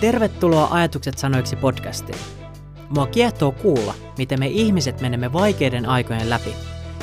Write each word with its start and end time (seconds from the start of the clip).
Tervetuloa 0.00 0.68
Ajatukset 0.70 1.18
sanoiksi 1.18 1.56
podcastiin. 1.56 2.18
Mua 2.88 3.06
kiehtoo 3.06 3.52
kuulla, 3.52 3.94
miten 4.18 4.40
me 4.40 4.46
ihmiset 4.46 5.00
menemme 5.00 5.32
vaikeiden 5.32 5.86
aikojen 5.86 6.30
läpi, 6.30 6.54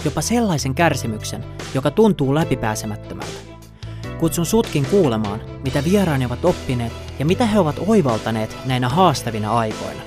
jopa 0.06 0.22
sellaisen 0.22 0.76
kärsimyksen, 0.76 1.46
joka 1.74 1.92
tuntuu 1.92 2.36
läpipääsemättömältä. 2.36 3.40
Kutsun 4.20 4.46
sutkin 4.46 4.86
kuulemaan, 4.86 5.42
mitä 5.64 5.84
vieraani 5.84 6.26
ovat 6.26 6.46
oppineet 6.46 6.94
ja 7.20 7.26
mitä 7.26 7.46
he 7.46 7.60
ovat 7.60 7.76
oivaltaneet 7.88 8.58
näinä 8.66 8.90
haastavina 8.90 9.54
aikoina. 9.54 10.02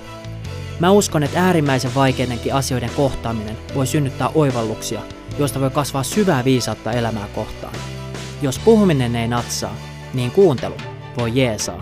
Mä 0.80 0.90
uskon, 0.90 1.22
että 1.22 1.44
äärimmäisen 1.44 1.94
vaikeidenkin 1.94 2.54
asioiden 2.54 2.90
kohtaaminen 2.96 3.56
voi 3.74 3.86
synnyttää 3.86 4.28
oivalluksia, 4.34 5.00
joista 5.38 5.60
voi 5.60 5.70
kasvaa 5.70 6.02
syvää 6.02 6.44
viisautta 6.44 6.92
elämää 6.92 7.28
kohtaan. 7.34 7.74
Jos 8.42 8.58
puhuminen 8.58 9.16
ei 9.16 9.28
natsaa, 9.28 9.74
niin 10.14 10.30
kuuntelu 10.30 10.76
voi 11.18 11.30
jeesaa. 11.34 11.78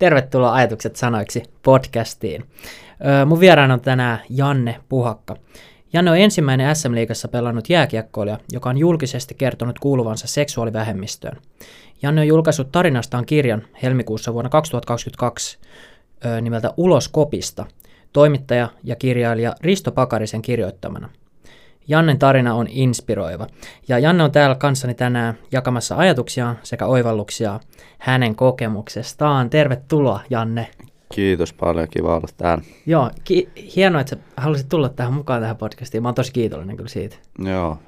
Tervetuloa 0.00 0.54
Ajatukset 0.54 0.96
sanoiksi 0.96 1.42
podcastiin. 1.62 2.44
Mun 3.26 3.40
vieraana 3.40 3.74
on 3.74 3.80
tänään 3.80 4.18
Janne 4.30 4.80
Puhakka. 4.88 5.36
Janne 5.92 6.10
on 6.10 6.18
ensimmäinen 6.18 6.76
SM-liigassa 6.76 7.28
pelannut 7.28 7.70
jääkiekkoilija, 7.70 8.38
joka 8.52 8.70
on 8.70 8.78
julkisesti 8.78 9.34
kertonut 9.34 9.78
kuuluvansa 9.78 10.26
seksuaalivähemmistöön. 10.26 11.36
Janne 12.02 12.20
on 12.20 12.26
julkaissut 12.26 12.72
tarinastaan 12.72 13.26
kirjan 13.26 13.62
helmikuussa 13.82 14.32
vuonna 14.32 14.48
2022 14.50 15.58
öö, 16.24 16.40
nimeltä 16.40 16.74
Ulos 16.76 17.08
kopista, 17.08 17.66
toimittaja 18.12 18.68
ja 18.84 18.96
kirjailija 18.96 19.54
Risto 19.60 19.92
Pakarisen 19.92 20.42
kirjoittamana. 20.42 21.08
Jannen 21.90 22.18
tarina 22.18 22.54
on 22.54 22.66
inspiroiva. 22.70 23.46
Ja 23.88 23.98
Janne 23.98 24.24
on 24.24 24.32
täällä 24.32 24.54
kanssani 24.54 24.94
tänään 24.94 25.38
jakamassa 25.52 25.96
ajatuksia 25.96 26.56
sekä 26.62 26.86
oivalluksia 26.86 27.60
hänen 27.98 28.34
kokemuksestaan. 28.34 29.50
Tervetuloa, 29.50 30.20
Janne. 30.30 30.68
Kiitos 31.14 31.52
paljon, 31.52 31.88
kiva 31.90 32.16
olla 32.16 32.28
täällä. 32.36 32.64
Joo, 32.86 33.10
ki- 33.24 33.48
hienoa, 33.76 34.00
että 34.00 34.16
sä 34.16 34.22
halusit 34.36 34.68
tulla 34.68 34.88
tähän 34.88 35.12
mukaan 35.12 35.40
tähän 35.40 35.56
podcastiin. 35.56 36.02
Mä 36.02 36.08
oon 36.08 36.14
tosi 36.14 36.32
kiitollinen 36.32 36.76
kyllä 36.76 36.88
siitä. 36.88 37.16
Joo, 37.38 37.78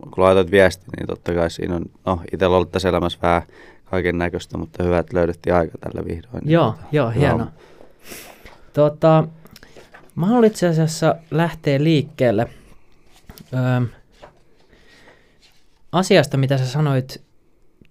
kun 0.00 0.24
laitat 0.24 0.50
viesti, 0.50 0.84
niin 0.96 1.06
totta 1.06 1.34
kai 1.34 1.50
siinä 1.50 1.76
on, 1.76 1.84
no 2.06 2.20
itsellä 2.32 2.56
ollut 2.56 2.72
tässä 2.72 2.88
elämässä 2.88 3.18
vähän 3.22 3.42
kaiken 3.84 4.18
näköistä, 4.18 4.58
mutta 4.58 4.82
hyvä, 4.82 4.98
että 4.98 5.16
löydettiin 5.16 5.54
aika 5.54 5.78
tällä 5.78 6.04
vihdoin. 6.08 6.44
Niin 6.44 6.52
Joo, 6.52 6.74
joo, 6.92 7.10
hienoa. 7.10 7.46
Tota, 8.72 9.28
mä 10.14 10.26
haluan 10.26 10.44
itse 10.44 10.68
asiassa 10.68 11.14
lähteä 11.30 11.84
liikkeelle 11.84 12.48
öö, 13.54 13.86
asiasta, 15.92 16.36
mitä 16.36 16.58
sä 16.58 16.66
sanoit 16.66 17.22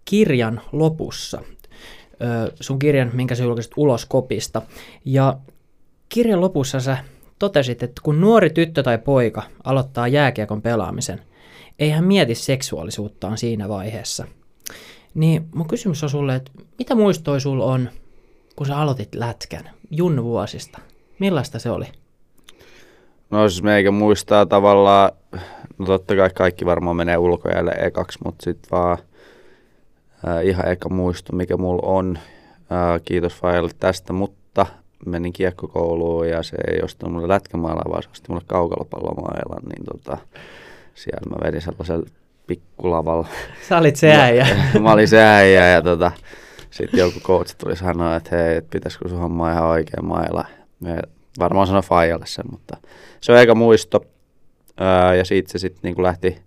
kirjan 0.06 0.62
lopussa. 0.72 1.42
Öö, 2.22 2.52
sun 2.60 2.80
kirjan, 2.80 3.12
minkä 3.14 3.36
sä 3.36 3.44
julkaisit 3.44 3.74
ulos 3.78 4.06
kopista. 4.06 4.62
Ja 5.06 5.38
kirjan 6.10 6.42
lopussa 6.42 6.80
sä 6.80 6.98
totesit, 7.40 7.84
että 7.84 8.02
kun 8.04 8.22
nuori 8.22 8.50
tyttö 8.50 8.84
tai 8.84 8.98
poika 8.98 9.44
aloittaa 9.64 10.08
jääkiekon 10.08 10.62
pelaamisen, 10.62 11.22
ei 11.80 11.90
hän 11.90 12.04
mieti 12.04 12.36
seksuaalisuuttaan 12.36 13.38
siinä 13.38 13.70
vaiheessa. 13.70 14.28
Niin 15.14 15.50
mun 15.56 15.68
kysymys 15.68 16.04
on 16.04 16.10
sulle, 16.10 16.36
että 16.36 16.52
mitä 16.80 16.96
muistoi 16.96 17.42
sulla 17.42 17.66
on, 17.66 17.90
kun 18.56 18.68
sä 18.68 18.78
aloitit 18.78 19.16
lätkän 19.16 19.70
junnuvuosista? 19.92 20.80
Millaista 21.20 21.60
se 21.60 21.70
oli? 21.70 21.86
No 23.34 23.50
siis 23.50 23.64
meikä 23.64 23.92
muistaa 23.92 24.46
tavallaan, 24.46 25.12
no 25.78 25.86
totta 25.86 26.16
kai 26.16 26.30
kaikki 26.30 26.66
varmaan 26.66 26.96
menee 26.96 27.18
ulkojäälle 27.18 27.72
ekaksi, 27.72 28.20
mutta 28.26 28.44
sitten 28.44 28.72
vaan 28.72 28.98
ää, 30.26 30.42
ihan 30.42 30.68
eka 30.68 30.90
muisto, 30.90 31.36
mikä 31.36 31.58
mulla 31.58 31.82
on. 31.86 32.20
Ää, 32.70 33.00
kiitos 33.00 33.34
Fajalle 33.34 33.70
tästä, 33.80 34.14
mutta 34.14 34.66
menin 35.06 35.34
kiekkokouluun 35.34 36.30
ja 36.30 36.44
se 36.44 36.58
ei 36.68 36.82
ostanut 36.84 37.14
mulle 37.14 37.28
lätkämailaa, 37.28 37.90
vaan 37.90 38.04
se 38.04 38.10
osti 38.12 38.26
mulle 38.30 38.44
kaukalopallomailan, 38.48 39.64
niin 39.64 39.86
tota, 39.86 40.18
siellä 40.96 41.30
mä 41.30 41.48
vedin 41.48 41.62
sellaisella 41.62 42.06
pikkulavalla. 42.48 43.28
Sä 43.70 43.78
olit 43.78 43.96
se 43.96 44.12
äijä. 44.12 44.48
mä 44.84 44.94
olin 44.94 45.08
se 45.08 45.24
äijä 45.24 45.68
ja 45.68 45.82
tota, 45.82 46.12
sitten 46.72 47.00
joku 47.00 47.20
coach 47.20 47.56
tuli 47.58 47.76
sanoa, 47.76 48.16
että 48.16 48.36
hei, 48.36 48.58
et 48.58 48.70
pitäisikö 48.70 49.10
sun 49.10 49.20
hommaa 49.20 49.52
ihan 49.52 49.68
oikein 49.68 50.06
mailla. 50.06 50.46
Varmaan 51.40 51.68
sanoi 51.68 51.82
Fajalle 51.82 52.26
sen, 52.26 52.46
mutta 52.52 52.78
se 53.22 53.32
on 53.32 53.38
aika 53.38 53.56
muisto. 53.56 54.06
Ää, 54.78 55.16
ja 55.16 55.26
siitä 55.26 55.52
se 55.52 55.58
sitten 55.58 55.80
niinku 55.84 56.04
lähti, 56.04 56.38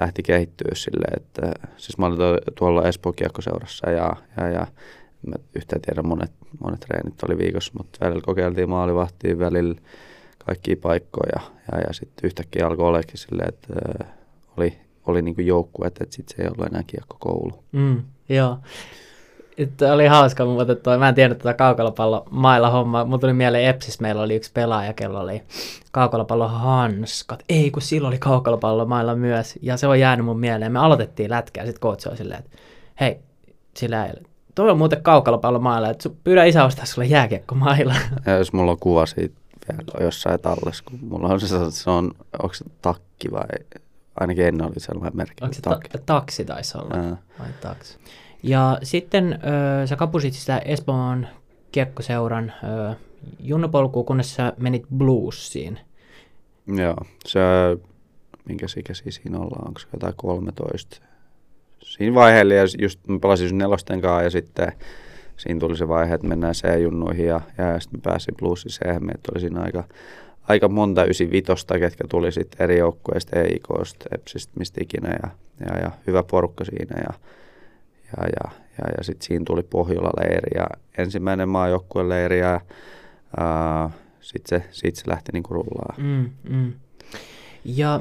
lähti 0.00 0.22
kehittyä 0.22 0.70
silleen, 0.74 1.16
että 1.16 1.68
siis 1.76 1.98
mä 1.98 2.06
olin 2.06 2.18
tuolla 2.54 2.88
Espoon 2.88 3.14
kiekkoseurassa 3.14 3.90
ja, 3.90 4.16
ja, 4.36 4.48
ja 4.48 4.66
mä 5.26 5.34
yhtään 5.54 5.82
tiedä 5.82 6.02
monet, 6.02 6.32
monet 6.60 6.80
treenit 6.80 7.22
oli 7.22 7.38
viikossa, 7.38 7.72
mutta 7.78 8.04
välillä 8.04 8.22
kokeiltiin 8.24 8.68
maalivahtiin, 8.68 9.38
välillä 9.38 9.74
kaikkia 10.46 10.76
paikkoja 10.82 11.40
ja, 11.72 11.78
ja 11.78 11.92
sitten 11.92 12.26
yhtäkkiä 12.26 12.66
alkoi 12.66 12.88
olekin 12.88 13.18
silleen, 13.18 13.48
että 13.48 13.68
ää, 13.74 14.14
oli, 14.56 14.78
oli 15.06 15.22
niinku 15.22 15.40
joukkue, 15.40 15.86
että 15.86 16.04
sitten 16.10 16.36
se 16.36 16.42
ei 16.42 16.48
ollut 16.48 16.66
enää 16.66 16.82
kiekkokoulu. 16.86 17.64
Mm, 17.72 18.02
joo. 18.28 18.58
Että 19.62 19.92
oli 19.92 20.06
hauska, 20.06 20.44
mutta 20.44 20.74
toi, 20.74 20.98
mä 20.98 21.08
en 21.08 21.14
tiedä 21.14 21.34
tätä 21.34 21.54
kaukalopallo 21.54 22.24
mailla 22.30 22.70
hommaa. 22.70 23.04
Mulla 23.04 23.18
tuli 23.18 23.32
mieleen 23.32 23.64
Epsis, 23.64 24.00
meillä 24.00 24.22
oli 24.22 24.34
yksi 24.36 24.50
pelaaja, 24.54 24.92
kello 24.92 25.20
oli 25.20 25.42
kaukalopallo 25.92 26.48
hanskat. 26.48 27.44
Ei, 27.48 27.70
kun 27.70 27.82
silloin 27.82 28.12
oli 28.12 28.18
kaukalopallo 28.18 28.86
mailla 28.86 29.14
myös. 29.14 29.58
Ja 29.62 29.76
se 29.76 29.86
on 29.86 30.00
jäänyt 30.00 30.26
mun 30.26 30.40
mieleen. 30.40 30.72
Me 30.72 30.78
aloitettiin 30.78 31.30
lätkää, 31.30 31.66
sit 31.66 31.80
coach 31.80 32.08
oli 32.08 32.16
silleen, 32.16 32.40
että 32.40 32.58
hei, 33.00 33.18
sillä 33.76 34.06
ei, 34.06 34.12
toi 34.54 34.70
on 34.70 34.78
muuten 34.78 35.02
kaukalopallo 35.02 35.58
mailla, 35.58 35.90
että 35.90 36.10
pyydä 36.24 36.44
isä 36.44 36.64
ostaa 36.64 36.84
sulle 36.84 37.06
jääkiekko 37.06 37.54
mailla. 37.54 37.94
Ja 38.26 38.36
jos 38.38 38.52
mulla 38.52 38.70
on 38.70 38.78
kuva 38.80 39.06
siitä 39.06 39.34
vielä 39.68 40.04
jossain 40.04 40.40
tallessa, 40.40 40.84
kun 40.90 40.98
mulla 41.02 41.28
on 41.28 41.40
se, 41.40 41.46
se 41.70 41.90
on, 41.90 42.12
onko 42.42 42.54
se 42.54 42.64
takki 42.82 43.30
vai, 43.32 43.42
ainakin 44.20 44.46
ennen 44.46 44.66
oli 44.66 44.80
sellainen 44.80 45.16
merkki. 45.16 45.44
Onko 45.44 45.54
se 45.54 45.62
takki. 45.62 45.88
ta- 45.88 45.98
taksi 46.06 46.44
taisi 46.44 46.78
olla? 46.78 46.96
Ää. 46.96 47.16
Vai 47.38 47.48
taksi. 47.60 47.98
Ja 48.42 48.78
sitten 48.82 49.32
ö, 49.32 49.86
sä 49.86 49.96
kapusit 49.96 50.34
sitä 50.34 50.58
Espoon 50.58 51.26
kiekkoseuran 51.72 52.52
ö, 52.64 52.94
junnupolkuun, 53.40 54.06
kunnes 54.06 54.34
sä 54.34 54.52
menit 54.56 54.82
bluesiin. 54.96 55.80
Joo, 56.66 56.96
se, 57.26 57.40
minkä 58.44 58.66
ikäisiä 58.76 59.12
siinä 59.12 59.38
ollaan, 59.38 59.68
onko 59.68 59.80
se 59.80 59.86
jotain 59.92 60.14
13. 60.16 61.02
Siinä 61.82 62.14
vaiheella, 62.14 62.54
ja 62.54 62.64
just 62.78 63.00
mä 63.08 63.18
pelasin 63.18 63.58
nelosten 63.58 64.00
kanssa, 64.00 64.24
ja 64.24 64.30
sitten 64.30 64.72
siinä 65.36 65.60
tuli 65.60 65.76
se 65.76 65.88
vaihe, 65.88 66.14
että 66.14 66.26
mennään 66.26 66.54
C-junnuihin, 66.54 67.26
ja, 67.26 67.40
ja 67.58 67.80
sitten 67.80 68.00
mä 68.00 68.10
pääsin 68.10 68.34
bluesi 68.38 68.68
c 68.68 68.80
että 69.14 69.32
oli 69.32 69.40
siinä 69.40 69.60
aika, 69.60 69.84
aika 70.48 70.68
monta 70.68 71.04
95, 71.04 71.66
ketkä 71.78 72.04
tuli 72.08 72.32
sitten 72.32 72.64
eri 72.64 72.78
joukkueista, 72.78 73.38
EIKosta, 73.38 74.04
EPSistä, 74.14 74.52
mistä 74.58 74.80
ikinä, 74.82 75.08
ja, 75.22 75.30
ja, 75.66 75.78
ja 75.78 75.90
hyvä 76.06 76.22
porukka 76.22 76.64
siinä, 76.64 77.02
ja, 77.08 77.14
ja, 78.16 78.26
ja, 78.26 78.50
ja, 78.78 78.92
ja 78.98 79.04
sitten 79.04 79.26
siinä 79.26 79.44
tuli 79.44 79.62
Pohjola-leiri, 79.62 80.50
ja 80.54 80.66
ensimmäinen 80.98 81.48
maajoukkueleiri, 81.48 82.38
ja 82.38 82.60
ää, 83.36 83.90
sitten 84.20 84.62
se, 84.62 84.68
sit 84.70 84.96
se 84.96 85.02
lähti 85.06 85.32
niinku 85.32 85.54
rullaan. 85.54 85.94
Mm, 86.02 86.30
mm. 86.56 86.72
Ja 87.64 88.00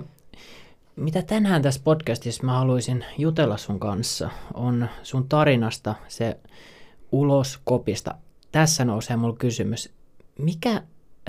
mitä 0.96 1.22
tänään 1.22 1.62
tässä 1.62 1.82
podcastissa 1.84 2.44
mä 2.44 2.54
haluaisin 2.54 3.06
jutella 3.18 3.58
sun 3.58 3.80
kanssa, 3.80 4.30
on 4.54 4.88
sun 5.04 5.30
tarinasta 5.30 5.96
se 6.08 6.38
ulos 7.12 7.60
kopista. 7.64 8.16
Tässä 8.52 8.86
nousee 8.86 9.16
mulla 9.18 9.36
kysymys. 9.36 9.94
Mikä, 10.38 10.72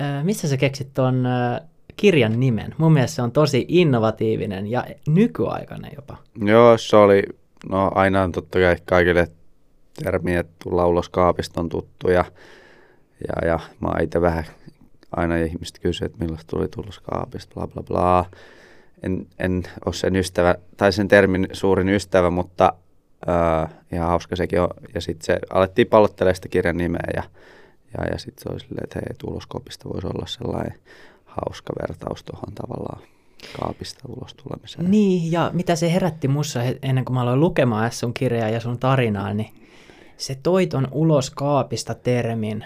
äh, 0.01 0.23
missä 0.23 0.47
sä 0.47 0.57
keksit 0.57 0.93
ton 0.93 1.25
äh, 1.25 1.61
kirjan 1.97 2.39
nimen? 2.39 2.75
Mun 2.77 2.93
mielestä 2.93 3.15
se 3.15 3.21
on 3.21 3.31
tosi 3.31 3.65
innovatiivinen 3.67 4.67
ja 4.67 4.85
nykyaikainen 5.07 5.91
jopa. 5.95 6.17
Joo, 6.45 6.77
se 6.77 6.95
oli, 6.95 7.23
no 7.69 7.91
aina 7.95 8.23
on 8.23 8.31
totta 8.31 8.59
kai 8.59 8.75
kaikille 8.85 9.27
termi, 10.03 10.35
että 10.35 10.53
tulla 10.63 11.03
kaapista 11.11 11.61
on 11.61 11.69
tuttu 11.69 12.09
ja, 12.09 12.25
ja, 13.27 13.47
ja 13.47 13.59
mä 13.79 13.87
oon 13.87 14.03
itse 14.03 14.21
vähän 14.21 14.45
aina 15.11 15.37
ihmiset 15.37 15.79
kysyy, 15.79 16.05
että 16.05 16.17
millaista 16.17 16.47
tuli 16.49 16.67
tulos 16.67 16.99
kaapista, 16.99 17.53
bla 17.53 17.67
bla 17.67 17.83
bla. 17.83 18.25
En, 19.03 19.27
en 19.39 19.63
ole 19.85 19.93
sen 19.93 20.15
ystävä, 20.15 20.55
tai 20.77 20.93
sen 20.93 21.07
termin 21.07 21.47
suurin 21.53 21.89
ystävä, 21.89 22.29
mutta 22.29 22.73
äh, 23.29 23.73
ihan 23.91 24.07
hauska 24.07 24.35
sekin 24.35 24.61
on. 24.61 24.69
Ja 24.93 25.01
sitten 25.01 25.25
se 25.25 25.39
alettiin 25.49 25.87
pallottelemaan 25.87 26.35
sitä 26.35 26.49
kirjan 26.49 26.77
nimeä 26.77 27.07
ja, 27.15 27.23
ja, 27.97 28.05
ja 28.11 28.17
sitten 28.17 28.43
se 28.43 28.49
oli 28.49 28.59
silleen, 28.59 28.83
että 28.83 28.99
hei, 28.99 29.15
tuloskopista 29.17 29.89
voisi 29.89 30.07
olla 30.07 30.27
sellainen 30.27 30.79
hauska 31.25 31.73
vertaus 31.81 32.23
tuohon 32.23 32.55
tavallaan 32.55 33.01
kaapista 33.59 33.99
ulos 34.07 34.33
tulemiseen. 34.33 34.91
Niin, 34.91 35.31
ja 35.31 35.49
mitä 35.53 35.75
se 35.75 35.93
herätti 35.93 36.27
mussa 36.27 36.59
ennen 36.81 37.05
kuin 37.05 37.13
mä 37.13 37.21
aloin 37.21 37.39
lukemaan 37.39 37.91
sun 37.91 38.13
kirjaa 38.13 38.49
ja 38.49 38.59
sun 38.59 38.79
tarinaa, 38.79 39.33
niin 39.33 39.53
se 40.17 40.37
toi 40.43 40.67
ton 40.67 40.87
ulos 40.91 41.29
kaapista 41.29 41.93
termin 41.95 42.65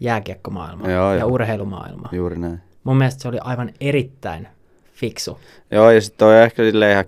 jääkiekkomaailma 0.00 0.90
Joo, 0.90 1.12
ja 1.12 1.18
joo. 1.20 1.28
urheilumaailma. 1.30 2.08
Juuri 2.12 2.38
näin. 2.38 2.60
Mun 2.84 2.96
mielestä 2.96 3.22
se 3.22 3.28
oli 3.28 3.38
aivan 3.40 3.70
erittäin 3.80 4.48
fiksu. 4.94 5.38
Joo, 5.70 5.90
ja 5.90 6.00
sitten 6.00 6.28
on 6.28 6.34
ehkä 6.34 6.62
sille 6.62 6.92
ihan 6.92 7.04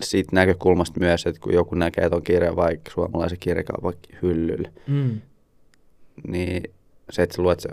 siitä 0.00 0.28
näkökulmasta 0.32 1.00
myös, 1.00 1.26
että 1.26 1.40
kun 1.40 1.54
joku 1.54 1.74
näkee 1.74 2.10
ton 2.10 2.22
kirjan 2.22 2.56
vaikka 2.56 2.90
suomalaisen 2.90 3.38
kirjakaupan 3.40 3.92
hyllyllä, 4.22 4.68
Mm. 4.86 5.20
niin 6.28 6.62
se, 7.10 7.22
että 7.22 7.36
sä 7.36 7.42
luet 7.42 7.60
se, 7.60 7.68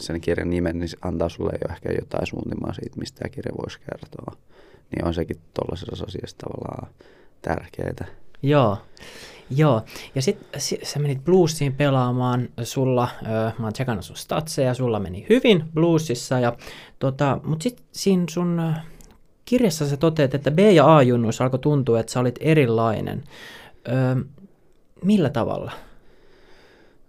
sen 0.00 0.20
kirjan 0.20 0.50
nimen, 0.50 0.78
niin 0.78 0.88
se 0.88 0.96
antaa 1.02 1.28
sulle 1.28 1.52
jo 1.52 1.74
ehkä 1.74 1.92
jotain 2.00 2.26
suunnimaa 2.26 2.72
siitä, 2.72 2.96
mistä 2.98 3.18
tämä 3.18 3.30
kirja 3.30 3.52
voisi 3.62 3.78
kertoa. 3.90 4.36
Niin 4.90 5.04
on 5.04 5.14
sekin 5.14 5.36
tuollaisessa 5.54 6.04
asiassa 6.04 6.36
tavallaan 6.38 6.92
tärkeää. 7.42 8.06
Joo. 8.42 8.78
Joo, 9.56 9.82
ja 10.14 10.22
sitten 10.22 10.60
sä 10.82 10.98
menit 10.98 11.24
bluesiin 11.24 11.72
pelaamaan, 11.72 12.48
sulla, 12.62 13.08
ö, 13.22 13.26
mä 13.58 13.66
oon 13.66 13.72
tsekannut 13.72 14.04
sun 14.04 14.16
statseja, 14.16 14.74
sulla 14.74 15.00
meni 15.00 15.26
hyvin 15.28 15.64
bluesissa, 15.74 16.38
ja 16.40 16.56
tota, 16.98 17.40
mutta 17.44 17.62
sitten 17.62 17.84
siinä 17.92 18.24
sun 18.30 18.74
kirjassa 19.44 19.88
sä 19.88 19.96
toteat, 19.96 20.34
että 20.34 20.50
B- 20.50 20.58
ja 20.58 20.96
A-junnuissa 20.96 21.44
alkoi 21.44 21.58
tuntua, 21.58 22.00
että 22.00 22.12
sä 22.12 22.20
olit 22.20 22.38
erilainen. 22.40 23.24
Ö, 23.88 24.24
millä 25.04 25.30
tavalla? 25.30 25.72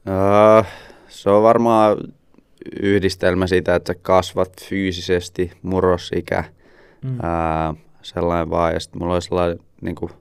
Öö, 0.07 0.63
se 1.07 1.29
on 1.29 1.43
varmaan 1.43 1.97
yhdistelmä 2.81 3.47
siitä, 3.47 3.75
että 3.75 3.93
sä 3.93 3.99
kasvat 4.01 4.49
fyysisesti, 4.69 5.51
murrosikä, 5.61 6.43
Mm. 7.03 7.17
ää, 7.23 7.73
sellainen 8.01 8.49
vaan. 8.49 8.73
Ja 8.73 8.79
sitten 8.79 9.01
mulla 9.01 9.13
oli 9.13 9.21
sellainen 9.21 9.59
niin 9.81 9.95
kuin, 9.95 10.11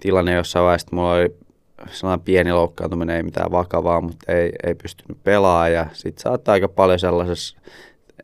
tilanne 0.00 0.34
jossain 0.34 0.64
vaiheessa, 0.64 0.88
mulla 0.92 1.12
oli 1.12 1.36
sellainen 1.90 2.24
pieni 2.24 2.52
loukkaantuminen, 2.52 3.16
ei 3.16 3.22
mitään 3.22 3.50
vakavaa, 3.50 4.00
mutta 4.00 4.32
ei, 4.32 4.52
ei 4.66 4.74
pystynyt 4.74 5.24
pelaamaan. 5.24 5.72
Ja 5.72 5.86
sitten 5.92 6.22
sä 6.22 6.30
oot 6.30 6.48
aika 6.48 6.68
paljon 6.68 6.98
sellaisessa 6.98 7.58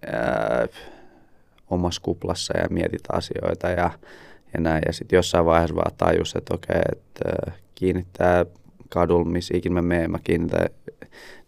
ää, 0.06 0.66
omassa 1.70 2.02
kuplassa 2.02 2.58
ja 2.58 2.66
mietit 2.70 3.02
asioita 3.12 3.68
ja, 3.68 3.90
ja 4.54 4.60
näin. 4.60 4.82
Ja 4.86 4.92
sitten 4.92 5.16
jossain 5.16 5.44
vaiheessa 5.46 5.76
vaan 5.76 5.92
tajus, 5.96 6.34
että 6.36 6.54
okei, 6.54 6.82
että 6.92 7.28
ää, 7.28 7.52
kiinnittää 7.74 8.46
kadulla, 8.88 9.24
missä 9.24 9.56
ikinä 9.56 9.74
mä 9.74 9.82
menen, 9.82 10.10
mä 10.10 10.18
kiinnitän 10.24 10.66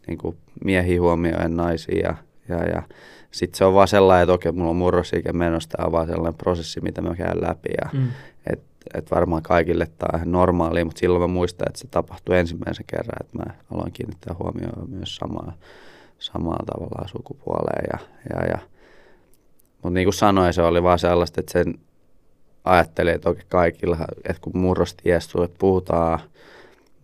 niin 0.07 0.19
kuin 0.19 0.37
miehiä 0.65 1.01
huomioon 1.01 1.57
naisia 1.57 1.99
ja, 2.09 2.15
ja, 2.49 2.65
ja 2.65 2.83
sitten 3.31 3.59
se 3.59 3.65
on 3.65 3.75
vaan 3.75 3.89
sellainen, 3.89 4.23
että 4.23 4.33
okei, 4.33 4.53
mulla 4.53 4.71
on 4.71 4.77
murrosikä 4.77 5.33
menossa, 5.33 5.69
tämä 5.69 5.87
on 5.87 5.93
vaan 5.93 6.07
sellainen 6.07 6.39
prosessi, 6.39 6.81
mitä 6.81 7.03
mä 7.03 7.15
käyn 7.15 7.41
läpi 7.41 7.69
ja 7.83 7.91
Mm. 7.93 8.09
et, 8.53 8.63
et 8.95 9.11
varmaan 9.11 9.43
kaikille 9.43 9.87
tämä 9.87 10.09
on 10.13 10.19
ihan 10.19 10.33
normaalia, 10.33 10.85
mutta 10.85 10.99
silloin 10.99 11.23
mä 11.23 11.27
muistan, 11.35 11.69
että 11.69 11.79
se 11.79 11.89
tapahtui 11.91 12.39
ensimmäisen 12.39 12.85
kerran, 12.87 13.17
että 13.21 13.39
mä 13.39 13.55
aloin 13.75 13.93
kiinnittää 13.93 14.37
huomioon 14.39 14.91
myös 14.91 15.17
samaa, 15.17 15.53
samaa 16.19 16.63
tavallaan 16.67 17.09
sukupuoleen 17.09 17.85
ja, 17.93 17.99
ja, 18.31 18.47
ja 18.47 18.59
mutta 19.73 19.95
niin 19.95 20.07
kuin 20.07 20.15
sanoin, 20.15 20.55
se 20.55 20.63
oli 20.63 20.83
vaan 20.83 20.99
sellaista, 20.99 21.41
että 21.41 21.53
sen 21.53 21.75
ajattelin, 22.65 23.15
että 23.15 23.31
okei 23.31 23.45
kaikilla, 23.49 23.99
että 24.25 24.43
kun 24.43 24.53
sulle 25.19 25.49
puhutaan, 25.59 26.21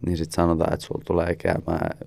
niin 0.07 0.17
sitten 0.17 0.35
sanotaan, 0.35 0.75
että 0.75 0.87
sulla 0.87 1.03
tulee 1.07 1.37
käymään 1.37 1.99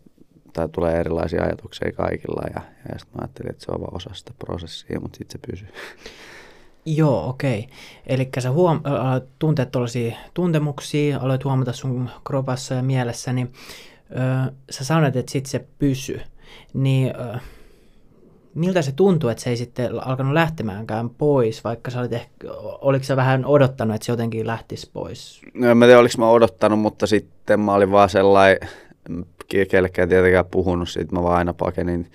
tai 0.56 0.70
tulee 0.70 1.00
erilaisia 1.00 1.44
ajatuksia 1.44 1.92
kaikilla 1.92 2.42
ja, 2.54 2.62
ja 2.90 3.00
sitten 3.00 3.18
mä 3.18 3.22
ajattelin, 3.22 3.52
että 3.52 3.66
se 3.66 3.72
on 3.72 3.82
vaan 3.82 3.96
osa 3.96 4.10
sitä 4.14 4.32
prosessia, 4.46 5.00
mutta 5.00 5.18
sitten 5.18 5.40
se 5.42 5.48
pysyy. 5.52 5.68
Joo, 6.86 7.30
okei. 7.30 7.68
Eli 8.08 8.30
sä 8.40 8.52
huom- 8.52 8.82
aloit 8.84 9.24
tuntea 9.40 9.66
tuollaisia 9.66 10.16
tuntemuksia, 10.34 11.20
aloit 11.20 11.44
huomata 11.44 11.74
sun 11.74 12.10
kropassa 12.24 12.74
ja 12.74 12.84
mielessä, 12.84 13.34
niin 13.34 13.54
ö, 14.12 14.52
sä 14.70 14.84
sanoit, 14.84 15.16
että 15.16 15.32
sit 15.32 15.46
se 15.46 15.66
pysy. 15.80 16.22
Niin 16.74 17.14
ö, 17.16 17.40
miltä 18.54 18.82
se 18.82 18.92
tuntuu, 18.92 19.30
että 19.30 19.44
se 19.44 19.50
ei 19.50 19.58
sitten 19.58 20.08
alkanut 20.08 20.34
lähtemäänkään 20.34 21.10
pois, 21.10 21.64
vaikka 21.64 21.92
sä 21.92 22.00
olit 22.00 22.14
ehkä, 22.14 22.48
oliko 22.82 23.04
sä 23.04 23.16
vähän 23.16 23.46
odottanut, 23.46 23.96
että 23.96 24.06
se 24.06 24.12
jotenkin 24.12 24.48
lähtisi 24.48 24.90
pois? 24.94 25.42
No 25.54 25.70
en 25.70 25.78
mä 25.78 25.86
tiedä, 25.86 26.00
oliko 26.00 26.16
mä 26.18 26.30
odottanut, 26.30 26.80
mutta 26.80 27.08
sitten 27.08 27.60
mä 27.60 27.74
olin 27.74 27.92
vaan 27.92 28.10
sellainen, 28.10 28.70
kellekään 29.70 30.10
tietenkään 30.10 30.46
puhunut 30.46 30.90
siitä, 30.90 31.16
mä 31.16 31.24
vaan 31.24 31.38
aina 31.38 31.54
pakenin. 31.54 32.12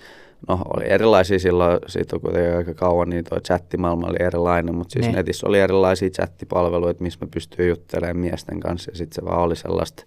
No 0.47 0.59
oli 0.77 0.83
erilaisia 0.87 1.39
silloin, 1.39 1.79
siitä 1.87 2.15
on 2.15 2.21
kuitenkin 2.21 2.57
aika 2.57 2.73
kauan, 2.73 3.09
niin 3.09 3.23
toi 3.23 3.41
chattimaailma 3.41 4.07
oli 4.07 4.17
erilainen, 4.19 4.75
mutta 4.75 4.93
siis 4.93 5.05
Ne. 5.05 5.11
netissä 5.11 5.47
oli 5.47 5.59
erilaisia 5.59 6.09
chattipalveluita, 6.09 7.03
missä 7.03 7.19
mä 7.25 7.29
pystyin 7.33 7.69
juttelemaan 7.69 8.17
miesten 8.17 8.59
kanssa 8.59 8.91
ja 8.91 8.95
sitten 8.97 9.15
se 9.15 9.25
vaan 9.25 9.39
oli 9.41 9.55
sellaista, 9.55 10.03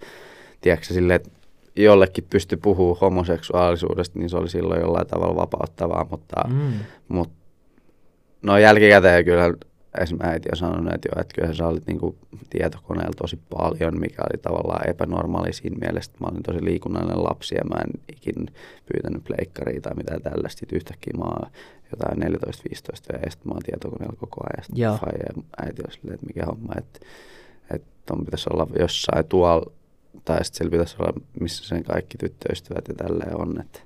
tiedätkö 0.61 0.87
silleen, 0.87 1.17
että 1.17 1.31
jollekin 1.77 2.27
pystyi 2.31 2.59
puhumaan 2.63 2.99
homoseksuaalisuudesta, 3.01 4.19
niin 4.19 4.31
se 4.31 4.37
oli 4.37 4.49
silloin 4.49 4.81
jollain 4.81 5.07
tavalla 5.07 5.37
vapauttavaa, 5.37 6.07
mutta 6.11 6.37
Mm. 6.49 6.73
Mut, 7.09 7.31
no 8.43 8.59
jälkikäteen 8.59 9.25
kyllä 9.25 9.55
esimerkiksi 10.01 10.33
äiti 10.33 10.49
on 10.53 10.57
sanonut, 10.57 10.95
että, 10.95 11.09
joo, 11.09 11.21
että 11.21 11.35
kyllä 11.35 11.55
sä 11.55 11.67
olit 11.67 11.87
niinku 11.87 12.17
tietokoneella 12.51 13.13
tosi 13.17 13.39
paljon, 13.51 14.01
mikä 14.01 14.23
oli 14.23 14.43
tavallaan 14.43 14.91
epänormaali 14.91 15.53
siinä 15.53 15.77
mielessä, 15.81 16.11
että 16.11 16.25
mä 16.25 16.31
olin 16.31 16.43
tosi 16.43 16.65
liikunnallinen 16.65 17.25
lapsi 17.25 17.55
ja 17.55 17.65
mä 17.65 17.81
en 17.81 17.91
ikin 18.13 18.47
pyytänyt 18.93 19.25
pleikkaria 19.25 19.81
tai 19.81 19.95
mitään 19.95 20.23
tällaista. 20.23 20.61
Sitten 20.61 20.77
yhtäkkiä 20.77 21.13
mä 21.19 21.25
oon 21.25 21.51
jotain 21.91 22.35
14-15 22.35 23.23
ja 23.25 23.31
sitten 23.31 23.49
mä 23.49 23.53
oon 23.53 23.63
tietokoneella 23.63 24.17
koko 24.21 24.41
ajan. 24.41 24.67
Faija 24.99 25.25
ja 25.37 25.43
äiti 25.63 25.83
on 25.87 25.93
silleen, 25.93 26.15
että 26.15 26.27
mikä 26.27 26.47
homma, 26.47 26.73
että, 26.79 27.01
että 27.71 27.89
ton 28.07 28.25
pitäisi 28.25 28.51
olla 28.53 28.67
jossain 28.79 29.25
tuolla 29.29 29.73
tai 30.25 30.45
sitten 30.45 30.59
siellä 30.59 30.71
pitäisi 30.71 30.97
olla, 30.99 31.13
missä 31.41 31.65
sen 31.65 31.85
kaikki 31.85 32.19
tyttöystävät 32.19 32.89
ja 32.89 32.95
tälleen 32.95 33.41
on. 33.41 33.61
Että, 33.61 33.81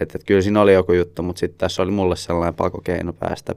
että, 0.00 0.18
että 0.18 0.26
kyllä 0.26 0.42
siinä 0.42 0.60
oli 0.60 0.72
joku 0.74 0.92
juttu, 0.92 1.22
mutta 1.22 1.40
sitten 1.40 1.58
tässä 1.58 1.82
oli 1.82 1.90
mulle 1.90 2.16
sellainen 2.16 2.54
pakokeino 2.54 3.12
päästä 3.12 3.54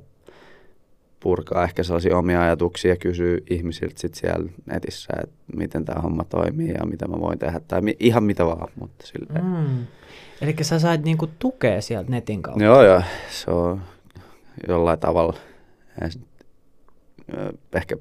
purkaa 1.19 1.63
ehkä 1.63 1.83
sellaisia 1.83 2.17
omia 2.17 2.41
ajatuksia 2.41 2.91
ja 2.91 2.97
kysyä 2.97 3.37
ihmisiltä 3.49 3.93
sit 3.97 4.15
siellä 4.15 4.49
netissä, 4.65 5.13
että 5.23 5.35
miten 5.55 5.85
tämä 5.85 6.01
homma 6.01 6.23
toimii 6.23 6.69
ja 6.69 6.85
mitä 6.85 7.07
mä 7.07 7.19
voin 7.19 7.39
tehdä 7.39 7.59
tai 7.67 7.81
mi- 7.81 7.97
ihan 7.99 8.23
mitä 8.23 8.45
vaan, 8.45 8.71
mutta 8.79 9.07
silleen. 9.07 9.45
Mm. 9.45 9.85
Eli 10.41 10.55
sä 10.61 10.79
sait 10.79 11.03
niinku 11.03 11.27
tukea 11.39 11.81
sieltä 11.81 12.11
netin 12.11 12.41
kautta. 12.41 12.63
Joo, 12.63 12.83
joo, 12.83 13.01
se 13.29 13.51
on 13.51 13.81
jollain 14.67 14.99
tavalla 14.99 15.33
ehkä 17.75 17.95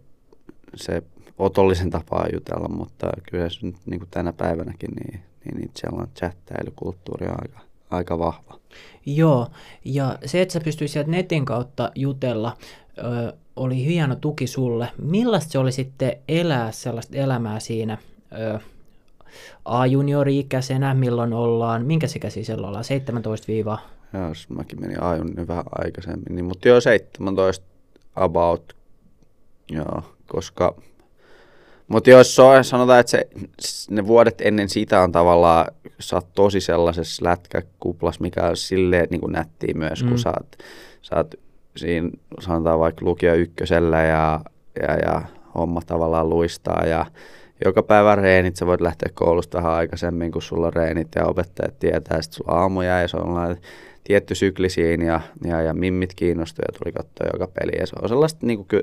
se 0.75 1.03
otollisen 1.39 1.91
tapaa 1.91 2.27
jutella, 2.33 2.69
mutta 2.69 3.11
kyllä 3.31 3.49
se 3.49 3.59
nyt 3.63 3.77
niin 3.87 4.01
kuin 4.01 4.09
tänä 4.11 4.33
päivänäkin, 4.33 4.91
niin, 4.91 5.21
niin, 5.45 5.57
niin 5.57 5.71
sellainen 5.77 6.15
chattailukulttuuri 6.15 7.27
on 7.27 7.37
aika, 7.41 7.61
aika 7.91 8.19
vahva. 8.19 8.59
Joo, 9.07 9.49
ja 9.85 10.19
se, 10.25 10.43
että 10.43 10.53
sä 10.53 10.61
pystyisit 10.61 10.93
sieltä 10.93 11.11
netin 11.11 11.45
kautta 11.45 11.93
jutella, 11.95 12.57
ö, 12.99 13.33
oli 13.57 13.85
hieno 13.85 14.17
tuki 14.17 14.47
sulle. 14.47 14.89
Millaista 15.03 15.53
se 15.53 15.59
oli 15.59 15.73
sitten 15.73 16.13
elää 16.29 16.73
sellaista 16.73 17.17
elämää 17.17 17.61
siinä 17.61 17.99
ö, 18.39 18.59
A-juniori-ikäisenä, 19.65 20.95
milloin 20.95 21.33
ollaan, 21.33 21.87
minkä 21.87 22.07
ikäisiä 22.17 22.45
siellä 22.45 22.67
ollaan, 22.69 22.85
17 22.85 23.47
viiva 23.49 23.79
Joo, 24.13 24.33
mäkin 24.49 24.81
menin 24.81 25.03
ajun 25.03 25.27
niin 25.27 25.49
vähän 25.49 25.65
aikaisemmin, 25.79 26.35
niin, 26.37 26.45
mutta 26.45 26.69
joo 26.69 26.81
17 26.81 27.67
about, 28.17 28.77
joo, 29.71 30.03
koska, 30.27 30.75
mutta 31.89 32.11
jos 32.11 32.35
se 32.37 32.43
on, 32.43 32.65
sanotaan, 32.65 33.01
että 33.01 33.11
se, 33.11 33.29
ne 33.91 34.07
vuodet 34.07 34.41
ennen 34.41 34.69
sitä 34.69 35.01
on 35.03 35.13
tavallaan, 35.13 35.67
sä 36.01 36.17
oot 36.17 36.33
tosi 36.35 36.61
sellaisessa 36.61 37.25
lätkäkuplas, 37.25 38.21
mikä 38.21 38.47
on 38.47 38.57
silleen 38.57 39.07
niin 39.11 39.21
kuin 39.21 39.33
nättiä 39.33 39.75
myös, 39.75 40.03
Mm. 40.03 40.09
kun 40.09 40.19
sä 40.19 40.29
oot, 40.29 40.57
sä 41.03 41.17
oot 41.17 41.35
siinä, 41.79 42.11
sanotaan 42.41 42.79
vaikka 42.79 43.05
lukio 43.05 43.35
ykkösellä 43.35 44.03
ja, 44.03 44.41
ja, 44.83 44.97
ja 44.97 45.23
homma 45.55 45.81
tavallaan 45.87 46.31
luistaa 46.31 46.87
ja 46.87 47.07
joka 47.65 47.83
päivä 47.83 48.15
reenit, 48.15 48.57
sä 48.57 48.67
voit 48.67 48.81
lähteä 48.81 49.11
koulusta 49.15 49.59
vähän 49.59 49.73
aikaisemmin, 49.73 50.33
kun 50.33 50.43
sulla 50.43 50.67
on 50.67 50.73
reenit 50.73 51.09
ja 51.17 51.27
opettajat 51.27 51.79
tietää, 51.79 52.23
sitten 52.23 52.37
sulla 52.37 52.61
aamuja 52.61 53.01
ja 53.01 53.09
se 53.09 53.17
on 53.17 53.57
tietty 54.05 54.35
sykli 54.35 54.69
siinä 54.69 55.05
ja, 55.05 55.21
ja, 55.45 55.63
ja 55.63 55.75
mimmit 55.75 56.15
kiinnostui 56.15 56.65
ja 56.69 56.79
tuli 56.79 56.93
katsoa 56.93 57.27
joka 57.33 57.47
peli. 57.47 57.73
Ja 57.81 57.87
se 57.87 57.97
on 58.03 58.09
sellaista 58.09 58.47
niin 58.47 58.59
kuin, 58.59 58.83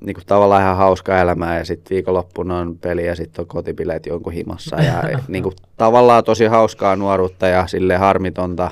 niin 0.00 0.14
kuin 0.14 0.26
tavallaan 0.26 0.62
ihan 0.62 0.76
hauskaa 0.76 1.20
elämää 1.20 1.58
ja 1.58 1.64
sitten 1.64 1.94
viikonloppuna 1.94 2.58
on 2.58 2.78
peli 2.78 3.06
ja 3.06 3.16
sitten 3.16 3.42
on 3.42 3.46
kotipileet 3.46 4.06
jonkun 4.06 4.32
himassa 4.32 4.76
ja 4.82 5.02
niin 5.28 5.42
kuin, 5.42 5.54
tavallaan 5.76 6.24
tosi 6.24 6.46
hauskaa 6.46 6.96
nuoruutta 6.96 7.46
ja 7.46 7.66
sille 7.66 7.96
harmitonta, 7.96 8.70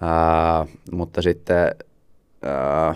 ää, 0.00 0.66
mutta 0.92 1.22
sitten 1.22 1.70
ää, 2.42 2.94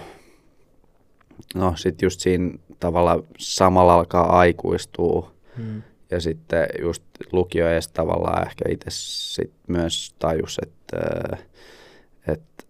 no 1.54 1.76
sitten 1.76 2.06
just 2.06 2.20
siinä 2.20 2.58
tavalla 2.80 3.22
samalla 3.38 3.94
alkaa 3.94 4.38
aikuistua 4.38 5.32
hmm. 5.56 5.82
ja 6.10 6.20
sitten 6.20 6.66
just 6.82 7.02
lukio 7.32 7.68
edes 7.68 7.88
tavallaan 7.88 8.46
ehkä 8.46 8.64
itse 8.68 8.86
sit 8.90 9.52
myös 9.68 10.14
tajus, 10.18 10.60
että 10.62 11.36
et, 12.28 12.68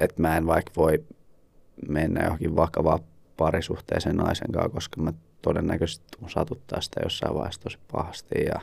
et 0.00 0.18
mä 0.18 0.36
en 0.36 0.46
vaikka 0.46 0.72
voi 0.76 1.04
mennä 1.88 2.24
johonkin 2.24 2.56
vakavaan 2.56 3.00
parisuhteeseen 3.36 4.16
naisen 4.16 4.52
kanssa, 4.52 4.68
koska 4.68 5.00
mä 5.00 5.12
todennäköisesti 5.42 6.04
tuun 6.18 6.30
satuttaa 6.30 6.80
sitä 6.80 7.00
jossain 7.04 7.34
vaiheessa 7.34 7.60
tosi 7.60 7.78
pahasti 7.92 8.34
ja, 8.44 8.60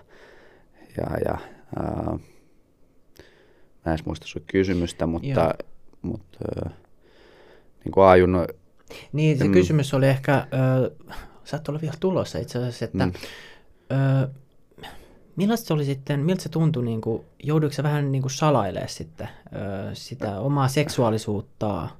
ja, 0.97 1.17
ja 1.25 1.37
ää, 1.75 2.17
mä 3.85 3.85
en 3.85 3.91
edes 3.91 4.05
muista 4.05 4.27
sun 4.27 4.41
kysymystä, 4.47 5.07
mutta, 5.07 5.27
Joo. 5.27 5.53
mutta 6.01 6.39
ää, 6.55 6.71
niin 7.85 7.91
kuin 7.91 8.05
ajun, 8.05 8.47
Niin, 9.13 9.37
se 9.37 9.43
Mm. 9.43 9.51
kysymys 9.51 9.93
oli 9.93 10.07
ehkä, 10.07 10.47
ö, 10.83 10.91
saat 11.43 11.69
olla 11.69 11.81
vielä 11.81 11.93
tulossa 11.99 12.39
itse 12.39 12.59
asiassa, 12.59 12.85
että 12.85 13.05
Mm. 13.05 13.11
öö, 13.91 14.27
millaista 15.35 15.67
se 15.67 15.73
oli 15.73 15.85
sitten, 15.85 16.19
miltä 16.19 16.43
se 16.43 16.49
tuntui, 16.49 16.85
niin 16.85 17.01
kuin, 17.01 17.23
jouduiko 17.43 17.73
se 17.73 17.83
vähän 17.83 18.11
niin 18.11 18.21
kuin 18.21 18.31
salailemaan 18.31 18.89
sitten 18.89 19.29
öö, 19.55 19.89
sitä 19.95 20.39
omaa 20.39 20.67
seksuaalisuuttaa? 20.67 21.97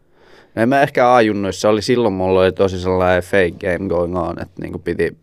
No 0.56 0.62
en 0.62 0.70
mä 0.70 0.82
ehkä 0.82 1.14
ajunnoissa, 1.14 1.70
oli 1.70 1.82
silloin 1.82 2.14
mulla 2.14 2.40
oli 2.42 2.52
tosi 2.52 2.80
sellainen 2.80 3.24
fake 3.24 3.52
game 3.78 3.90
going 3.90 4.18
on, 4.18 4.42
että 4.42 4.62
niinku 4.62 4.80
piti 4.80 5.18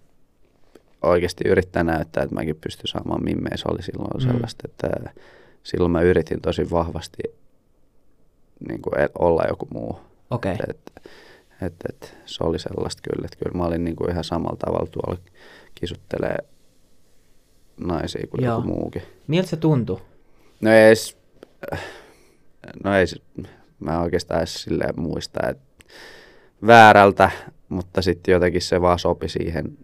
oikeasti 1.03 1.49
yrittää 1.49 1.85
näyttää, 1.85 2.23
että 2.23 2.35
mäkin 2.35 2.57
pystyn 2.57 2.87
saamaan 2.89 3.25
mimmejä. 3.25 3.57
Se 3.57 3.65
oli 3.71 3.83
silloin 3.83 4.11
Mm. 4.15 4.21
sellaista, 4.21 4.63
että 4.69 5.11
silloin 5.63 5.93
mä 5.93 6.01
yritin 6.03 6.41
tosi 6.41 6.71
vahvasti 6.71 7.23
niinku 8.69 8.91
e- 8.97 9.09
olla 9.19 9.45
joku 9.49 9.69
muu. 9.75 10.01
Okei, 10.31 10.53
okay. 10.53 10.67
Et, 10.71 10.93
et, 11.63 11.75
et, 11.89 12.17
se 12.25 12.45
oli 12.45 12.59
sellaista 12.59 13.03
kyllä, 13.11 13.25
että 13.25 13.45
kyllä 13.45 13.59
mä 13.59 13.65
olin 13.65 13.85
niinku 13.85 14.05
ihan 14.11 14.25
samalla 14.25 14.57
tavalla 14.57 14.91
tuolla 14.91 15.21
kisuttelee 15.75 16.37
naisia 17.81 18.27
kuin 18.31 18.45
Joo. 18.45 18.57
joku 18.57 18.69
muukin. 18.69 19.03
miltä 19.27 19.49
se 19.49 19.57
tuntui? 19.57 20.01
No 20.61 20.71
ei 20.71 20.95
no 22.85 22.95
ei, 22.95 23.07
mä 23.81 24.01
oikeastaan 24.01 24.41
edes 24.41 24.63
silleen 24.63 25.01
muista, 25.01 25.49
että 25.49 25.85
väärältä, 26.67 27.31
mutta 27.69 28.03
sitten 28.03 28.33
jotenkin 28.33 28.63
se 28.63 28.81
vaan 28.81 28.99
sopi 28.99 29.29
siihen, 29.29 29.79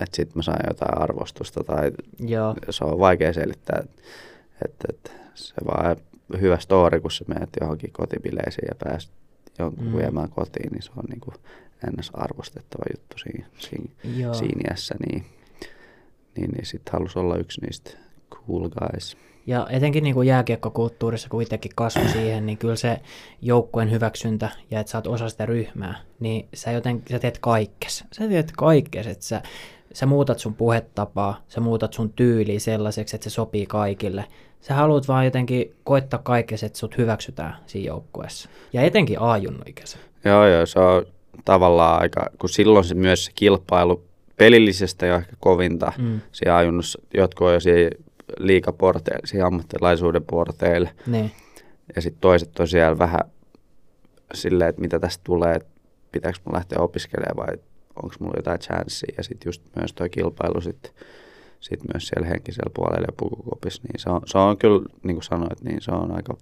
että 0.00 0.16
sitten 0.16 0.38
mä 0.38 0.42
sain 0.42 0.64
jotain 0.68 1.02
arvostusta 1.02 1.64
tai 1.64 1.92
Joo, 2.18 2.54
se 2.70 2.84
on 2.84 2.98
vaikea 2.98 3.32
selittää, 3.32 3.80
että, 3.84 4.02
että, 4.64 4.84
että 4.90 5.10
se 5.34 5.54
vaan 5.66 5.96
hyvä 6.40 6.58
story, 6.58 7.00
kun 7.00 7.10
sä 7.10 7.24
menet 7.28 7.50
johonkin 7.60 7.92
kotibileisiin 7.92 8.68
ja 8.68 8.74
pääset 8.84 9.12
jonkun 9.58 9.86
Mm. 9.86 9.96
viemään 9.96 10.28
kotiin, 10.28 10.72
niin 10.72 10.82
se 10.82 10.90
on 10.96 11.04
niinku 11.08 11.32
ns. 11.98 12.10
arvostettava 12.14 12.84
juttu 12.96 13.18
siinä, 13.18 13.46
siinä, 13.58 13.90
joo. 14.16 14.34
siinä 14.34 14.70
iässä, 14.70 14.94
niin, 15.08 15.24
niin, 16.36 16.50
niin 16.50 16.66
sitten 16.66 16.92
halusi 16.92 17.18
olla 17.18 17.36
yksi 17.36 17.60
niistä 17.60 17.90
cool 18.30 18.68
guys. 18.68 19.16
Ja 19.46 19.66
etenkin 19.70 20.04
niin 20.04 20.14
kuin 20.14 20.28
jääkiekkokulttuurissa, 20.28 21.28
kun 21.28 21.42
itsekin 21.42 21.72
kasvoi 21.74 22.08
siihen, 22.08 22.46
niin 22.46 22.58
kyllä 22.58 22.76
se 22.76 23.00
joukkueen 23.42 23.90
hyväksyntä 23.90 24.50
ja 24.70 24.80
että 24.80 24.90
sä 24.90 24.98
oot 24.98 25.06
osa 25.06 25.28
sitä 25.28 25.46
ryhmää, 25.46 26.00
niin 26.20 26.48
sä, 26.54 26.70
joten, 26.72 27.02
sä 27.10 27.18
teet 27.18 27.38
kaikkes. 27.38 28.04
Sä 28.12 28.28
teet 28.28 28.52
kaikkes, 28.56 29.06
että 29.06 29.24
sä, 29.24 29.42
sä 29.92 30.06
muutat 30.06 30.38
sun 30.38 30.54
puhetapaa, 30.54 31.42
sä 31.48 31.60
muutat 31.60 31.92
sun 31.92 32.12
tyyliä 32.12 32.58
sellaiseksi, 32.58 33.16
että 33.16 33.30
se 33.30 33.34
sopii 33.34 33.66
kaikille. 33.66 34.24
Sä 34.60 34.74
haluat 34.74 35.08
vaan 35.08 35.24
jotenkin 35.24 35.76
koittaa 35.84 36.20
kaikkes, 36.22 36.62
että 36.62 36.78
sut 36.78 36.98
hyväksytään 36.98 37.56
siinä 37.66 37.86
joukkueessa. 37.86 38.48
Ja 38.72 38.82
etenkin 38.82 39.20
A-junnuikäisen. 39.20 40.00
Joo, 40.24 40.46
joo, 40.46 40.66
se 40.66 40.78
on 40.78 41.06
tavallaan 41.44 42.00
aika, 42.00 42.26
kun 42.38 42.48
silloin 42.48 42.84
se 42.84 42.94
myös 42.94 43.24
se 43.24 43.32
kilpailu 43.34 44.04
pelillisestä 44.36 45.06
jo 45.06 45.16
ehkä 45.16 45.36
kovinta. 45.40 45.92
Mm. 45.98 46.20
Siellä 46.32 46.56
ajunnossa 46.56 47.02
jotkut 47.14 47.46
on 47.46 47.54
jo 47.54 47.60
siinä 47.60 47.90
liikaporteilla, 48.38 49.26
siinä 49.26 49.46
ammattilaisuuden 49.46 50.24
porteilla. 50.24 50.88
Niin, 51.06 51.30
Ja 51.96 52.02
sitten 52.02 52.20
toiset 52.20 52.60
on 52.60 52.68
siellä 52.68 52.98
vähän 52.98 53.20
silleen, 54.34 54.70
että 54.70 54.80
mitä 54.80 54.98
tästä 54.98 55.24
tulee, 55.24 55.54
että 55.54 55.68
pitääkö 56.12 56.38
mun 56.44 56.54
lähteä 56.54 56.78
opiskelemaan 56.78 57.36
vai 57.36 57.56
onko 58.02 58.14
mulla 58.20 58.34
jotain 58.36 58.60
chanssiä. 58.60 59.14
Ja 59.16 59.22
sitten 59.22 59.48
just 59.48 59.62
myös 59.76 59.92
tuo 59.92 60.08
kilpailu 60.10 60.60
sitten 60.60 60.92
sit 61.60 61.80
myös 61.92 62.08
siellä 62.08 62.28
henkisellä 62.28 62.70
puolella 62.74 63.06
ja 63.08 63.12
pukukopissa, 63.16 63.82
niin 63.82 64.00
se 64.00 64.10
on, 64.10 64.20
se 64.26 64.38
on 64.38 64.56
kyllä, 64.56 64.86
niin 65.02 65.16
kuin 65.16 65.24
sanoit, 65.24 65.62
niin 65.62 65.82
se 65.82 65.90
on 65.90 66.16
aika 66.16 66.36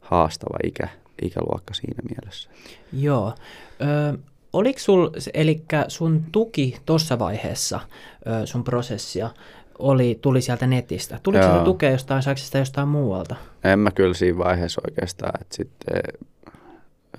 haastava 0.00 0.58
ikä, 0.64 0.88
ikäluokka 1.22 1.74
siinä 1.74 2.02
mielessä. 2.10 2.50
Joo. 2.92 3.32
Ö, 3.80 4.18
oliko 4.52 4.78
sul, 4.78 5.10
eli 5.34 5.62
sun 5.88 6.24
tuki 6.32 6.76
tuossa 6.86 7.18
vaiheessa, 7.18 7.80
ö, 8.26 8.46
sun 8.46 8.64
prosessia, 8.64 9.30
oli, 9.78 10.18
tuli 10.22 10.40
sieltä 10.42 10.66
netistä? 10.66 11.20
Tuliko 11.22 11.44
Joo. 11.44 11.64
tukea 11.64 11.90
jostain, 11.90 12.22
saiko 12.22 12.38
sitä 12.38 12.58
jostain 12.58 12.88
muualta? 12.88 13.36
En 13.64 13.78
mä 13.78 13.90
kyllä 13.90 14.14
siinä 14.14 14.38
vaiheessa 14.38 14.80
oikeastaan, 14.86 15.40
että 15.40 15.56
sitten 15.56 16.02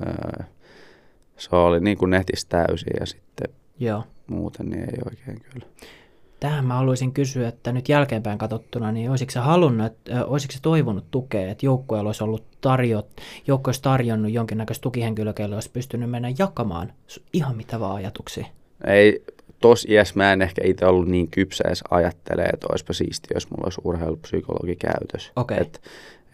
öö, 0.07 0.45
se 1.39 1.55
oli 1.55 1.79
niin 1.79 1.97
kuin 1.97 2.09
netissä 2.11 2.47
täysin 2.49 2.93
ja 2.99 3.05
sitten 3.05 3.55
Joo. 3.79 4.03
muuten 4.27 4.69
niin 4.69 4.83
ei 4.83 4.99
oikein 5.05 5.41
kyllä. 5.53 5.65
Tähän 6.39 6.65
mä 6.65 6.73
haluaisin 6.73 7.13
kysyä, 7.13 7.47
että 7.47 7.71
nyt 7.71 7.89
jälkeenpäin 7.89 8.37
katsottuna, 8.37 8.91
niin 8.91 9.09
olisiko 9.09 9.31
se 9.31 9.39
halunnut, 9.39 9.85
että, 9.85 10.19
ö, 10.19 10.25
olisiko 10.25 10.51
se 10.51 10.61
toivonut 10.61 11.11
tukea, 11.11 11.51
että 11.51 11.65
joukkueella 11.65 12.07
olisi 12.07 12.23
ollut 12.23 12.43
tarjot, 12.61 13.07
joukkue 13.47 13.69
olisi 13.69 13.81
tarjonnut 13.81 14.31
jonkinnäköistä 14.31 14.81
tukihenkilöä, 14.83 15.33
jolla 15.39 15.55
olisi 15.55 15.71
pystynyt 15.71 16.09
mennä 16.09 16.29
jakamaan 16.39 16.93
ihan 17.33 17.57
mitä 17.57 17.79
vaan 17.79 17.95
ajatuksia. 17.95 18.45
Ei, 18.87 19.23
tos 19.59 19.85
iässä 19.89 20.13
mä 20.17 20.33
en 20.33 20.41
ehkä 20.41 20.61
itse 20.65 20.85
ollut 20.85 21.07
niin 21.07 21.27
kypsä 21.27 21.63
edes 21.67 21.83
ajattelee, 21.89 22.45
että 22.45 22.67
olisipa 22.69 22.93
siistiä, 22.93 23.35
jos 23.35 23.51
mulla 23.51 23.63
olisi 23.63 23.81
urheilupsykologi 23.83 24.75
käytös. 24.75 25.31
Okei. 25.35 25.57
Et, 25.61 25.81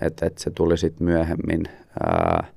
et, 0.01 0.23
et 0.23 0.37
se 0.37 0.51
tuli 0.51 0.77
sitten 0.77 1.05
myöhemmin. 1.05 1.63
Ää, 2.03 2.47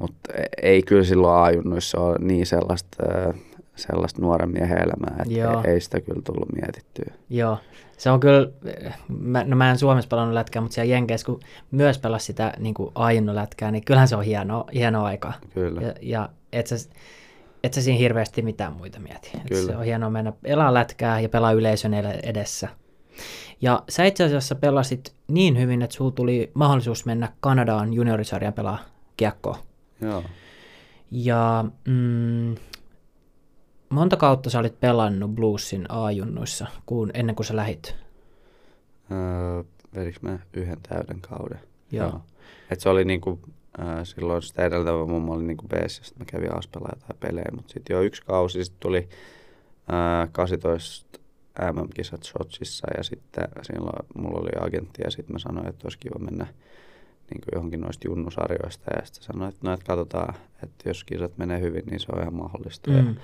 mutta 0.00 0.32
ei 0.62 0.82
kyllä 0.82 1.04
silloin 1.04 1.42
ajunnuissa 1.42 2.00
ole 2.00 2.16
niin 2.20 2.46
sellaista, 2.46 3.06
ää, 3.08 3.34
sellaista 3.76 4.22
nuoren 4.22 4.50
miehen 4.50 4.78
elämää, 4.78 5.16
että 5.22 5.34
Joo. 5.34 5.62
ei, 5.64 5.80
sitä 5.80 6.00
kyllä 6.00 6.22
tullut 6.24 6.48
mietittyä. 6.52 7.14
Joo, 7.30 7.58
se 7.96 8.10
on 8.10 8.20
kyllä, 8.20 8.50
mä, 9.08 9.44
no 9.44 9.56
mä 9.56 9.70
en 9.70 9.78
Suomessa 9.78 10.08
pelannut 10.08 10.34
lätkää, 10.34 10.62
mutta 10.62 10.74
siellä 10.74 10.94
Jenkeissä, 10.94 11.26
kun 11.26 11.40
myös 11.70 11.98
pelasi 11.98 12.26
sitä 12.26 12.52
niin 12.58 12.74
kuin 12.74 12.92
lätkää, 13.32 13.70
niin 13.70 13.84
kyllähän 13.84 14.08
se 14.08 14.16
on 14.16 14.24
hieno, 14.24 14.66
hieno 14.74 15.04
aika. 15.04 15.32
Kyllä. 15.54 15.80
Ja, 15.80 15.94
ja 16.02 16.28
et 16.52 16.66
sä, 16.66 16.76
et 17.64 17.74
sä 17.74 17.82
siinä 17.82 17.98
hirveästi 17.98 18.42
mitään 18.42 18.72
muita 18.72 19.00
mieti. 19.00 19.30
Et 19.34 19.48
Kyllä. 19.48 19.66
Se 19.66 19.76
on 19.76 19.84
hienoa 19.84 20.10
mennä 20.10 20.32
pelaa 20.42 20.74
lätkää 20.74 21.20
ja 21.20 21.28
pelaa 21.28 21.52
yleisön 21.52 21.94
edessä. 22.22 22.68
Ja 23.60 23.82
sä 23.88 24.04
itse 24.04 24.24
asiassa 24.24 24.54
pelasit 24.54 25.14
niin 25.28 25.58
hyvin, 25.58 25.82
että 25.82 25.96
sulla 25.96 26.10
tuli 26.10 26.50
mahdollisuus 26.54 27.06
mennä 27.06 27.32
Kanadaan 27.40 27.92
juniorisarjan 27.92 28.52
pelaa 28.52 28.78
kiekkoa. 29.16 29.58
Joo. 30.00 30.24
Ja 31.10 31.64
mm, 31.86 32.54
monta 33.90 34.16
kautta 34.16 34.50
sä 34.50 34.58
olit 34.58 34.80
pelannut 34.80 35.34
Bluesin 35.34 35.86
A-junnuissa 35.88 36.66
kun, 36.86 37.10
ennen 37.14 37.36
kuin 37.36 37.46
sä 37.46 37.56
lähit? 37.56 37.94
Öö, 39.12 39.64
vedikö 39.94 40.18
mä 40.22 40.38
yhden 40.52 40.78
täyden 40.88 41.20
kauden? 41.20 41.60
Joo. 41.92 42.20
Et 42.70 42.80
se 42.80 42.88
oli 42.88 43.04
niinku, 43.04 43.40
äh, 43.80 43.86
silloin 44.02 44.42
sitä 44.42 44.64
edeltävä 44.64 45.06
mummo 45.06 45.32
oli 45.32 45.44
niinku 45.44 45.68
b 45.68 45.72
sitten 45.86 46.18
mä 46.18 46.24
kävin 46.24 46.58
Aspelaa 46.58 46.92
jotain 46.94 47.20
pelejä, 47.20 47.50
mutta 47.52 47.72
sitten 47.72 47.94
jo 47.94 48.02
yksi 48.02 48.22
kausi, 48.22 48.64
sitten 48.64 48.80
tuli 48.80 49.08
äh, 49.92 50.28
18 50.32 51.20
MM-kisat 51.72 52.22
Sotsissa 52.22 52.86
ja 52.96 53.02
sitten 53.02 53.48
silloin 53.62 54.06
mulla 54.14 54.40
oli 54.40 54.66
agentti 54.66 55.02
ja 55.04 55.10
sitten 55.10 55.32
mä 55.32 55.38
sanoin, 55.38 55.68
että 55.68 55.80
olisi 55.84 55.98
kiva 55.98 56.18
mennä 56.18 56.46
niin 57.30 57.40
johonkin 57.54 57.80
noista 57.80 58.08
junnusarjoista 58.08 58.90
ja 58.96 59.06
sitten 59.06 59.22
sanoin, 59.22 59.48
että 59.48 59.60
no, 59.62 59.72
että 59.72 59.86
katsotaan, 59.86 60.34
että 60.62 60.88
jos 60.88 61.04
kisat 61.04 61.38
menee 61.38 61.60
hyvin, 61.60 61.82
niin 61.86 62.00
se 62.00 62.06
on 62.12 62.20
ihan 62.20 62.34
mahdollista. 62.34 62.90
Ja, 62.92 63.02
Mm. 63.02 63.16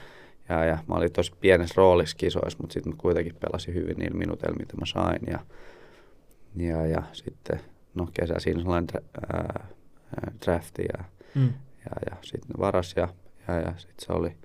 ja, 0.49 0.65
ja 0.65 0.79
mä 0.89 0.95
olin 0.95 1.13
tosi 1.13 1.33
pienessä 1.41 1.75
roolissa 1.77 2.17
kisoissa, 2.17 2.59
mutta 2.61 2.73
sitten 2.75 2.93
mä 2.93 2.97
kuitenkin 2.99 3.35
pelasin 3.35 3.75
hyvin 3.75 3.97
niillä 3.99 4.19
minuuteilla, 4.19 4.57
mitä 4.59 4.77
mä 4.77 4.87
sain. 4.87 5.21
Ja, 5.31 5.39
ja, 6.57 6.87
ja 6.87 7.03
sitten, 7.13 7.61
no 7.95 8.09
kesä 8.21 8.35
siinä 8.39 8.61
sellainen 8.61 8.89
dra- 8.93 9.27
ää, 9.37 9.67
drafti 10.45 10.85
ja, 10.99 11.05
Mm. 11.35 11.53
ja, 11.85 12.11
ja 12.11 12.17
sitten 12.23 12.57
varas 12.61 12.95
ja, 12.97 13.09
ja, 13.49 13.55
ja 13.61 13.73
sitten 13.77 14.07
se 14.07 14.13
oli 14.13 14.37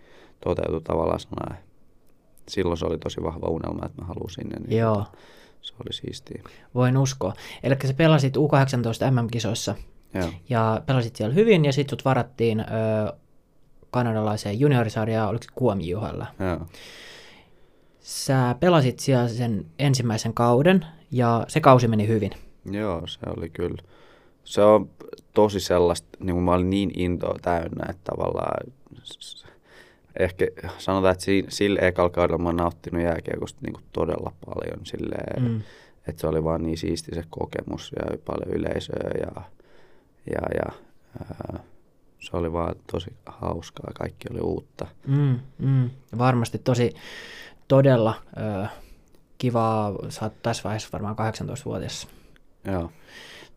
toteutu 0.44 0.82
tavallaan 0.82 1.20
sellainen, 1.20 1.58
silloin 2.50 2.78
se 2.78 2.86
oli 2.86 2.98
tosi 2.98 3.24
vahva 3.24 3.48
unelma, 3.48 3.86
että 3.86 4.02
mä 4.02 4.08
haluan 4.08 4.30
sinne. 4.30 4.60
Niin 4.60 4.80
Joo. 4.80 4.96
tota, 4.96 5.12
Se 5.62 5.74
oli 5.74 5.94
siistiä. 5.94 6.44
Voin 6.76 6.98
uskoa. 6.98 7.34
Eli 7.64 7.76
sä 7.86 7.94
pelasit 7.94 8.38
U18 8.38 9.12
MM-kisoissa 9.12 9.76
Joo. 10.14 10.30
ja 10.50 10.82
pelasit 10.86 11.16
siellä 11.16 11.34
hyvin 11.36 11.66
ja 11.66 11.74
sitten 11.74 11.90
sut 11.90 12.06
varattiin 12.06 12.60
ö, 12.60 12.64
kanadalaiseen 13.92 14.60
juniorisarjaan, 14.60 15.30
oliko 15.30 15.44
se 15.44 15.50
Kuomijuhalla. 15.56 16.28
Joo. 16.40 16.68
Sä 18.00 18.56
pelasit 18.60 19.00
siellä 19.00 19.28
sen 19.28 19.66
ensimmäisen 19.80 20.34
kauden 20.34 20.86
ja 21.12 21.46
se 21.48 21.60
kausi 21.60 21.88
meni 21.88 22.08
hyvin. 22.08 22.32
Joo, 22.72 23.08
se 23.08 23.20
oli 23.38 23.50
kyllä. 23.50 23.84
Se 24.44 24.62
on 24.62 24.90
tosi 25.34 25.60
sellaista, 25.60 26.08
niin 26.20 26.34
kuin 26.34 26.44
mä 26.44 26.54
olin 26.54 26.70
niin 26.70 27.00
intoa 27.00 27.36
täynnä, 27.42 27.86
että 27.90 28.02
tavallaan 28.04 28.74
ehkä 30.20 30.46
sanotaan, 30.78 31.12
että 31.12 31.24
si- 31.24 31.46
sillä 31.50 31.80
ekalla 31.82 32.10
kaudella 32.10 32.38
mä 32.38 32.50
oon 32.50 32.56
nauttinut 32.56 33.04
jääkiekosta 33.04 33.60
niin 33.62 33.74
kuin 33.74 33.84
todella 33.94 34.32
paljon 34.46 34.86
silleen, 34.86 35.44
mm. 35.44 35.50
Mm. 35.50 35.62
että 36.08 36.22
se 36.22 36.28
oli 36.28 36.44
vaan 36.44 36.64
niin 36.64 36.78
siisti 36.78 37.16
se 37.16 37.24
kokemus 37.30 37.92
ja 38.00 38.18
paljon 38.26 38.56
yleisöä 38.56 39.10
ja, 39.20 39.42
ja, 40.34 40.42
ja 40.56 40.72
ää, 41.20 41.60
se 42.20 42.38
oli 42.38 42.54
vaan 42.54 42.76
tosi 42.92 43.14
hauskaa, 43.26 43.92
kaikki 43.96 44.28
oli 44.32 44.40
uutta. 44.40 44.88
Mm, 45.08 45.40
mm. 45.58 45.90
Varmasti 46.18 46.58
tosi 46.60 46.94
todella 47.68 48.14
ö, 48.38 48.68
kivaa, 49.38 49.94
sä 50.10 50.26
oot 50.26 50.42
tässä 50.44 50.64
vaiheessa 50.64 50.90
varmaan 50.94 51.16
18-vuotias. 51.16 52.08
Joo. 52.66 52.92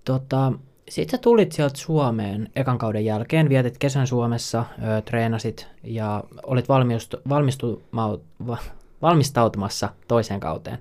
Tota, 0.05 0.53
Sitten 0.89 1.19
sä 1.19 1.23
tulit 1.23 1.53
sieltä 1.53 1.79
Suomeen 1.79 2.49
ekan 2.57 2.79
kauden 2.79 3.05
jälkeen, 3.05 3.49
vietit 3.49 3.79
kesän 3.79 4.07
Suomessa, 4.07 4.65
ö, 4.99 5.03
treenasit 5.03 5.67
ja 5.83 6.25
olit 6.43 6.69
valmistu, 6.69 7.17
valmistu, 7.29 7.83
va, 8.47 8.59
valmistautumassa 9.03 9.89
toiseen 10.09 10.41
kauteen. 10.41 10.79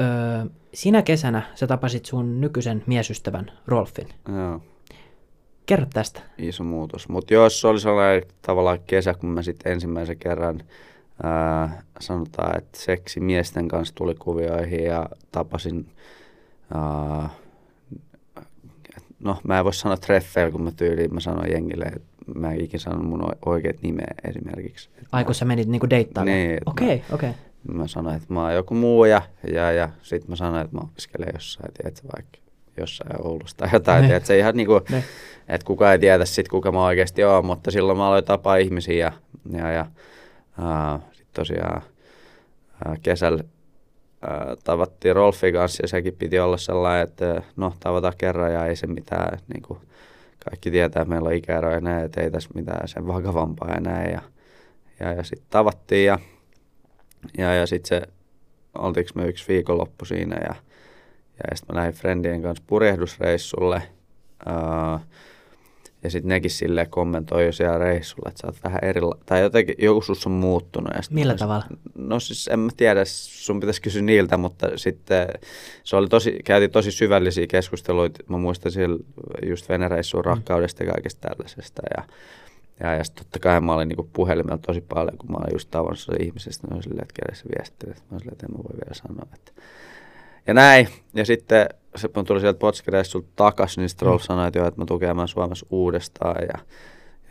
Ö, 0.00 0.50
sinä 0.74 1.02
kesänä 1.02 1.42
sä 1.54 1.66
tapasit 1.66 2.06
sun 2.06 2.40
nykyisen 2.40 2.84
miesystävän 2.86 3.50
Rolfin. 3.66 4.08
Joo, 4.36 4.60
Kerro 5.66 5.86
tästä. 5.92 6.20
iso 6.38 6.64
muutos. 6.64 7.08
Mutta 7.08 7.34
jos 7.34 7.60
se 7.60 7.68
oli 7.68 7.80
sellainen 7.80 8.22
tavallaan 8.42 8.78
kesä, 8.86 9.14
kun 9.14 9.28
mä 9.30 9.42
sitten 9.42 9.72
ensimmäisen 9.72 10.18
kerran 10.18 10.62
ää, 11.22 11.82
sanotaan, 12.00 12.58
että 12.58 12.78
seksi 12.80 13.20
miesten 13.20 13.68
kanssa 13.68 13.94
tuli 13.94 14.14
kuvioihin 14.14 14.84
ja 14.84 15.08
tapasin, 15.32 15.86
ää, 16.74 17.28
no 19.24 19.36
mä 19.44 19.58
en 19.58 19.64
voi 19.64 19.74
sanoa 19.74 19.96
treffeillä, 19.96 20.52
kun 20.52 20.62
mä 20.62 20.70
tyyliin, 20.70 21.14
mä 21.14 21.20
sanoin 21.20 21.52
jengille, 21.52 21.84
että 21.84 22.08
mä 22.34 22.52
en 22.52 22.60
ikinä 22.60 22.80
sanonut 22.80 23.06
mun 23.08 23.32
oikeat 23.46 23.76
nimeä 23.82 24.14
esimerkiksi. 24.28 24.88
Ai 25.12 25.24
kun 25.24 25.34
sä 25.34 25.44
menit 25.44 25.68
niinku 25.68 25.90
deittailemaan. 25.90 26.48
Niin, 26.48 26.58
Okei, 26.66 27.02
okei. 27.12 27.30
Mä 27.72 27.86
sanoin, 27.88 28.16
että 28.16 28.34
mä 28.34 28.42
oon 28.42 28.54
joku 28.54 28.74
muu 28.74 29.04
ja, 29.04 29.22
ja, 29.52 29.72
ja 29.72 29.88
sitten 30.02 30.30
mä 30.30 30.36
sanoin, 30.36 30.64
että 30.64 30.76
mä 30.76 30.82
opiskelen 30.84 31.28
jossain, 31.34 31.72
tiedätkö, 31.74 32.08
vaikka 32.16 32.38
jossain 32.76 33.26
Oulussa 33.26 33.56
tai 33.56 33.68
jotain, 33.72 34.02
Ne. 34.02 34.08
tiedätkö, 34.08 34.36
ihan 34.38 34.56
niinku, 34.56 34.74
että 35.48 35.64
kukaan 35.66 35.92
ei 35.92 35.98
tiedä 35.98 36.24
sit, 36.24 36.48
kuka 36.48 36.72
mä 36.72 36.84
oikeasti 36.84 37.24
oon, 37.24 37.46
mutta 37.46 37.70
silloin 37.70 37.98
mä 37.98 38.06
aloin 38.06 38.24
tapaa 38.24 38.56
ihmisiä 38.56 38.96
ja, 38.96 39.12
ja, 39.58 39.72
ja 39.72 39.86
uh, 40.58 41.02
sitten 41.12 41.26
tosiaan 41.34 41.82
uh, 42.88 42.96
kesällä 43.02 43.44
tavattiin 44.64 45.16
Rolfin 45.16 45.54
kanssa 45.54 45.82
ja 45.82 45.88
sekin 45.88 46.14
piti 46.14 46.38
olla 46.38 46.56
sellainen, 46.56 47.04
että 47.04 47.42
no 47.56 47.74
tavataan 47.80 48.14
kerran 48.18 48.52
ja 48.52 48.66
ei 48.66 48.76
se 48.76 48.86
mitään, 48.86 49.38
niin 49.54 49.62
kuin 49.62 49.78
kaikki 50.50 50.70
tietää, 50.70 51.02
että 51.02 51.10
meillä 51.10 51.28
on 51.28 51.34
ikäeroja 51.34 51.74
ja 51.74 51.80
näin, 51.80 52.04
että 52.04 52.20
ei 52.20 52.30
tässä 52.30 52.50
mitään 52.54 52.88
sen 52.88 53.06
vakavampaa 53.06 53.80
näin 53.80 54.12
ja, 54.12 54.20
ja, 55.00 55.12
ja 55.12 55.22
sitten 55.22 55.46
tavattiin 55.50 56.06
ja, 56.06 56.18
ja, 57.38 57.54
ja 57.54 57.66
sitten 57.66 57.88
se, 57.88 58.08
oltiinko 58.78 59.10
me 59.14 59.26
yksi 59.26 59.48
viikonloppu 59.48 60.04
siinä 60.04 60.36
ja, 60.36 60.54
ja 61.50 61.56
sitten 61.56 61.76
mä 61.76 61.80
lähdin 61.80 61.94
friendien 61.94 62.42
kanssa 62.42 62.64
purjehdusreissulle. 62.66 63.82
Ja 66.02 66.10
sitten 66.10 66.28
nekin 66.28 66.50
sille 66.50 66.86
kommentoi 66.86 67.46
jo 67.46 67.52
siellä 67.52 67.78
reissulla, 67.78 68.28
että 68.28 68.40
sä 68.40 68.46
oot 68.46 68.56
vähän 68.64 68.80
erila- 68.82 69.18
tai 69.26 69.40
jotenkin 69.40 69.74
joku 69.78 70.00
sus 70.02 70.26
on 70.26 70.32
muuttunut. 70.32 70.90
Ja 70.96 71.02
sit 71.02 71.12
Millä 71.12 71.30
olisin- 71.32 71.44
tavalla? 71.48 71.64
No 71.94 72.20
siis 72.20 72.48
en 72.48 72.58
mä 72.60 72.70
tiedä, 72.76 73.00
sun 73.04 73.60
pitäisi 73.60 73.82
kysyä 73.82 74.02
niiltä, 74.02 74.36
mutta 74.36 74.70
sitten 74.76 75.28
se 75.84 75.96
oli 75.96 76.08
tosi, 76.08 76.38
käytiin 76.44 76.70
tosi 76.70 76.92
syvällisiä 76.92 77.46
keskusteluita. 77.46 78.20
Mä 78.28 78.38
muistan 78.38 78.72
siellä 78.72 78.98
just 79.46 79.68
venereissuun 79.68 80.24
rakkaudesta 80.24 80.84
ja 80.84 80.92
kaikesta 80.92 81.28
tällaisesta. 81.28 81.82
Ja, 81.96 82.04
ja, 82.80 82.94
ja 82.94 83.04
sitten 83.04 83.24
totta 83.24 83.38
kai 83.38 83.60
mä 83.60 83.74
olin 83.74 83.88
niinku 83.88 84.08
puhelimella 84.12 84.58
tosi 84.66 84.80
paljon, 84.80 85.18
kun 85.18 85.30
mä 85.30 85.36
olin 85.36 85.52
just 85.54 85.70
tavannut 85.70 86.06
ihmisestä. 86.20 86.66
Mä 86.66 86.74
olin 86.74 86.82
silleen, 86.82 87.06
että 87.20 87.34
se 87.34 87.44
viestii. 87.58 87.88
Mä 87.88 87.94
olin 88.10 88.20
silleen, 88.20 88.32
että 88.32 88.46
en 88.46 88.52
mä 88.52 88.58
voi 88.58 88.76
vielä 88.84 88.94
sanoa. 88.94 89.26
Että. 89.34 89.52
Ja 90.46 90.54
näin. 90.54 90.88
Ja 91.14 91.24
sitten 91.26 91.66
se, 91.96 92.08
kun 92.08 92.24
tuli 92.24 92.40
sieltä 92.40 92.58
Potskireissulta 92.58 93.28
takas, 93.36 93.78
niin 93.78 93.88
sitten 93.88 94.06
Rolf 94.06 94.22
sanoi, 94.22 94.48
että, 94.48 94.58
joo, 94.58 94.68
että 94.68 94.80
mä 94.80 94.98
käymään 95.00 95.28
Suomessa 95.28 95.66
uudestaan. 95.70 96.42
Ja, 96.42 96.58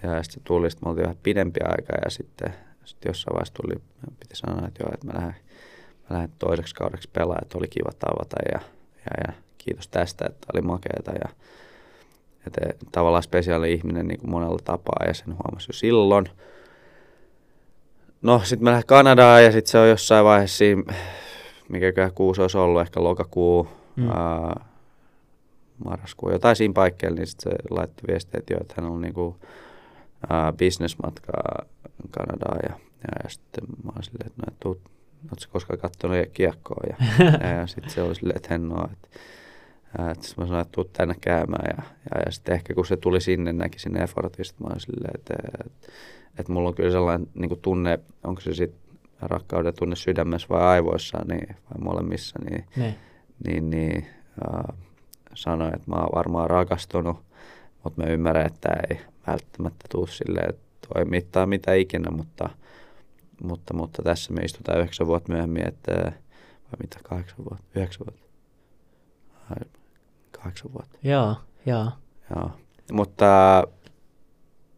ja 0.03 0.23
sitten 0.23 0.33
se 0.33 0.39
tuli, 0.43 0.69
sitten 0.69 0.87
me 0.87 0.89
oltiin 0.89 1.03
vähän 1.03 1.17
pidempi 1.23 1.59
aika 1.63 1.93
ja 2.05 2.09
sitten, 2.09 2.53
sitten 2.85 3.09
jossain 3.09 3.33
vaiheessa 3.33 3.53
tuli, 3.53 3.73
piti 4.19 4.35
sanoa, 4.35 4.67
että 4.67 4.83
joo, 4.83 4.89
että 4.93 5.07
mä 5.07 5.13
lähden, 5.13 5.35
mä 6.09 6.15
lähden 6.15 6.31
toiseksi 6.39 6.75
kaudeksi 6.75 7.09
pelaamaan, 7.13 7.43
että 7.43 7.57
oli 7.57 7.67
kiva 7.67 7.91
tavata 7.99 8.35
ja, 8.51 8.59
ja, 8.95 9.27
ja 9.27 9.33
kiitos 9.57 9.87
tästä, 9.87 10.25
että 10.29 10.47
oli 10.53 10.61
makeeta 10.61 11.11
ja 11.11 11.29
että 12.47 12.85
tavallaan 12.91 13.23
spesiaali 13.23 13.73
ihminen 13.73 14.07
niin 14.07 14.19
kuin 14.19 14.31
monella 14.31 14.59
tapaa 14.63 15.05
ja 15.07 15.13
sen 15.13 15.27
huomasi 15.27 15.69
jo 15.69 15.73
silloin. 15.73 16.25
No 18.21 18.41
sitten 18.43 18.63
mä 18.63 18.71
lähdin 18.71 18.87
Kanadaan 18.87 19.43
ja 19.43 19.51
sitten 19.51 19.71
se 19.71 19.77
on 19.77 19.89
jossain 19.89 20.25
vaiheessa 20.25 20.57
siinä, 20.57 20.83
kuusi 22.15 22.41
olisi 22.41 22.57
ollut, 22.57 22.81
ehkä 22.81 23.03
lokakuu, 23.03 23.67
Mm. 23.97 24.09
ää, 24.09 24.65
marraskuu, 25.85 26.31
jotain 26.31 26.55
siinä 26.55 26.73
paikkeilla, 26.73 27.15
niin 27.15 27.27
sitten 27.27 27.51
se 27.51 27.57
laittoi 27.69 28.07
viestiä, 28.07 28.39
että 28.39 28.53
joo, 28.53 28.61
että 28.61 28.73
hän 28.77 28.91
on 28.91 29.01
niinku 29.01 29.37
ää, 30.29 30.53
businessmatkaa 30.53 31.65
Kanadaan 32.11 32.59
ja, 32.63 32.79
ja, 33.03 33.23
ja 33.23 33.29
sitten 33.29 33.63
mä 33.83 33.91
olin 33.95 34.03
silleen, 34.03 34.27
että 34.27 34.41
no, 34.41 34.43
et 34.47 34.59
tuut, 34.59 34.81
ootko 35.31 35.51
koskaan 35.51 35.79
kattonut 35.79 36.17
kiekkoa 36.33 36.83
ja, 36.89 36.95
ja, 37.43 37.49
ja 37.49 37.67
sitten 37.67 37.89
se 37.89 38.01
oli 38.01 38.15
silleen, 38.15 38.37
että 38.37 38.55
en 38.55 38.71
oo, 38.71 38.89
että 38.91 39.19
ää, 39.97 40.11
että 40.11 40.27
sit 40.27 40.37
mä 40.37 40.45
sanoin, 40.45 40.61
että 40.61 40.71
tuut 40.71 40.93
tänne 40.93 41.15
käymään 41.21 41.77
ja, 41.77 41.83
ja, 41.83 42.21
ja 42.25 42.31
sitten 42.31 42.55
ehkä 42.55 42.73
kun 42.73 42.85
se 42.85 42.97
tuli 42.97 43.21
sinne, 43.21 43.53
näki 43.53 43.79
sinne 43.79 44.03
effortin, 44.03 44.45
sitten 44.45 44.67
mä 44.67 44.69
olin 44.71 44.81
silleen, 44.81 45.11
että, 45.15 45.33
että, 45.65 45.87
että 46.39 46.51
mulla 46.51 46.69
on 46.69 46.75
kyllä 46.75 46.91
sellainen 46.91 47.27
niin 47.33 47.59
tunne, 47.61 47.99
onko 48.23 48.41
se 48.41 48.53
sitten 48.53 48.81
rakkauden 49.21 49.73
tunne 49.79 49.95
sydämessä 49.95 50.47
vai 50.49 50.61
aivoissa 50.61 51.17
niin, 51.27 51.47
vai 51.47 51.81
molemmissa, 51.81 52.39
niin, 52.49 52.65
Ne. 52.75 52.95
Niin, 53.47 53.69
niin 53.69 54.05
äh, 54.47 54.77
sanoin, 55.33 55.75
että 55.75 55.91
mä 55.91 55.95
oon 55.95 56.15
varmaan 56.15 56.49
rakastunut, 56.49 57.17
mutta 57.83 58.01
mä 58.01 58.09
ymmärrän, 58.09 58.45
että 58.45 58.69
ei 58.89 59.01
välttämättä 59.27 59.85
tule 59.91 60.07
silleen 60.07 60.53
toimittaa 60.93 61.45
mitä 61.45 61.73
ikinä, 61.73 62.11
mutta, 62.11 62.49
mutta, 63.43 63.73
mutta 63.73 64.03
tässä 64.03 64.33
me 64.33 64.41
istutaan 64.41 64.79
yhdeksän 64.79 65.07
vuotta 65.07 65.31
myöhemmin, 65.31 65.67
että 65.67 65.91
vai 66.63 66.77
mitä, 66.79 66.99
kahdeksan 67.03 67.37
vuotta, 67.37 67.65
yhdeksän 67.75 68.07
vuotta, 68.07 68.27
kahdeksan 70.31 70.73
vuotta, 70.73 70.97
Joo, 71.03 71.35
joo. 71.65 71.91
joo. 72.35 72.51
Mutta, 72.91 73.63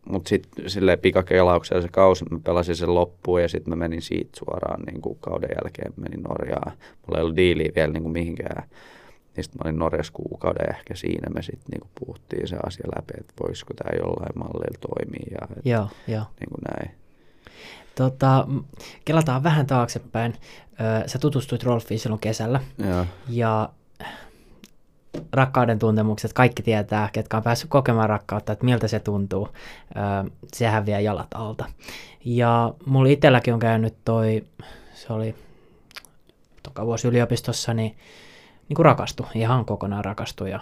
mutta 0.10 0.30
sitten 0.30 0.70
silleen 0.70 1.00
pikakelauksella 1.00 1.82
se 1.82 1.88
kausi, 1.88 2.26
mä 2.32 2.40
pelasin 2.44 2.76
sen 2.76 2.96
loppuun 2.96 3.42
ja 3.42 3.48
sitten 3.50 3.72
mä 3.72 3.76
menin 3.76 4.02
siitä 4.02 4.40
suoraan 4.40 4.82
niin 4.82 5.02
kuin 5.02 5.18
kauden 5.22 5.50
jälkeen, 5.64 5.94
menin 5.98 6.24
Norjaan. 6.24 6.72
Mulla 7.08 7.18
ei 7.18 7.22
ollut 7.22 7.36
diiliä 7.36 7.72
vielä 7.76 7.94
niin 7.94 8.04
kuin 8.04 8.14
mihinkään. 8.14 8.70
Niin 9.36 9.44
sitten 9.44 9.60
mä 9.64 9.70
olin 9.70 9.80
Norjassa 9.80 10.14
kuukauden 10.14 10.66
ja 10.68 10.78
ehkä 10.78 10.96
siinä 10.96 11.30
me 11.34 11.42
sitten 11.42 11.66
niin 11.72 11.82
kuin 11.82 11.92
puhuttiin 12.00 12.48
se 12.48 12.58
asia 12.66 12.86
läpi, 12.96 13.14
että 13.20 13.34
voisiko 13.44 13.74
tämä 13.74 13.98
jollain 14.00 14.40
mallilla 14.40 14.78
toimia 14.90 15.38
ja 15.42 15.48
et, 15.58 15.66
Joo, 15.66 15.88
joo. 16.08 16.24
niin 16.40 16.50
kuin 16.50 16.62
näin. 16.74 16.92
Tota, 17.96 18.48
kelataan 19.06 19.44
vähän 19.44 19.66
taaksepäin. 19.68 20.34
Sä 21.06 21.20
tutustuit 21.20 21.64
Rolfiin 21.64 22.00
silloin 22.00 22.20
kesällä 22.20 22.62
Joo, 22.90 23.06
ja 23.30 23.70
rakkauden 25.34 25.80
tuntemukset, 25.80 26.34
kaikki 26.34 26.64
tietää, 26.64 27.10
ketkä 27.14 27.38
on 27.38 27.44
päässyt 27.44 27.70
kokemaan 27.70 28.10
rakkautta, 28.10 28.54
että 28.54 28.66
miltä 28.66 28.88
se 28.88 29.00
tuntuu. 29.00 29.50
Sehän 30.54 30.86
vie 30.86 31.02
jalat 31.02 31.28
alta. 31.34 31.66
Ja 32.26 32.74
mulla 32.86 33.10
itselläkin 33.10 33.54
on 33.54 33.60
käynyt 33.60 33.96
toi, 34.06 34.44
se 34.94 35.14
oli 35.14 35.36
toka 36.64 36.86
vuosi 36.86 37.08
yliopistossa, 37.08 37.74
niin, 37.74 37.98
niin 38.70 38.76
kuin 38.76 38.86
rakastu, 38.86 39.26
ihan 39.36 39.66
kokonaan 39.66 40.06
rakastu. 40.06 40.46
Ja, 40.46 40.60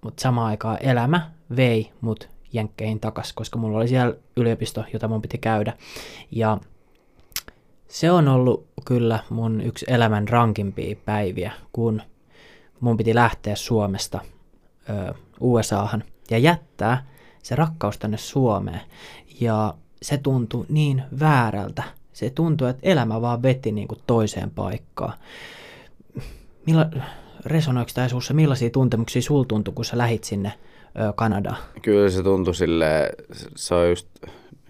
mutta 0.00 0.22
samaan 0.22 0.46
aikaan 0.46 0.78
elämä 0.80 1.30
vei 1.56 1.92
mut 2.00 2.28
jenkkeihin 2.52 3.00
takas, 3.00 3.32
koska 3.32 3.58
mulla 3.58 3.78
oli 3.78 3.88
siellä 3.88 4.14
yliopisto, 4.36 4.84
jota 4.92 5.08
mun 5.08 5.22
piti 5.22 5.38
käydä. 5.38 5.72
Ja 6.30 6.58
se 7.88 8.10
on 8.10 8.28
ollut 8.28 8.66
kyllä 8.84 9.18
mun 9.30 9.60
yksi 9.60 9.86
elämän 9.88 10.28
rankimpia 10.28 10.96
päiviä, 11.04 11.52
kun 11.72 12.02
mun 12.82 12.96
piti 12.96 13.14
lähteä 13.14 13.56
Suomesta 13.56 14.20
ö, 14.90 15.14
USAhan 15.40 16.04
ja 16.30 16.38
jättää 16.38 17.06
se 17.42 17.56
rakkaus 17.56 17.98
tänne 17.98 18.16
Suomeen. 18.16 18.80
Ja 19.40 19.74
se 20.02 20.18
tuntui 20.18 20.66
niin 20.68 21.02
väärältä. 21.20 21.82
Se 22.12 22.30
tuntui, 22.30 22.70
että 22.70 22.80
elämä 22.82 23.20
vaan 23.20 23.42
veti 23.42 23.72
niin 23.72 23.88
kuin 23.88 24.00
toiseen 24.06 24.50
paikkaan. 24.50 25.12
Milla, 26.66 26.86
resonoiko 27.46 27.90
tämä 27.94 28.08
sinussa, 28.08 28.34
millaisia 28.34 28.70
tuntemuksia 28.70 29.22
sul 29.22 29.42
tuntui, 29.44 29.74
kun 29.74 29.84
sä 29.84 29.98
lähit 29.98 30.24
sinne 30.24 30.52
ö, 31.08 31.12
Kanadaan? 31.16 31.56
kyllä 31.82 32.10
se 32.10 32.22
tuntui 32.22 32.54
silleen, 32.54 33.10
se- 33.32 33.48
se 33.56 33.74
on 33.74 33.88
just 33.88 34.08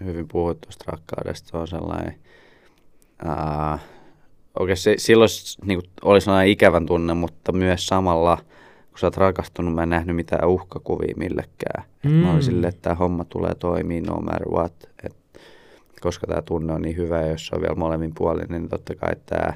hyvin 0.03 0.27
puhuttu 0.27 0.65
tuosta 0.67 0.85
rakkaudesta, 0.87 1.49
se 1.51 1.57
on 1.57 1.67
sellainen, 1.67 2.19
ää, 3.25 3.79
oikein 4.59 4.77
se, 4.77 4.95
silloin 4.97 5.29
niin 5.65 5.79
kuin, 5.79 5.89
oli 6.03 6.21
sellainen 6.21 6.51
ikävän 6.51 6.85
tunne, 6.85 7.13
mutta 7.13 7.51
myös 7.51 7.87
samalla, 7.87 8.37
kun 8.89 8.99
sä 8.99 9.07
oot 9.07 9.17
rakastunut, 9.17 9.73
mä 9.75 9.83
en 9.83 9.89
nähnyt 9.89 10.15
mitään 10.15 10.47
uhkakuvia 10.49 11.13
millekään. 11.17 11.83
Mm. 12.03 12.11
Mä 12.11 12.25
Mm. 12.27 12.31
olin 12.31 12.43
silleen, 12.43 12.69
että 12.69 12.81
tämä 12.81 12.95
homma 12.95 13.23
tulee 13.25 13.55
toimii 13.55 14.01
no 14.01 14.15
matter 14.15 14.49
what, 14.49 14.73
et, 15.03 15.15
koska 16.01 16.27
tämä 16.27 16.41
tunne 16.41 16.73
on 16.73 16.81
niin 16.81 16.97
hyvä 16.97 17.21
ja 17.21 17.27
jos 17.27 17.47
se 17.47 17.55
on 17.55 17.61
vielä 17.61 17.75
molemmin 17.75 18.11
puolin, 18.17 18.47
niin 18.49 18.69
totta 18.69 18.95
kai 18.95 19.13
tämä 19.25 19.53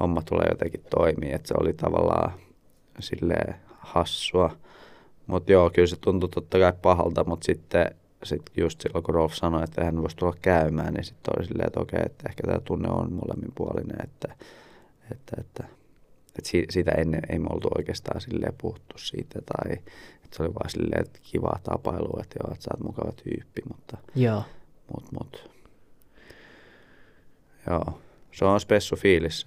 homma 0.00 0.22
tulee 0.22 0.46
jotenkin 0.50 0.82
toimii, 0.90 1.32
että 1.32 1.48
se 1.48 1.54
oli 1.60 1.72
tavallaan 1.72 2.32
silleen 3.00 3.54
hassua. 3.78 4.50
Mutta 5.26 5.52
joo, 5.52 5.70
kyllä 5.70 5.88
se 5.88 5.96
tuntui 6.00 6.28
totta 6.28 6.58
kai 6.58 6.72
pahalta, 6.82 7.24
mutta 7.24 7.44
sitten 7.44 7.94
sit 8.22 8.42
just 8.56 8.80
silloin, 8.80 9.02
kun 9.02 9.14
Rolf 9.14 9.34
sanoi, 9.34 9.64
että 9.64 9.84
hän 9.84 10.02
voisi 10.02 10.16
tulla 10.16 10.36
käymään, 10.42 10.94
niin 10.94 11.04
sitten 11.04 11.34
oli 11.38 11.46
silleen, 11.46 11.66
että 11.66 11.80
okei, 11.80 12.00
että 12.06 12.28
ehkä 12.28 12.42
tämä 12.46 12.60
tunne 12.60 12.88
on 12.90 13.12
molemmin 13.12 13.52
puolinen, 13.54 14.04
että, 14.04 14.34
että, 15.12 15.36
että, 15.40 15.64
että 16.28 16.48
si, 16.48 16.66
siitä 16.70 16.90
ennen 16.90 17.22
ei 17.28 17.38
me 17.38 17.46
oltu 17.50 17.68
oikeastaan 17.78 18.20
silleen 18.20 18.54
puhuttu 18.58 18.98
siitä 18.98 19.40
tai 19.40 19.72
että 20.24 20.36
se 20.36 20.42
oli 20.42 20.54
vaan 20.54 20.70
silleen, 20.70 21.04
että 21.06 21.18
kiva 21.22 21.52
tapailu, 21.62 22.20
että 22.20 22.36
joo, 22.42 22.52
että 22.52 22.64
sä 22.64 22.70
oot 22.72 22.84
mukava 22.84 23.12
tyyppi, 23.12 23.62
mutta 23.68 23.96
Joo. 24.14 24.42
mut, 24.94 25.12
mut. 25.12 25.50
Joo, 27.70 28.00
se 28.32 28.44
on 28.44 28.60
spessu 28.60 28.96
fiilis. 28.96 29.46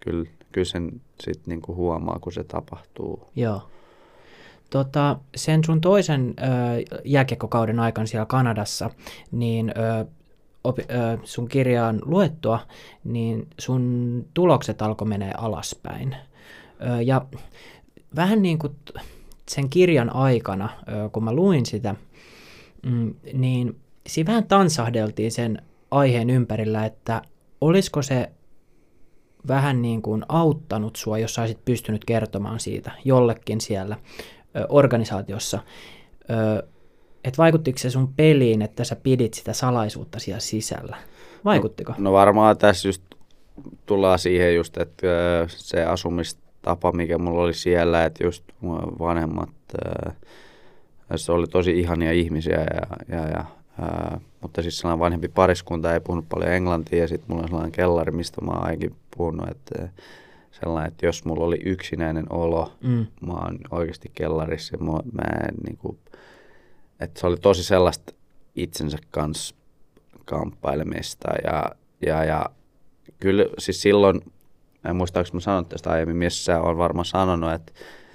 Kyllä, 0.00 0.30
kyllä 0.52 0.64
sen 0.64 1.00
sitten 1.20 1.44
niinku 1.46 1.74
huomaa, 1.74 2.18
kun 2.18 2.32
se 2.32 2.44
tapahtuu. 2.44 3.30
Joo. 3.36 3.70
Tota, 4.74 5.16
sen 5.36 5.64
sun 5.64 5.80
toisen 5.80 6.34
jääkiekkokauden 7.04 7.80
aikana 7.80 8.06
siellä 8.06 8.26
Kanadassa, 8.26 8.90
niin 9.30 9.72
ö, 9.76 10.04
opi, 10.64 10.82
ö, 10.82 11.18
sun 11.24 11.48
kirjaan 11.48 12.00
luettua, 12.04 12.60
niin 13.04 13.48
sun 13.60 14.24
tulokset 14.34 14.82
alkoi 14.82 15.08
menee 15.08 15.32
alaspäin. 15.36 16.16
Ö, 16.80 17.02
ja 17.02 17.26
vähän 18.16 18.42
niin 18.42 18.58
kuin 18.58 18.76
sen 19.48 19.70
kirjan 19.70 20.14
aikana, 20.14 20.68
ö, 20.88 21.08
kun 21.08 21.24
mä 21.24 21.32
luin 21.32 21.66
sitä, 21.66 21.94
mm, 22.82 23.14
niin 23.32 23.80
siinä 24.06 24.28
vähän 24.28 24.46
tansahdeltiin 24.46 25.32
sen 25.32 25.62
aiheen 25.90 26.30
ympärillä, 26.30 26.84
että 26.84 27.22
olisiko 27.60 28.02
se 28.02 28.30
vähän 29.48 29.82
niin 29.82 30.02
kuin 30.02 30.22
auttanut 30.28 30.96
sua, 30.96 31.18
jos 31.18 31.34
sä 31.34 31.42
olisit 31.42 31.64
pystynyt 31.64 32.04
kertomaan 32.04 32.60
siitä 32.60 32.92
jollekin 33.04 33.60
siellä 33.60 33.96
organisaatiossa. 34.68 35.58
Että 37.24 37.38
vaikuttiko 37.38 37.78
se 37.78 37.90
sun 37.90 38.14
peliin, 38.14 38.62
että 38.62 38.84
sä 38.84 38.96
pidit 38.96 39.34
sitä 39.34 39.52
salaisuutta 39.52 40.18
siellä 40.18 40.40
sisällä? 40.40 40.96
Vaikuttiko? 41.44 41.92
No, 41.92 42.04
no 42.04 42.12
varmaan 42.12 42.58
tässä 42.58 42.88
just 42.88 43.02
tullaan 43.86 44.18
siihen 44.18 44.54
just, 44.54 44.76
että 44.76 45.06
se 45.48 45.84
asumistapa, 45.84 46.92
mikä 46.92 47.18
mulla 47.18 47.42
oli 47.42 47.54
siellä, 47.54 48.04
että 48.04 48.24
just 48.24 48.44
vanhemmat, 48.98 49.50
se 51.16 51.32
oli 51.32 51.46
tosi 51.46 51.80
ihania 51.80 52.12
ihmisiä, 52.12 52.60
ja, 52.60 53.16
ja, 53.16 53.28
ja, 53.28 53.44
ö, 53.82 54.18
mutta 54.40 54.62
siis 54.62 54.78
sellainen 54.78 55.00
vanhempi 55.00 55.28
pariskunta 55.28 55.94
ei 55.94 56.00
puhunut 56.00 56.28
paljon 56.28 56.52
englantia 56.52 56.98
ja 56.98 57.08
sitten 57.08 57.26
mulla 57.28 57.42
on 57.42 57.48
sellainen 57.48 57.72
kellari, 57.72 58.12
mistä 58.12 58.40
mä 58.40 58.52
oon 58.52 58.64
ainakin 58.64 58.94
puhunut, 59.16 59.48
että 59.48 59.88
sellainen, 60.60 60.88
että 60.88 61.06
jos 61.06 61.24
mulla 61.24 61.44
oli 61.44 61.60
yksinäinen 61.64 62.32
olo, 62.32 62.72
Mm. 62.80 63.06
mä 63.26 63.32
oon 63.32 63.58
oikeasti 63.70 64.10
kellarissa, 64.14 64.76
mä, 64.76 64.92
mä 64.92 65.46
en 65.48 65.54
niinku, 65.66 65.98
että 67.00 67.20
se 67.20 67.26
oli 67.26 67.36
tosi 67.36 67.64
sellaista 67.64 68.12
itsensä 68.56 68.98
kanssa 69.10 69.54
kamppailemista 70.24 71.28
ja, 71.44 71.64
ja, 72.06 72.24
ja 72.24 72.46
kyllä 73.20 73.44
siis 73.58 73.82
silloin, 73.82 74.20
en 74.88 74.96
muista, 74.96 75.20
onko 75.20 75.30
mä 75.32 75.40
sanonut 75.40 75.68
tästä 75.68 75.90
aiemmin, 75.90 76.16
missä 76.16 76.60
on 76.60 76.78
varmaan 76.78 77.04
sanonut, 77.04 77.52
että 77.52 77.72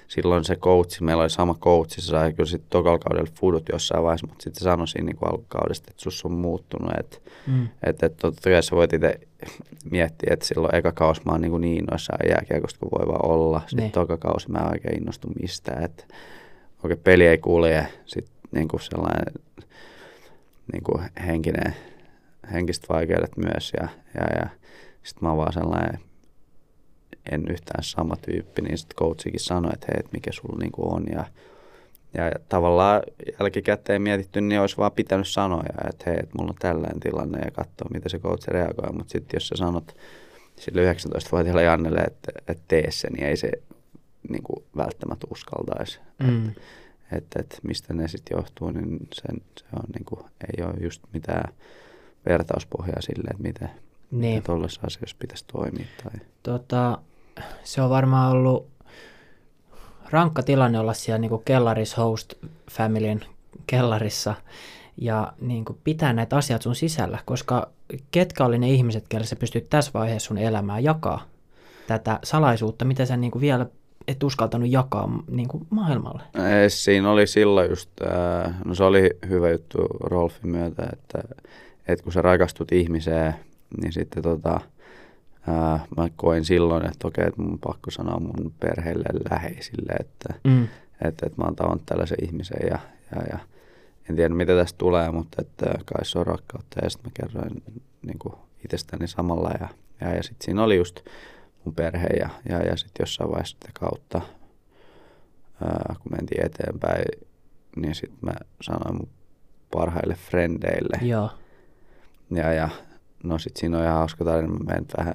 silloin 0.08 0.44
se 0.44 0.56
coachi, 0.56 1.04
meillä 1.04 1.20
oli 1.22 1.30
sama 1.30 1.54
coachi, 1.54 2.00
se 2.00 2.06
sai 2.06 2.32
kyllä 2.32 2.48
sitten 2.50 2.70
tokalla 2.70 2.98
kaudella 2.98 3.30
fudut 3.40 3.68
jossain 3.72 4.02
vaiheessa, 4.04 4.26
mutta 4.26 4.42
sitten 4.42 4.62
sanoi 4.62 4.88
siinä 4.88 5.06
niin 5.06 5.16
alkukaudesta, 5.32 5.86
että 5.90 6.02
sus 6.02 6.24
on 6.24 6.32
muuttunut, 6.32 6.90
että 7.00 7.16
Mm. 7.46 7.68
että 7.82 8.06
et, 8.06 8.16
totta 8.16 8.50
kai 8.50 8.62
sä 8.62 8.76
voit 8.76 8.92
itse 8.92 9.20
miettiä, 9.90 10.30
että 10.32 10.46
silloin 10.46 10.74
eka 10.74 10.92
kausi 10.92 11.22
mä 11.24 11.32
oon 11.32 11.40
niin, 11.40 11.60
niin 11.60 11.78
innoissaan 11.78 12.28
jääkiekosta 12.28 12.78
kuin 12.78 12.90
voi 12.90 13.08
vaan 13.08 13.30
olla. 13.30 13.60
Sitten 13.66 13.84
Ne. 13.84 13.90
toka 13.90 14.16
kausi 14.16 14.50
mä 14.50 14.58
en 14.58 14.72
oikein 14.72 14.96
innostu 14.96 15.28
mistään, 15.40 15.84
että 15.84 16.04
oikein 16.82 17.00
peli 17.04 17.26
ei 17.26 17.38
kulje. 17.38 17.86
Sitten 18.06 18.34
niin 18.52 18.68
kuin 18.68 18.80
sellainen 18.80 19.34
niin 20.72 20.82
kuin 20.82 21.02
henkinen, 21.26 21.76
henkiset 22.52 22.88
vaikeudet 22.88 23.36
myös 23.36 23.72
ja, 23.80 23.88
ja, 24.14 24.26
ja 24.40 24.48
sitten 25.02 25.22
mä 25.22 25.28
oon 25.28 25.38
vaan 25.38 25.52
sellainen 25.52 25.98
en 27.32 27.48
yhtään 27.50 27.82
sama 27.82 28.16
tyyppi, 28.16 28.62
niin 28.62 28.78
sitten 28.78 28.96
coachikin 28.96 29.40
sanoi, 29.40 29.70
että 29.74 29.86
hei, 29.88 30.00
et 30.00 30.12
mikä 30.12 30.32
sulla 30.32 30.58
niin 30.58 30.72
kuin 30.72 30.94
on 30.94 31.04
ja 31.12 31.24
ja 32.14 32.30
tavallaan 32.48 33.02
jälkikäteen 33.40 34.02
mietitty, 34.02 34.40
niin 34.40 34.60
olisi 34.60 34.76
vaan 34.76 34.92
pitänyt 34.92 35.28
sanoa, 35.28 35.62
että 35.88 36.04
hei, 36.10 36.16
että 36.20 36.38
mulla 36.38 36.50
on 36.50 36.56
tällainen 36.58 37.00
tilanne 37.00 37.38
ja 37.38 37.50
katsoa, 37.50 37.88
miten 37.92 38.10
se 38.10 38.18
coach 38.18 38.48
reagoi. 38.48 38.92
Mutta 38.92 39.12
sitten 39.12 39.36
jos 39.36 39.48
sä 39.48 39.56
sanot 39.56 39.96
sille 40.56 40.92
19-vuotiaalle 40.92 41.62
Jannelle, 41.62 42.00
että, 42.00 42.32
että 42.48 42.62
tee 42.68 42.90
se, 42.90 43.10
niin 43.10 43.26
ei 43.26 43.36
se 43.36 43.50
niin 44.28 44.42
kuin 44.42 44.64
välttämättä 44.76 45.26
uskaltaisi. 45.30 46.00
Mm. 46.18 46.48
Että, 46.48 46.60
että, 47.12 47.40
että 47.40 47.58
mistä 47.62 47.94
ne 47.94 48.08
sitten 48.08 48.36
johtuu, 48.36 48.70
niin 48.70 48.98
sen, 49.12 49.40
se 49.58 49.64
on 49.76 49.84
niin 49.94 50.04
kuin, 50.04 50.20
ei 50.58 50.64
ole 50.64 50.74
just 50.80 51.02
mitään 51.12 51.52
vertauspohjaa 52.26 53.00
sille, 53.00 53.30
että 53.30 53.42
miten, 53.42 53.70
Niin. 54.10 54.20
miten 54.20 54.42
tuollaisessa 54.42 54.86
asioissa 54.86 55.16
pitäisi 55.18 55.44
toimia. 55.52 55.86
Tai, 56.04 56.20
Tota, 56.42 56.98
se 57.64 57.82
on 57.82 57.90
varmaan 57.90 58.32
ollut 58.32 58.68
rankka 60.10 60.42
tilanne 60.42 60.78
olla 60.78 60.94
siellä 60.94 61.18
niin 61.18 61.28
kuin 61.28 61.42
kellaris 61.44 61.96
host 61.96 62.34
familyn 62.70 63.20
kellarissa 63.66 64.34
ja 64.96 65.32
niin 65.40 65.64
kuin 65.64 65.78
pitää 65.84 66.12
näitä 66.12 66.36
asiat 66.36 66.62
sun 66.62 66.74
sisällä, 66.74 67.18
koska 67.24 67.68
ketkä 68.10 68.44
oli 68.44 68.58
ne 68.58 68.70
ihmiset, 68.70 69.04
kelle 69.08 69.26
sä 69.26 69.36
pystyt 69.36 69.70
tässä 69.70 69.90
vaiheessa 69.94 70.26
sun 70.26 70.38
elämää 70.38 70.78
jakaa 70.78 71.22
tätä 71.86 72.18
salaisuutta, 72.24 72.84
mitä 72.84 73.06
sä 73.06 73.16
niin 73.16 73.30
kuin 73.30 73.42
vielä 73.42 73.66
et 74.08 74.22
uskaltanut 74.22 74.70
jakaa 74.70 75.22
niin 75.30 75.48
kuin 75.48 75.66
maailmalle. 75.70 76.22
Ei, 76.62 76.70
Siinä 76.70 77.10
oli 77.10 77.26
silloin 77.26 77.70
just, 77.70 77.90
ää, 78.02 78.54
no 78.64 78.74
se 78.74 78.84
oli 78.84 79.10
hyvä 79.28 79.50
juttu 79.50 79.78
Rolfin 80.00 80.50
myötä, 80.50 80.86
että, 80.92 81.18
että 81.88 82.02
kun 82.02 82.12
sä 82.12 82.22
rakastut 82.22 82.72
ihmiseen, 82.72 83.34
niin 83.80 83.92
sitten 83.92 84.22
tota, 84.22 84.60
ää, 85.48 85.86
mä 85.96 86.08
koin 86.16 86.44
silloin, 86.44 86.86
että 86.86 87.08
okei, 87.08 87.26
että 87.26 87.42
mun 87.42 87.52
on 87.52 87.58
pakko 87.58 87.90
sanoa 87.90 88.20
mun 88.20 88.52
perheelle 88.60 89.04
läheisille, 89.30 89.92
että, 90.00 90.34
Mm. 90.44 90.64
että, 91.04 91.26
että 91.26 91.38
mä 91.38 91.44
oon 91.44 91.56
tavannut 91.56 91.86
tällaisen 91.86 92.24
ihmisen 92.24 92.60
ja, 92.70 92.78
ja, 93.16 93.22
ja 93.32 93.38
en 94.10 94.16
tiedä 94.16 94.34
mitä 94.34 94.56
tästä 94.56 94.78
tulee, 94.78 95.10
mutta 95.10 95.42
että 95.42 95.66
kai 95.66 96.04
se 96.04 96.18
on 96.18 96.26
rakkautta 96.26 96.80
ja 96.84 96.90
sitten 96.90 97.10
mä 97.10 97.26
kerroin 97.26 97.62
niin 98.02 98.18
kuin 98.18 98.34
itsestäni 98.64 99.08
samalla 99.08 99.50
ja, 99.60 99.68
ja, 100.00 100.14
ja 100.16 100.22
sitten 100.22 100.44
siinä 100.44 100.62
oli 100.62 100.76
just 100.76 101.00
mun 101.64 101.74
perhe 101.74 102.06
ja, 102.06 102.28
ja, 102.48 102.58
ja 102.62 102.76
sitten 102.76 103.02
jossain 103.02 103.30
vaiheessa 103.30 103.56
sitä 103.60 103.80
kautta, 103.80 104.20
ää, 105.64 105.94
kun 106.02 106.12
mentiin 106.16 106.46
eteenpäin, 106.46 107.04
niin 107.76 107.94
sitten 107.94 108.18
mä 108.22 108.32
sanoin 108.62 108.96
mun 108.96 109.08
parhaille 109.70 110.14
frendeille 110.14 110.98
Joo. 111.02 111.30
ja, 112.30 112.52
ja 112.52 112.68
no 113.24 113.38
sitten 113.38 113.60
siinä 113.60 113.78
on 113.78 113.84
ihan 113.84 113.96
hauska 113.96 114.24
tarina, 114.24 114.48
mä 114.52 114.58
menen 114.58 114.86
vähän 114.98 115.14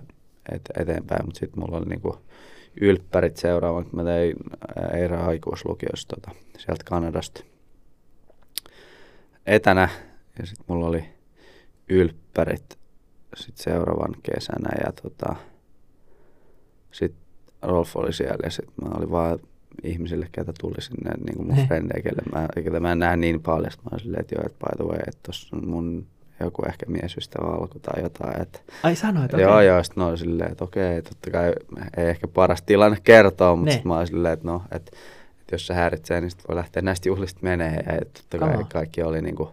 et, 0.52 0.62
eteenpäin, 0.80 1.26
mutta 1.26 1.40
sitten 1.40 1.60
mulla 1.60 1.78
oli 1.78 1.86
niinku 1.86 2.18
ylppärit 2.82 3.38
seuraavan, 3.38 3.84
kun 3.84 3.96
mä 3.96 4.04
tein 4.04 4.36
Eira 4.94 5.26
aikuislukiossa 5.26 6.08
tota, 6.08 6.32
sieltä 6.58 6.84
Kanadasta 6.86 7.44
etänä 9.46 9.90
ja 10.40 10.46
sitten 10.46 10.66
mulla 10.68 10.88
oli 10.88 11.06
ylppärit 11.90 12.80
sitten 13.36 13.64
seuraavan 13.64 14.16
kesänä 14.24 14.70
ja 14.86 14.92
tota, 14.92 15.36
sitten 16.92 17.26
Rolf 17.62 17.96
oli 17.96 18.14
siellä 18.14 18.38
ja 18.44 18.52
sitten 18.52 18.74
mä 18.82 18.98
olin 18.98 19.12
vaan 19.12 19.40
ihmisille, 19.84 20.30
ketä 20.32 20.54
tuli 20.60 20.82
sinne, 20.82 21.12
niin 21.26 21.38
kuin 21.38 21.48
mun 21.48 21.66
frendejä, 21.68 22.04
kelle 22.04 22.22
mä, 22.34 22.48
ketä 22.64 22.80
mä 22.80 22.92
en 22.92 23.00
näe 23.00 23.18
niin 23.18 23.42
paljon. 23.42 23.72
Mä 23.84 23.90
olin 23.92 24.00
silleen, 24.00 24.22
että 24.22 24.36
joo, 24.36 24.46
että 24.46 24.66
by 24.66 24.84
the 24.84 24.92
way, 24.92 25.00
että 25.08 25.20
tossa 25.24 25.56
on 25.58 25.68
mun 25.68 26.08
joku 26.40 26.64
ehkä 26.68 26.86
miesystävä 26.86 27.48
alku 27.48 27.80
tai 27.80 28.04
jotain. 28.04 28.42
Että, 28.42 28.60
Ai 28.84 28.96
sanoit, 28.96 29.34
okay. 29.34 29.46
Joo, 29.46 29.62
joo, 29.62 29.84
sitten 29.84 30.04
oli 30.04 30.18
silleen, 30.18 30.52
että 30.52 30.64
okei, 30.64 31.02
totta 31.02 31.32
kai 31.32 31.54
ei 31.98 32.10
ehkä 32.10 32.28
paras 32.28 32.62
tilanne 32.62 32.98
kertoa, 33.04 33.56
mutta 33.56 33.72
sitten 33.72 33.88
mä 33.88 33.98
olin 33.98 34.08
silleen, 34.08 34.34
että 34.34 34.48
no, 34.48 34.62
että, 34.72 34.92
että 35.42 35.56
jos 35.56 35.68
se 35.68 35.74
häiritsee, 35.74 36.22
niin 36.22 36.32
sitten 36.32 36.48
voi 36.48 36.56
lähteä 36.56 36.82
näistä 36.82 37.10
juhlista 37.10 37.40
menee. 37.44 37.76
Ja 37.76 38.06
totta 38.14 38.38
kai 38.38 38.54
Kama. 38.54 38.64
kaikki 38.64 39.04
oli 39.04 39.22
niinku 39.22 39.50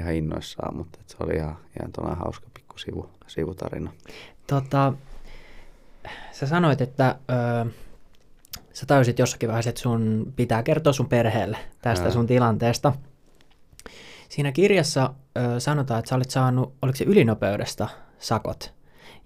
ihan 0.00 0.14
innoissaan, 0.14 0.76
mutta 0.76 0.98
että 1.00 1.12
se 1.12 1.16
oli 1.20 1.36
ihan, 1.36 1.56
ihan 1.80 1.92
tuollainen 1.92 2.24
hauska 2.24 2.46
pikku 2.54 2.78
sivu, 2.78 3.10
sivutarina. 3.26 3.92
Tota, 4.46 4.92
sä 6.32 6.46
sanoit, 6.46 6.80
että 6.80 7.14
ö, 7.30 7.70
sä 8.72 8.86
tajusit 8.86 9.18
jossakin 9.18 9.48
vaiheessa, 9.48 9.68
että 9.68 9.82
sun 9.82 10.32
pitää 10.36 10.62
kertoa 10.62 10.92
sun 10.92 11.08
perheelle 11.08 11.58
tästä 11.82 12.04
Ää. 12.04 12.10
sun 12.10 12.26
tilanteesta. 12.26 12.92
Siinä 14.28 14.52
kirjassa 14.52 15.14
ö, 15.38 15.60
sanotaan, 15.60 15.98
että 15.98 16.08
sä 16.08 16.14
olit 16.14 16.30
saanut, 16.30 16.72
oliko 16.82 16.96
se 16.96 17.04
ylinopeudesta 17.04 17.88
sakot, 18.18 18.74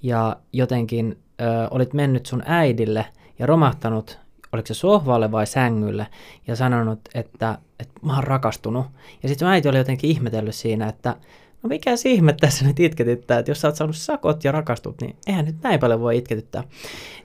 ja 0.02 0.36
jotenkin 0.52 1.18
ö, 1.40 1.44
olit 1.70 1.92
mennyt 1.92 2.26
sun 2.26 2.42
äidille 2.46 3.06
ja 3.38 3.46
romahtanut, 3.46 4.18
oliko 4.52 4.66
se 4.66 4.74
sohvalle 4.74 5.32
vai 5.32 5.46
sängylle, 5.46 6.06
ja 6.46 6.56
sanonut, 6.56 7.00
että, 7.14 7.58
että 7.80 8.00
mä 8.02 8.14
oon 8.14 8.24
rakastunut. 8.24 8.86
Ja 9.22 9.28
sitten 9.28 9.48
äiti 9.48 9.68
oli 9.68 9.78
jotenkin 9.78 10.10
ihmetellyt 10.10 10.54
siinä, 10.54 10.88
että 10.88 11.16
no 11.62 11.68
mikä 11.68 11.90
ihme 12.04 12.34
tässä 12.40 12.64
nyt 12.64 12.80
itketyttää, 12.80 13.38
että 13.38 13.50
jos 13.50 13.60
sä 13.60 13.68
oot 13.68 13.76
saanut 13.76 13.96
sakot 13.96 14.44
ja 14.44 14.52
rakastut, 14.52 15.00
niin 15.00 15.16
eihän 15.26 15.44
nyt 15.44 15.56
näin 15.62 15.80
paljon 15.80 16.00
voi 16.00 16.18
itketyttää. 16.18 16.64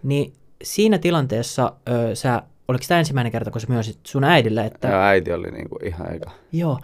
Niin 0.04 0.34
siinä 0.64 0.98
tilanteessa 0.98 1.74
ö, 1.90 2.16
sä, 2.16 2.44
oliko 2.70 2.86
tämä 2.88 3.00
ensimmäinen 3.00 3.32
kerta, 3.32 3.52
kun 3.52 3.62
sä 3.62 3.68
myönsit 3.70 4.00
sun 4.04 4.24
äidille, 4.24 4.66
että 4.66 4.88
Ja 4.88 5.04
äiti 5.08 5.34
oli 5.34 5.52
niinku 5.52 5.80
ihan 5.84 6.16
eka. 6.16 6.32
Joo. 6.52 6.80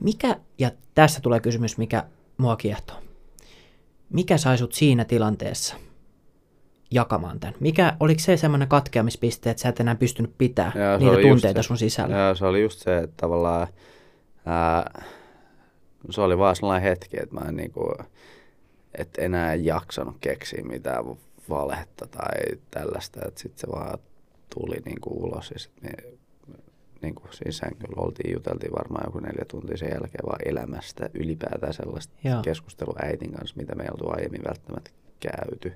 Mikä, 0.00 0.36
ja 0.58 0.70
tässä 0.94 1.20
tulee 1.20 1.40
kysymys, 1.40 1.78
mikä 1.78 2.04
mua 2.36 2.56
kiehtoo. 2.56 2.96
Mikä 4.10 4.38
sai 4.38 4.58
sut 4.58 4.72
siinä 4.72 5.04
tilanteessa 5.04 5.76
jakamaan 6.90 7.40
tämän? 7.40 7.54
Mikä, 7.60 7.96
oliko 8.00 8.20
se 8.20 8.36
semmoinen 8.36 8.68
katkeamispiste, 8.68 9.50
että 9.50 9.60
sä 9.60 9.68
et 9.68 9.80
enää 9.80 9.94
pystynyt 9.94 10.32
pitää 10.38 10.72
Joo, 10.74 10.98
niitä 10.98 11.28
tunteita 11.28 11.62
se. 11.62 11.66
sun 11.66 11.78
sisällä? 11.78 12.16
Joo, 12.16 12.34
se 12.34 12.46
oli 12.46 12.62
just 12.62 12.78
se, 12.78 12.98
että 12.98 13.14
tavallaan 13.16 13.66
ää, 14.46 15.02
se 16.10 16.20
oli 16.20 16.38
vaan 16.38 16.56
sellainen 16.56 16.88
hetki, 16.88 17.16
että 17.22 17.34
mä 17.34 17.48
en 17.48 17.56
niinku, 17.56 17.94
et 18.94 19.10
enää 19.18 19.54
jaksanut 19.54 20.16
keksiä 20.20 20.64
mitään 20.64 21.04
valhetta 21.48 22.06
tai 22.06 22.58
tällaista, 22.70 23.20
että 23.28 23.40
sitten 23.40 23.60
se 23.60 23.66
vaan 23.72 23.98
tuli 24.60 24.76
niinku 24.84 25.24
ulos 25.24 25.50
ja 25.50 25.58
sitten 25.58 25.90
me 25.90 26.16
niinku 27.02 27.22
siinä 27.30 27.52
sängyllä 27.52 28.02
oltiin, 28.02 28.32
juteltiin 28.32 28.72
varmaan 28.72 29.04
joku 29.06 29.20
neljä 29.20 29.44
tuntia 29.50 29.76
sen 29.76 29.88
jälkeen 29.88 30.26
vaan 30.26 30.40
elämästä, 30.44 31.10
ylipäätään 31.14 31.74
sellaista 31.74 32.14
Joo. 32.24 32.42
keskustelua 32.42 32.96
äitin 33.02 33.32
kanssa, 33.32 33.56
mitä 33.56 33.74
me 33.74 33.82
ei 33.82 33.88
oltu 33.92 34.10
aiemmin 34.10 34.44
välttämättä 34.48 34.90
käyty. 35.20 35.72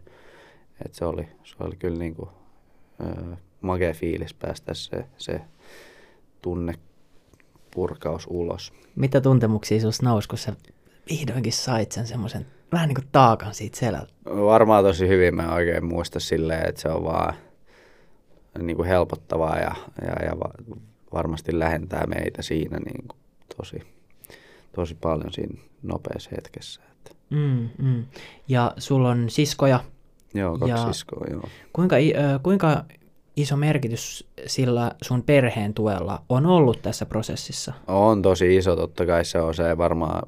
Et 0.84 0.94
se, 0.94 1.04
oli, 1.04 1.28
se 1.44 1.56
oli 1.60 1.76
kyllä 1.76 1.98
niinku, 1.98 2.28
ö, 3.00 3.36
makea 3.60 3.94
fiilis 3.94 4.34
päästä 4.34 4.74
se, 4.74 5.04
se 5.16 5.40
tunne 6.42 6.74
purkaus 7.74 8.26
ulos. 8.30 8.72
Mitä 8.96 9.20
tuntemuksia 9.20 9.80
susta 9.80 10.06
nousi, 10.06 10.28
kun 10.28 10.38
sä 10.38 10.52
vihdoinkin 11.10 11.52
sait 11.52 11.92
sen 11.92 12.06
semmoisen 12.06 12.46
vähän 12.72 12.88
niin 12.88 12.94
kuin 12.96 13.08
taakan 13.12 13.54
siitä 13.54 13.78
selältä? 13.78 14.12
Varmaan 14.26 14.84
tosi 14.84 15.08
hyvin 15.08 15.34
mä 15.34 15.54
oikein 15.54 15.84
muista 15.84 16.20
silleen, 16.20 16.68
että 16.68 16.80
se 16.80 16.88
on 16.88 17.04
vaan 17.04 17.34
niin 18.58 18.76
kuin 18.76 18.88
helpottavaa 18.88 19.56
ja, 19.58 19.74
ja, 20.02 20.26
ja 20.26 20.38
va- 20.38 20.76
varmasti 21.12 21.58
lähentää 21.58 22.06
meitä 22.06 22.42
siinä 22.42 22.78
niin 22.78 23.08
kuin 23.08 23.18
tosi, 23.56 23.82
tosi 24.74 24.94
paljon 24.94 25.32
siinä 25.32 25.60
nopeassa 25.82 26.30
hetkessä. 26.36 26.80
Että, 26.92 27.10
Mm, 27.30 27.68
mm. 27.78 28.04
Ja 28.48 28.74
sulla 28.78 29.10
on 29.10 29.30
siskoja. 29.30 29.80
joo, 30.34 30.58
kaksi 30.58 30.70
Ja- 30.70 30.92
siskoa, 30.92 31.26
joo. 31.30 31.42
Kuinka, 31.72 31.96
kuinka 32.42 32.84
iso 33.36 33.56
merkitys 33.56 34.28
sillä 34.46 34.92
sun 35.02 35.22
perheen 35.22 35.74
tuella 35.74 36.22
on 36.28 36.46
ollut 36.46 36.82
tässä 36.82 37.06
prosessissa? 37.06 37.72
On 37.86 38.22
tosi 38.22 38.56
iso, 38.56 38.76
totta 38.76 39.06
kai 39.06 39.24
se 39.24 39.40
on 39.40 39.54
se 39.54 39.78
varmaan 39.78 40.22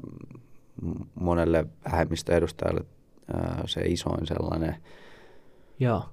monelle 1.14 1.66
vähemmistöedustajalle 1.92 2.84
se 3.66 3.80
isoin 3.80 4.26
sellainen 4.26 4.76
Joo. 5.80 6.04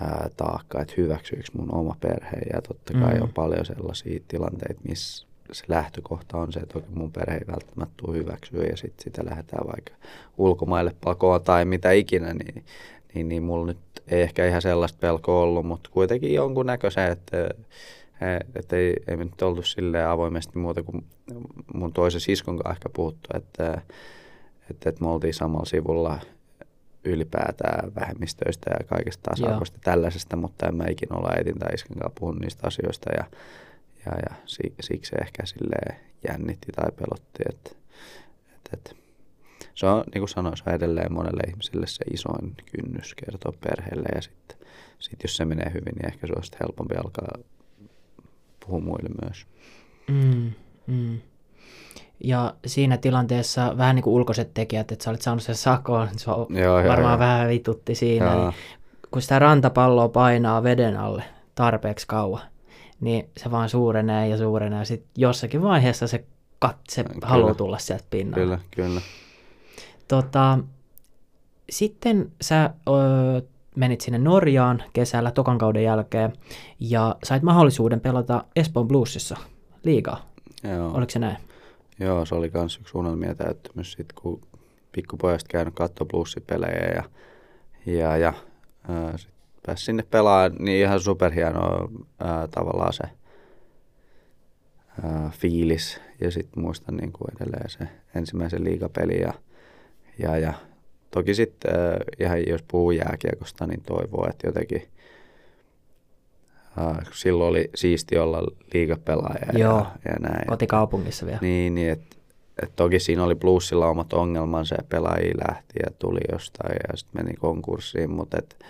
Ää, 0.00 0.28
taakka, 0.36 0.80
että 0.82 0.94
hyväksyykö 0.96 1.44
mun 1.52 1.74
oma 1.74 1.96
perhe. 2.00 2.36
Ja 2.52 2.62
totta 2.62 2.92
kai 2.92 3.14
Mm. 3.14 3.22
on 3.22 3.32
paljon 3.34 3.66
sellaisia 3.66 4.20
tilanteita, 4.28 4.80
missä 4.88 5.26
se 5.52 5.64
lähtökohta 5.68 6.38
on 6.38 6.52
se, 6.52 6.60
että 6.60 6.80
mun 6.94 7.12
perhe 7.12 7.36
ei 7.36 7.46
välttämättä 7.52 7.94
tule 7.96 8.16
hyväksyä 8.16 8.64
ja 8.64 8.76
sitten 8.76 9.04
sitä 9.04 9.24
lähdetään 9.24 9.66
vaikka 9.66 9.92
ulkomaille 10.38 10.94
pakoon 11.04 11.42
tai 11.42 11.64
mitä 11.64 11.92
ikinä, 11.92 12.34
niin, 12.34 12.64
niin, 13.14 13.28
niin 13.28 13.42
mulla 13.42 13.66
nyt 13.66 13.78
ei 14.08 14.22
ehkä 14.22 14.46
ihan 14.46 14.62
sellaista 14.62 14.98
pelkoa 15.00 15.42
ollut, 15.42 15.66
mutta 15.66 15.90
kuitenkin 15.92 16.34
jonkun 16.34 16.66
näköisen, 16.66 17.12
että, 17.12 17.48
että 18.54 18.76
ei, 18.76 18.94
ei 19.08 19.16
me 19.16 19.24
nyt 19.24 19.42
oltu 19.42 19.62
silleen 19.62 20.08
avoimesti 20.08 20.58
muuta 20.58 20.82
kuin 20.82 21.04
mun 21.74 21.92
toisen 21.92 22.20
siskon 22.20 22.56
kanssa 22.58 22.72
ehkä 22.72 22.88
puhuttu, 22.88 23.28
että, 23.34 23.82
että, 24.70 24.88
että 24.88 25.04
me 25.04 25.08
oltiin 25.10 25.34
samalla 25.34 25.64
sivulla 25.64 26.20
ylipäätään 27.04 27.94
vähemmistöistä 27.94 28.70
ja 28.70 28.86
kaikesta 28.86 29.30
tasa-arvoista 29.30 29.78
tällaisesta, 29.84 30.36
mutta 30.36 30.66
en 30.66 30.76
mä 30.76 30.84
ikinä 30.90 31.16
olla 31.16 31.32
äitin 31.36 31.58
tai 31.58 31.74
iskän 31.74 31.98
kanssa 31.98 32.20
puhunut 32.20 32.40
niistä 32.40 32.66
asioista 32.66 33.10
ja, 33.16 33.24
ja, 34.06 34.12
ja 34.12 34.34
si, 34.46 34.74
siksi 34.80 35.10
se 35.10 35.16
ehkä 35.16 35.46
silleen 35.46 35.96
jännitti 36.28 36.72
tai 36.72 36.92
pelotti, 36.92 37.42
että, 37.48 37.70
että, 38.54 38.70
että 38.72 38.90
se 39.74 39.86
on, 39.86 40.04
niin 40.14 40.20
kuin 40.20 40.28
sanoin, 40.28 40.56
se 40.56 40.62
on 40.66 40.74
edelleen 40.74 41.12
monelle 41.12 41.42
ihmiselle 41.48 41.86
se 41.86 42.04
isoin 42.12 42.54
kynnys 42.72 43.14
kertoa 43.14 43.52
perheelle 43.60 44.08
ja 44.14 44.22
sitten 44.22 44.58
sit 44.98 45.22
jos 45.22 45.36
se 45.36 45.44
menee 45.44 45.70
hyvin, 45.74 45.94
niin 45.94 46.06
ehkä 46.06 46.26
se 46.26 46.32
on 46.36 46.44
sitten 46.44 46.60
helpompi 46.60 46.94
alkaa 46.94 47.38
puhua 48.66 48.80
muille 48.80 49.10
myös. 49.22 49.46
Mm, 50.08 50.52
mm. 50.86 51.20
Ja 52.24 52.54
siinä 52.66 52.96
tilanteessa 52.96 53.74
vähän 53.78 53.94
niin 53.94 54.02
kuin 54.02 54.14
ulkoiset 54.14 54.54
tekijät, 54.54 54.92
että 54.92 55.04
sä 55.04 55.10
olit 55.10 55.22
saanut 55.22 55.42
sen 55.42 55.54
sakon, 55.54 56.08
se 56.16 56.30
on 56.30 56.46
Joo, 56.50 56.80
joo, 56.80 56.88
varmaan 56.88 57.12
joo. 57.12 57.18
vähän 57.18 57.48
vitutti 57.48 57.94
siinä. 57.94 58.26
Joo. 58.32 58.44
Niin 58.44 58.54
kun 59.10 59.22
sitä 59.22 59.38
rantapalloa 59.38 60.08
painaa 60.08 60.62
veden 60.62 60.96
alle 60.96 61.22
tarpeeksi 61.54 62.06
kauan, 62.06 62.42
niin 63.00 63.28
se 63.36 63.50
vaan 63.50 63.68
suurenee 63.68 64.28
ja 64.28 64.38
suurenee. 64.38 64.84
Sitten 64.84 65.10
jossakin 65.16 65.62
vaiheessa 65.62 66.06
se 66.06 66.24
katse 66.58 67.04
Kyllä. 67.04 67.26
haluaa 67.26 67.54
tulla 67.54 67.78
sieltä 67.78 68.04
pinnalle. 68.10 68.44
Kyllä, 68.44 68.58
kyllä. 68.70 69.00
Tota, 70.08 70.58
sitten 71.70 72.32
sä 72.40 72.70
ö, 72.88 72.92
menit 73.76 74.00
sinne 74.00 74.18
Norjaan 74.18 74.82
kesällä 74.92 75.30
tokan 75.30 75.58
kauden 75.58 75.84
jälkeen 75.84 76.32
ja 76.80 77.16
sait 77.24 77.42
mahdollisuuden 77.42 78.00
pelata 78.00 78.44
Espoon 78.56 78.88
Bluesissa 78.88 79.36
liigaa. 79.84 80.26
Joo. 80.64 80.92
Oliko 80.94 81.10
se 81.10 81.18
näin? 81.18 81.36
Joo, 82.00 82.24
se 82.24 82.34
oli 82.34 82.50
myös 82.54 82.78
yksi 82.80 82.98
unelmien 82.98 83.36
täyttymys, 83.36 83.92
sit 83.92 84.12
kun 84.12 84.40
pikkupojasta 84.92 85.48
käynyt 85.50 85.74
katsoa 85.74 86.06
bluesipelejä 86.10 86.92
ja, 86.94 87.04
ja, 87.86 88.16
ja 88.16 88.32
pääsi 89.66 89.84
sinne 89.84 90.02
pelaamaan, 90.10 90.52
niin 90.58 90.82
ihan 90.82 91.00
superhienoa 91.00 91.88
ää, 92.20 92.48
tavallaan 92.48 92.92
se 92.92 93.04
ää, 95.02 95.30
fiilis. 95.34 96.00
Ja 96.20 96.30
sitten 96.30 96.62
muistan 96.62 96.96
niin 96.96 97.12
kuin 97.12 97.28
edelleen 97.36 97.70
se 97.70 97.88
ensimmäisen 98.14 98.64
liigapeli 98.64 99.20
ja, 99.20 99.32
ja, 100.18 100.38
ja 100.38 100.54
toki 101.10 101.34
sitten 101.34 101.72
ihan 102.20 102.46
jos 102.48 102.62
puhuu 102.62 102.90
jääkiekosta, 102.90 103.66
niin 103.66 103.82
toivoo, 103.82 104.28
että 104.30 104.46
jotenkin 104.46 104.88
silloin 107.12 107.50
oli 107.50 107.70
siisti 107.74 108.18
olla 108.18 108.42
liigapelaaja 108.74 109.58
Joo, 109.58 109.78
ja, 109.78 109.86
ja 110.04 110.14
näin. 110.20 110.46
Kotikaupungissa 110.48 111.26
vielä. 111.26 111.38
Niin, 111.42 111.74
niin 111.74 111.90
että 111.90 112.16
et 112.62 112.76
toki 112.76 113.00
siinä 113.00 113.24
oli 113.24 113.34
plussilla 113.34 113.88
omat 113.88 114.12
ongelmansa 114.12 114.74
ja 114.74 114.84
pelaajia 114.88 115.34
lähti 115.48 115.74
ja 115.84 115.90
tuli 115.98 116.20
jostain 116.32 116.76
ja 116.88 116.96
sitten 116.96 117.24
meni 117.24 117.36
konkurssiin, 117.36 118.10
mutta 118.10 118.38
et, 118.38 118.64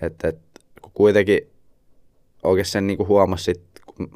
et, 0.00 0.24
et, 0.24 0.38
kun 0.82 0.92
kuitenkin 0.94 1.40
oikein 2.42 2.66
sen 2.66 2.86
niinku 2.86 3.06
huomasi 3.06 3.44
sit, 3.44 3.62
kun 3.86 4.10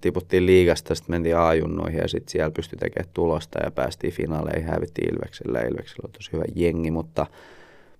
tiputtiin 0.00 0.46
liigasta, 0.46 0.94
sitten 0.94 1.14
mentiin 1.14 1.36
A-junnuihin 1.36 1.98
ja 1.98 2.08
sitten 2.08 2.32
siellä 2.32 2.50
pystyi 2.50 2.78
tekemään 2.78 3.10
tulosta 3.14 3.58
ja 3.64 3.70
päästiin 3.70 4.12
finaaleihin, 4.12 4.68
hävittiin 4.68 5.14
Ilveksellä. 5.14 5.60
Ilveksellä 5.60 6.06
on 6.06 6.12
tosi 6.12 6.32
hyvä 6.32 6.44
jengi, 6.54 6.90
mutta, 6.90 7.26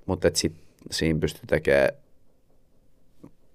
mutta 0.07 0.29
et 0.29 0.37
sit 0.37 0.53
siinä 0.91 1.21
pystyi 1.21 1.43
tekemään 1.47 1.91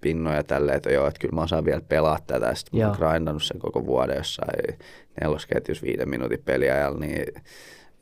pinnoja 0.04 0.44
tälleen, 0.44 0.76
että 0.76 0.92
joo, 0.92 1.06
että 1.06 1.20
kyllä 1.20 1.34
mä 1.34 1.42
osaan 1.42 1.64
vielä 1.64 1.80
pelaa 1.80 2.18
tätä. 2.26 2.54
Sitten 2.54 2.80
mä 2.80 2.86
oon 2.86 2.96
grindannut 2.98 3.42
sen 3.42 3.58
koko 3.58 3.86
vuoden 3.86 4.16
jossain 4.16 4.78
nelosketjus 5.20 5.82
viiden 5.82 6.08
minuutin 6.08 6.42
peliajalla, 6.44 6.98
niin 6.98 7.24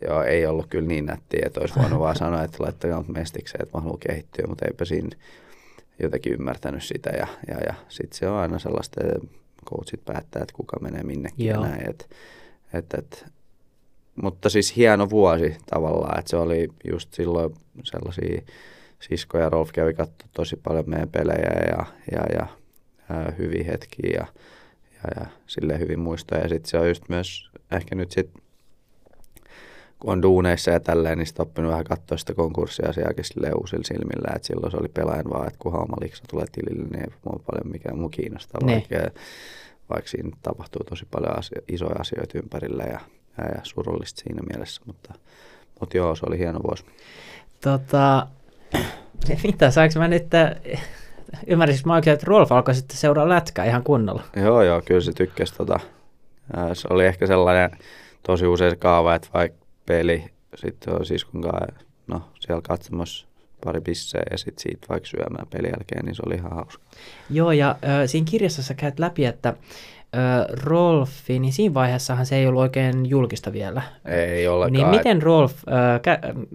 joo, 0.08 0.22
ei 0.22 0.46
ollut 0.46 0.66
kyllä 0.66 0.88
niin 0.88 1.06
nättiä, 1.06 1.42
että 1.46 1.60
olisi 1.60 1.74
voinut 1.80 1.98
vaan 1.98 2.16
sanoa, 2.24 2.42
että 2.42 2.64
laittakaa 2.64 2.98
mut 2.98 3.08
mestikseen, 3.08 3.62
että 3.62 3.78
mä 3.78 3.82
haluan 3.82 3.98
kehittyä, 4.08 4.46
mutta 4.46 4.66
eipä 4.66 4.84
siinä 4.84 5.16
jotenkin 5.98 6.32
ymmärtänyt 6.32 6.82
sitä. 6.82 7.10
Ja, 7.10 7.26
ja, 7.48 7.56
ja 7.66 7.74
sitten 7.88 8.18
se 8.18 8.28
on 8.28 8.36
aina 8.36 8.58
sellaista, 8.58 9.00
että 9.04 9.26
coachit 9.70 10.04
päättää, 10.04 10.42
että 10.42 10.54
kuka 10.54 10.76
menee 10.80 11.02
minnekin 11.02 11.46
Joo. 11.46 11.62
ja 11.62 11.68
näin. 11.68 11.90
Et, 11.90 12.10
et, 12.72 12.94
et, 12.98 13.24
mutta 14.22 14.48
siis 14.48 14.76
hieno 14.76 15.10
vuosi 15.10 15.56
tavallaan, 15.70 16.18
että 16.18 16.30
se 16.30 16.36
oli 16.36 16.68
just 16.92 17.14
silloin 17.14 17.54
sellaisia 17.84 18.42
sisko 19.08 19.38
ja 19.38 19.48
Rolf 19.48 19.72
kävi 19.72 19.94
katsoa 19.94 20.28
tosi 20.32 20.56
paljon 20.56 20.84
meidän 20.86 21.08
pelejä 21.08 21.50
ja, 21.68 21.86
ja, 22.12 22.22
ja 22.38 22.46
ää, 23.10 23.32
hyviä 23.38 23.64
hetkiä 23.64 24.10
ja, 24.14 24.26
ja, 24.94 25.20
ja 25.20 25.26
silleen 25.46 25.80
hyvin 25.80 26.00
muistoja. 26.00 26.40
Ja 26.40 26.48
sitten 26.48 26.70
se 26.70 26.78
on 26.78 26.88
just 26.88 27.08
myös 27.08 27.50
ehkä 27.72 27.94
nyt 27.94 28.10
sitten, 28.10 28.42
kun 29.98 30.12
on 30.12 30.22
duuneissa 30.22 30.70
ja 30.70 30.80
tälleen, 30.80 31.18
niin 31.18 31.26
sitten 31.26 31.42
oppinut 31.42 31.70
vähän 31.70 31.84
katsoa 31.84 32.18
sitä 32.18 32.34
konkurssiasiaakin 32.34 33.24
silleen 33.24 33.58
uusilla 33.58 33.84
silmillä. 33.84 34.32
Että 34.36 34.46
silloin 34.46 34.70
se 34.70 34.76
oli 34.76 34.88
pelaajan 34.88 35.30
vaan, 35.30 35.46
että 35.46 35.58
kunhan 35.58 35.82
oma 35.82 35.96
liksa 36.00 36.24
tulee 36.30 36.46
tilille, 36.52 36.88
niin 36.88 37.00
ei 37.00 37.16
mua 37.24 37.40
paljon 37.46 37.72
mikään 37.72 37.98
muu 37.98 38.08
kiinnostaa. 38.08 38.60
Ne. 38.64 38.72
Vaikka, 38.72 39.20
vaikka 39.90 40.10
siinä 40.10 40.30
tapahtuu 40.42 40.84
tosi 40.84 41.06
paljon 41.10 41.38
asio- 41.38 41.64
isoja 41.68 41.96
asioita 42.00 42.38
ympärillä 42.38 42.82
ja, 42.82 43.00
ja, 43.38 43.44
ja 43.44 43.60
surullista 43.62 44.22
siinä 44.24 44.42
mielessä. 44.50 44.82
Mutta, 44.86 45.14
mutta 45.80 45.96
joo, 45.96 46.16
se 46.16 46.26
oli 46.26 46.38
hieno 46.38 46.60
vuosi. 46.62 46.84
Tota, 47.60 48.26
mitä, 49.44 49.70
saanko 49.70 49.98
mä 49.98 50.08
nyt, 50.08 50.26
ymmärsinkö 51.46 51.88
mä 51.88 51.94
oikein, 51.94 52.14
että 52.14 52.26
Rolf 52.26 52.52
alkoi 52.52 52.74
sitten 52.74 52.96
seuraa 52.96 53.28
lätkää 53.28 53.64
ihan 53.64 53.82
kunnolla? 53.82 54.22
Joo, 54.36 54.62
joo, 54.62 54.82
kyllä 54.84 55.00
se 55.00 55.12
tykkäsi. 55.12 55.54
Tota, 55.54 55.80
se 56.72 56.88
oli 56.90 57.06
ehkä 57.06 57.26
sellainen 57.26 57.70
tosi 58.26 58.46
usein 58.46 58.70
se 58.70 58.76
kaava, 58.76 59.14
että 59.14 59.28
vaikka 59.34 59.66
peli, 59.86 60.24
sitten 60.54 60.94
on 60.94 61.06
siskon 61.06 61.42
kanssa, 61.42 61.84
no 62.06 62.22
siellä 62.40 62.62
katsomassa 62.68 63.26
pari 63.64 63.80
pisseä 63.80 64.22
ja 64.30 64.38
sitten 64.38 64.62
siitä 64.62 64.86
vaikka 64.88 65.08
syömään 65.08 65.46
pelin 65.50 65.70
jälkeen, 65.70 66.04
niin 66.04 66.14
se 66.14 66.22
oli 66.26 66.34
ihan 66.34 66.52
hauska. 66.52 66.84
Joo, 67.30 67.52
ja 67.52 67.70
äh, 67.70 67.78
siinä 68.06 68.26
kirjassa 68.30 68.62
sä 68.62 68.74
käyt 68.74 68.98
läpi, 68.98 69.24
että 69.24 69.48
äh, 69.48 69.56
Rolfi, 70.64 71.38
niin 71.38 71.52
siinä 71.52 71.74
vaiheessahan 71.74 72.26
se 72.26 72.36
ei 72.36 72.46
ollut 72.46 72.62
oikein 72.62 73.06
julkista 73.06 73.52
vielä. 73.52 73.82
Ei 74.04 74.48
ollenkaan. 74.48 74.90
Niin 74.90 74.98
miten 74.98 75.22
Rolf, 75.22 75.54
äh, 75.68 76.00
kä- 76.00 76.46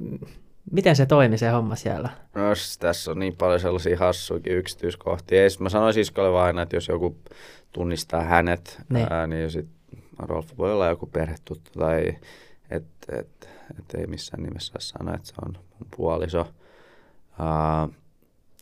Miten 0.72 0.96
se 0.96 1.06
toimi 1.06 1.38
se 1.38 1.50
homma 1.50 1.76
siellä? 1.76 2.10
No 2.36 2.42
tässä 2.80 3.12
on 3.12 3.20
niin 3.20 3.36
paljon 3.36 3.60
sellaisia 3.60 3.98
hassuikin 3.98 4.54
yksityiskohtia. 4.54 5.44
Ei, 5.44 5.50
mä 5.60 5.70
sanoin 5.70 5.94
siskolle 5.94 6.32
vaan 6.32 6.46
aina, 6.46 6.62
että 6.62 6.76
jos 6.76 6.88
joku 6.88 7.18
tunnistaa 7.72 8.24
hänet, 8.24 8.82
Niin. 8.90 9.08
ää, 9.14 9.28
niin 9.28 9.52
sit 9.52 9.68
Rolf 10.20 10.58
voi 10.58 10.74
olla 10.74 10.88
joku 10.88 11.06
perhetuttu 11.06 11.72
tai 11.80 12.14
että 12.70 13.16
et, 13.20 13.50
et 13.80 13.94
ei 14.00 14.08
missään 14.08 14.44
nimessä 14.44 14.72
saa 14.80 14.98
sanoa, 15.00 15.16
että 15.16 15.28
se 15.28 15.34
on 15.46 15.54
mun 15.54 15.88
puoliso. 15.98 16.48
Ää, 17.40 17.88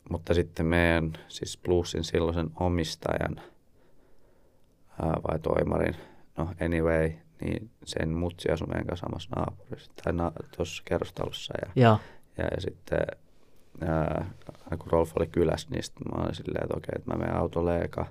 mutta 0.09 0.33
sitten 0.33 0.65
meidän, 0.65 1.13
siis 1.27 1.57
Bluesin 1.63 2.03
silloisen 2.03 2.49
omistajan 2.59 3.35
ää, 5.01 5.13
vai 5.31 5.39
toimarin, 5.39 5.95
no 6.37 6.49
anyway, 6.61 7.11
niin 7.41 7.69
sen 7.85 8.09
mutsi 8.09 8.51
asui 8.51 8.67
meidän 8.67 8.87
kanssa 8.87 9.05
samassa 9.05 9.29
naapurissa, 9.35 9.91
tai 10.03 10.13
na, 10.13 10.31
tuossa 10.57 10.83
kerrostalossa. 10.85 11.53
Ja, 11.65 11.83
Joo. 11.83 11.99
ja, 12.37 12.43
ja 12.43 12.61
sitten 12.61 12.99
ää, 13.81 14.25
kun 14.79 14.91
Rolf 14.91 15.11
oli 15.19 15.27
kylässä, 15.27 15.67
niin 15.71 15.83
sitten 15.83 16.03
mä 16.11 16.23
olin 16.23 16.35
silleen, 16.35 16.63
että 16.63 16.77
okei, 16.77 16.93
että 16.95 17.11
mä 17.11 17.17
menen 17.17 17.35
autolle 17.35 17.81
eka 17.81 18.05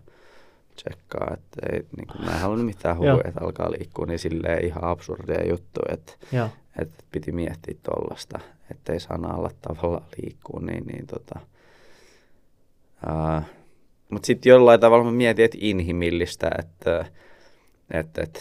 tsekkaa, 0.77 1.35
että 1.35 1.73
ei, 1.73 1.87
niin 1.97 2.07
kuin, 2.07 2.25
mä 2.25 2.31
en 2.31 2.41
halunnut 2.41 2.67
mitään 2.67 2.97
huuja, 2.97 3.21
että 3.25 3.41
alkaa 3.45 3.71
liikkua, 3.71 4.07
niin 4.07 4.19
silleen 4.19 4.65
ihan 4.65 4.85
absurdeja 4.85 5.49
juttuja, 5.49 5.95
että, 5.95 6.13
että 6.81 7.05
piti 7.13 7.33
miettiä 7.33 7.75
tollasta, 7.83 8.41
ettei 8.71 9.01
sanalla 9.01 9.51
tavalla 9.63 10.03
liikkuu, 10.17 10.59
niin, 10.59 10.87
niin 10.87 11.07
tota, 11.07 11.41
mutta 14.11 14.27
sitten 14.27 14.51
jollain 14.51 14.81
tavalla 14.81 15.05
mä 15.05 15.11
mietin, 15.11 15.45
että 15.45 15.59
inhimillistä, 15.61 16.51
että, 16.59 17.05
että, 17.91 18.23
että, 18.23 18.41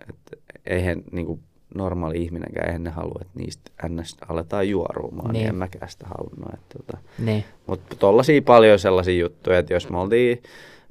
että 0.00 0.36
eihän 0.66 1.02
niin 1.12 1.26
kuin 1.26 1.40
normaali 1.74 2.22
ihminenkään 2.22 2.66
eihän 2.68 2.84
ne 2.84 2.90
halua, 2.90 3.18
että 3.20 3.38
niistä 3.38 3.70
ns. 3.88 4.16
aletaan 4.28 4.68
juorumaan, 4.68 5.32
niin, 5.32 5.40
Niin. 5.40 5.48
en 5.48 5.54
mäkään 5.54 5.88
sitä 5.90 6.06
halunnut. 6.18 6.54
Että, 6.54 6.78
tota. 6.78 6.98
Niin. 7.18 7.44
Mutta 7.66 7.96
tollaisia 7.96 8.42
paljon 8.42 8.78
sellaisia 8.78 9.20
juttuja, 9.20 9.58
että 9.58 9.74
jos 9.74 9.90
me 9.90 9.98
oltiin, 9.98 10.42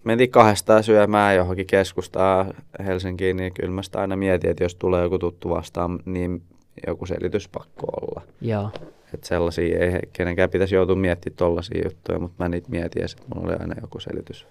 mentiin 0.03 0.31
kahdestaan 0.31 0.83
syömään 0.83 1.35
johonkin 1.35 1.65
keskustaan 1.67 2.53
Helsinkiin, 2.85 3.37
niin 3.37 3.53
kyllä 3.53 3.71
mä 3.71 3.81
sitä 3.83 3.99
aina 4.01 4.15
mietin, 4.15 4.49
että 4.49 4.63
jos 4.63 4.75
tulee 4.75 5.03
joku 5.03 5.19
tuttu 5.19 5.49
vastaan, 5.49 5.99
niin 6.05 6.41
joku 6.87 7.05
selitys 7.05 7.47
pakko 7.49 7.87
olla. 8.01 8.21
Joo. 8.41 8.69
Että 9.13 9.27
sellaisia 9.27 9.79
ei 9.79 9.99
kenenkään 10.13 10.49
pitäisi 10.49 10.75
joutua 10.75 10.95
miettimään 10.95 11.37
tollaisia 11.37 11.81
juttuja, 11.85 12.19
mutta 12.19 12.43
mä 12.43 12.49
niitä 12.49 12.69
mietin 12.69 13.01
ja 13.01 13.07
sitten 13.07 13.27
mulla 13.35 13.47
oli 13.47 13.57
aina 13.59 13.75
joku 13.81 13.99
selitys 13.99 14.47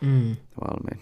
Mm. 0.00 0.36
valmiin. 0.64 1.00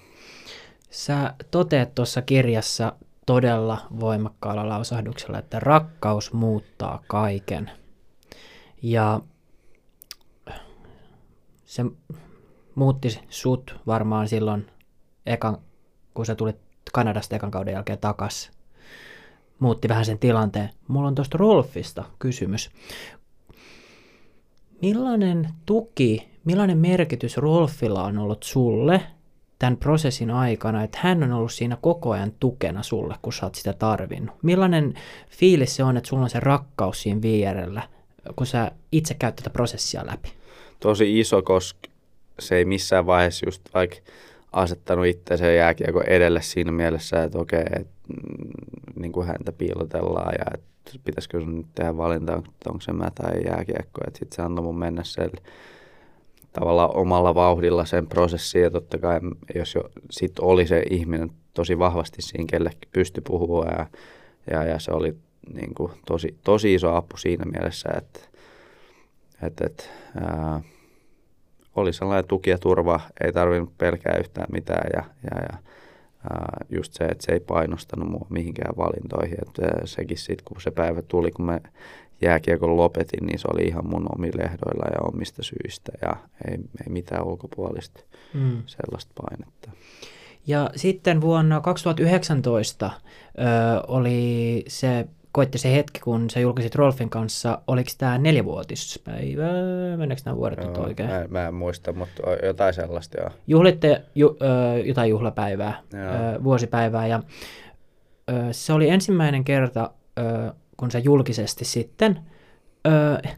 Sä 0.96 1.34
toteat 1.50 1.94
tuossa 1.94 2.22
kirjassa 2.22 2.92
todella 3.26 3.78
voimakkaalla 4.00 4.68
lausahduksella, 4.68 5.38
että 5.38 5.60
rakkaus 5.60 6.32
muuttaa 6.32 7.02
kaiken. 7.06 7.70
Ja 8.82 9.20
se 11.64 11.84
muutti 12.74 13.20
sut 13.28 13.76
varmaan 13.86 14.28
silloin, 14.28 14.66
ekan, 15.26 15.58
kun 16.14 16.26
sä 16.26 16.34
tulit 16.34 16.56
Kanadasta 16.92 17.36
ekan 17.36 17.50
kauden 17.50 17.72
jälkeen 17.72 17.98
takas. 17.98 18.50
Muutti 19.58 19.88
vähän 19.88 20.04
sen 20.04 20.18
tilanteen. 20.18 20.70
Mulla 20.88 21.08
on 21.08 21.14
tuosta 21.14 21.38
Rolfista 21.38 22.04
kysymys. 22.18 22.70
Millainen 24.82 25.48
tuki, 25.66 26.28
millainen 26.44 26.78
merkitys 26.78 27.36
Rolfilla 27.36 28.04
on 28.04 28.18
ollut 28.18 28.42
sulle 28.42 29.02
tämän 29.58 29.76
prosessin 29.76 30.30
aikana, 30.30 30.82
että 30.82 30.98
hän 31.02 31.22
on 31.22 31.32
ollut 31.32 31.52
siinä 31.52 31.76
koko 31.80 32.10
ajan 32.10 32.32
tukena 32.40 32.82
sulle, 32.82 33.14
kun 33.22 33.32
sä 33.32 33.46
oot 33.46 33.54
sitä 33.54 33.72
tarvinnut? 33.72 34.36
Millainen 34.42 34.94
fiilis 35.30 35.76
se 35.76 35.84
on, 35.84 35.96
että 35.96 36.08
sulla 36.08 36.22
on 36.22 36.30
se 36.30 36.40
rakkaus 36.40 37.02
siinä 37.02 37.22
vierellä, 37.22 37.82
kun 38.36 38.46
sä 38.46 38.70
itse 38.92 39.14
käyt 39.14 39.36
tätä 39.36 39.50
prosessia 39.50 40.06
läpi? 40.06 40.32
Tosi 40.80 41.20
iso, 41.20 41.42
koska 41.42 41.88
se 42.38 42.56
ei 42.56 42.64
missään 42.64 43.06
vaiheessa 43.06 43.46
just 43.46 43.62
vaikka 43.74 43.96
asettanut 44.52 45.06
itseänsä 45.06 45.52
jääkiekko 45.52 46.02
edelle 46.02 46.42
siinä 46.42 46.72
mielessä, 46.72 47.22
että 47.22 47.38
okei, 47.38 47.64
että 47.72 47.92
mm, 48.08 49.00
niin 49.00 49.12
kuin 49.12 49.26
häntä 49.26 49.52
piilotellaan 49.52 50.34
ja 50.38 50.44
että 50.54 50.98
pitäisikö 51.04 51.40
sun 51.40 51.56
nyt 51.56 51.66
tehdä 51.74 51.96
valinta, 51.96 52.42
onko, 52.66 52.80
se 52.80 52.92
mä 52.92 53.10
tai 53.14 53.44
jääkiekko. 53.44 54.00
Sitten 54.04 54.36
se 54.36 54.42
antoi 54.42 54.64
mun 54.64 54.78
mennä 54.78 55.04
sen 55.04 55.30
tavallaan 56.60 56.96
omalla 56.96 57.34
vauhdilla 57.34 57.84
sen 57.84 58.06
prosessiin 58.06 58.64
ja 58.64 58.70
totta 58.70 58.98
kai 58.98 59.20
jos 59.54 59.74
jo 59.74 59.90
sit 60.10 60.38
oli 60.38 60.66
se 60.66 60.82
ihminen 60.90 61.30
tosi 61.54 61.78
vahvasti 61.78 62.22
siinä, 62.22 62.44
kelle 62.50 62.70
pystyi 62.92 63.22
puhua 63.26 63.64
ja, 63.64 63.86
ja, 64.50 64.64
ja 64.64 64.78
se 64.78 64.92
oli 64.92 65.16
niin 65.54 65.74
kuin 65.74 65.92
tosi, 66.06 66.36
tosi 66.44 66.74
iso 66.74 66.94
apu 66.94 67.16
siinä 67.16 67.44
mielessä, 67.44 67.88
että, 67.96 68.20
että, 69.42 69.66
että 69.66 69.84
ää, 70.20 70.60
oli 71.76 71.92
sellainen 71.92 72.28
tuki 72.28 72.50
ja 72.50 72.58
turva, 72.58 73.00
ei 73.24 73.32
tarvinnut 73.32 73.78
pelkää 73.78 74.16
yhtään 74.20 74.48
mitään 74.52 74.90
ja, 74.94 75.04
ja, 75.30 75.42
ja 75.42 75.58
ää, 76.30 76.64
just 76.70 76.92
se, 76.92 77.04
että 77.04 77.26
se 77.26 77.32
ei 77.32 77.40
painostanut 77.40 78.08
mua 78.08 78.26
mihinkään 78.30 78.76
valintoihin, 78.76 79.38
että 79.46 79.62
sekin 79.84 80.18
sitten 80.18 80.44
kun 80.44 80.60
se 80.60 80.70
päivä 80.70 81.02
tuli, 81.02 81.30
kun 81.30 81.44
mä 81.44 81.60
jääkiekon 82.20 82.76
lopetin, 82.76 83.26
niin 83.26 83.38
se 83.38 83.48
oli 83.52 83.62
ihan 83.62 83.86
mun 83.90 84.06
omilla 84.14 84.42
ehdoilla 84.42 84.86
ja 84.92 85.08
omista 85.12 85.42
syistä 85.42 85.92
ja 86.02 86.16
ei, 86.48 86.54
ei 86.54 86.88
mitään 86.88 87.24
ulkopuolista 87.26 88.00
Mm. 88.34 88.62
sellaista 88.66 89.12
painetta. 89.22 89.70
Ja 90.46 90.70
sitten 90.76 91.20
vuonna 91.20 91.60
2019 91.60 92.90
ö, 93.38 93.40
oli 93.88 94.64
se, 94.68 95.06
koitti 95.32 95.58
se 95.58 95.72
hetki, 95.74 96.00
kun 96.00 96.30
sä 96.30 96.40
julkaisit 96.40 96.74
Rolfin 96.74 97.10
kanssa, 97.10 97.62
oliko 97.66 97.90
tämä 97.98 98.18
neljävuotispäivä, 98.18 99.42
meneekö 99.96 100.22
nämä 100.24 100.36
vuodet 100.36 100.58
nyt 100.58 100.76
Joo, 100.76 100.84
oikein? 100.86 101.08
Mä, 101.10 101.24
mä 101.30 101.46
en 101.48 101.54
muista, 101.54 101.92
mutta 101.92 102.22
jotain 102.46 102.74
sellaista 102.74 103.20
joo. 103.20 103.30
Juhlitte 103.46 104.02
ju, 104.14 104.36
ö, 104.42 104.78
jotain 104.78 105.10
juhlapäivää, 105.10 105.80
Joo. 105.92 106.02
ö, 106.34 106.44
vuosipäivää, 106.44 107.06
ja 107.06 107.22
ö, 108.30 108.32
se 108.52 108.72
oli 108.72 108.88
ensimmäinen 108.88 109.44
kerta, 109.44 109.90
ö, 110.18 110.52
kun 110.76 110.90
sä 110.90 110.98
julkisesti 110.98 111.64
sitten 111.64 112.20
ö, 112.86 113.28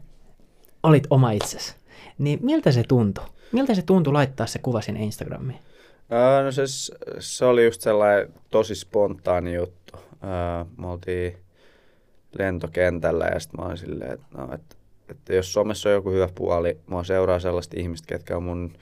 olit 0.83 1.07
oma 1.09 1.31
itsesi. 1.31 1.75
Niin 2.17 2.39
miltä 2.41 2.71
se 2.71 2.83
tuntui? 2.87 3.25
Miltä 3.51 3.73
se 3.75 3.81
tuntui 3.81 4.13
laittaa 4.13 4.47
se 4.47 4.59
kuva 4.59 4.81
sinne 4.81 5.03
Instagramiin? 5.03 5.59
Öö, 6.11 6.43
no 6.43 6.51
se, 6.51 6.63
se 7.19 7.45
oli 7.45 7.65
just 7.65 7.81
sellainen 7.81 8.33
tosi 8.49 8.75
spontaani 8.75 9.55
juttu. 9.55 9.97
Öö, 9.97 10.65
me 10.77 10.87
oltiin 10.87 11.37
lentokentällä 12.39 13.25
ja 13.25 13.39
sitten 13.39 13.59
mä 13.61 13.65
olin 13.67 13.77
silleen, 13.77 14.11
että, 14.13 14.25
no, 14.37 14.53
että, 14.53 14.75
että 15.09 15.33
jos 15.33 15.53
somessa 15.53 15.89
on 15.89 15.95
joku 15.95 16.11
hyvä 16.11 16.29
puoli, 16.35 16.77
mua 16.87 17.03
seuraa 17.03 17.39
sellaista 17.39 17.79
ihmistä, 17.79 18.07
ketkä 18.07 18.37
on 18.37 18.43
mun 18.43 18.73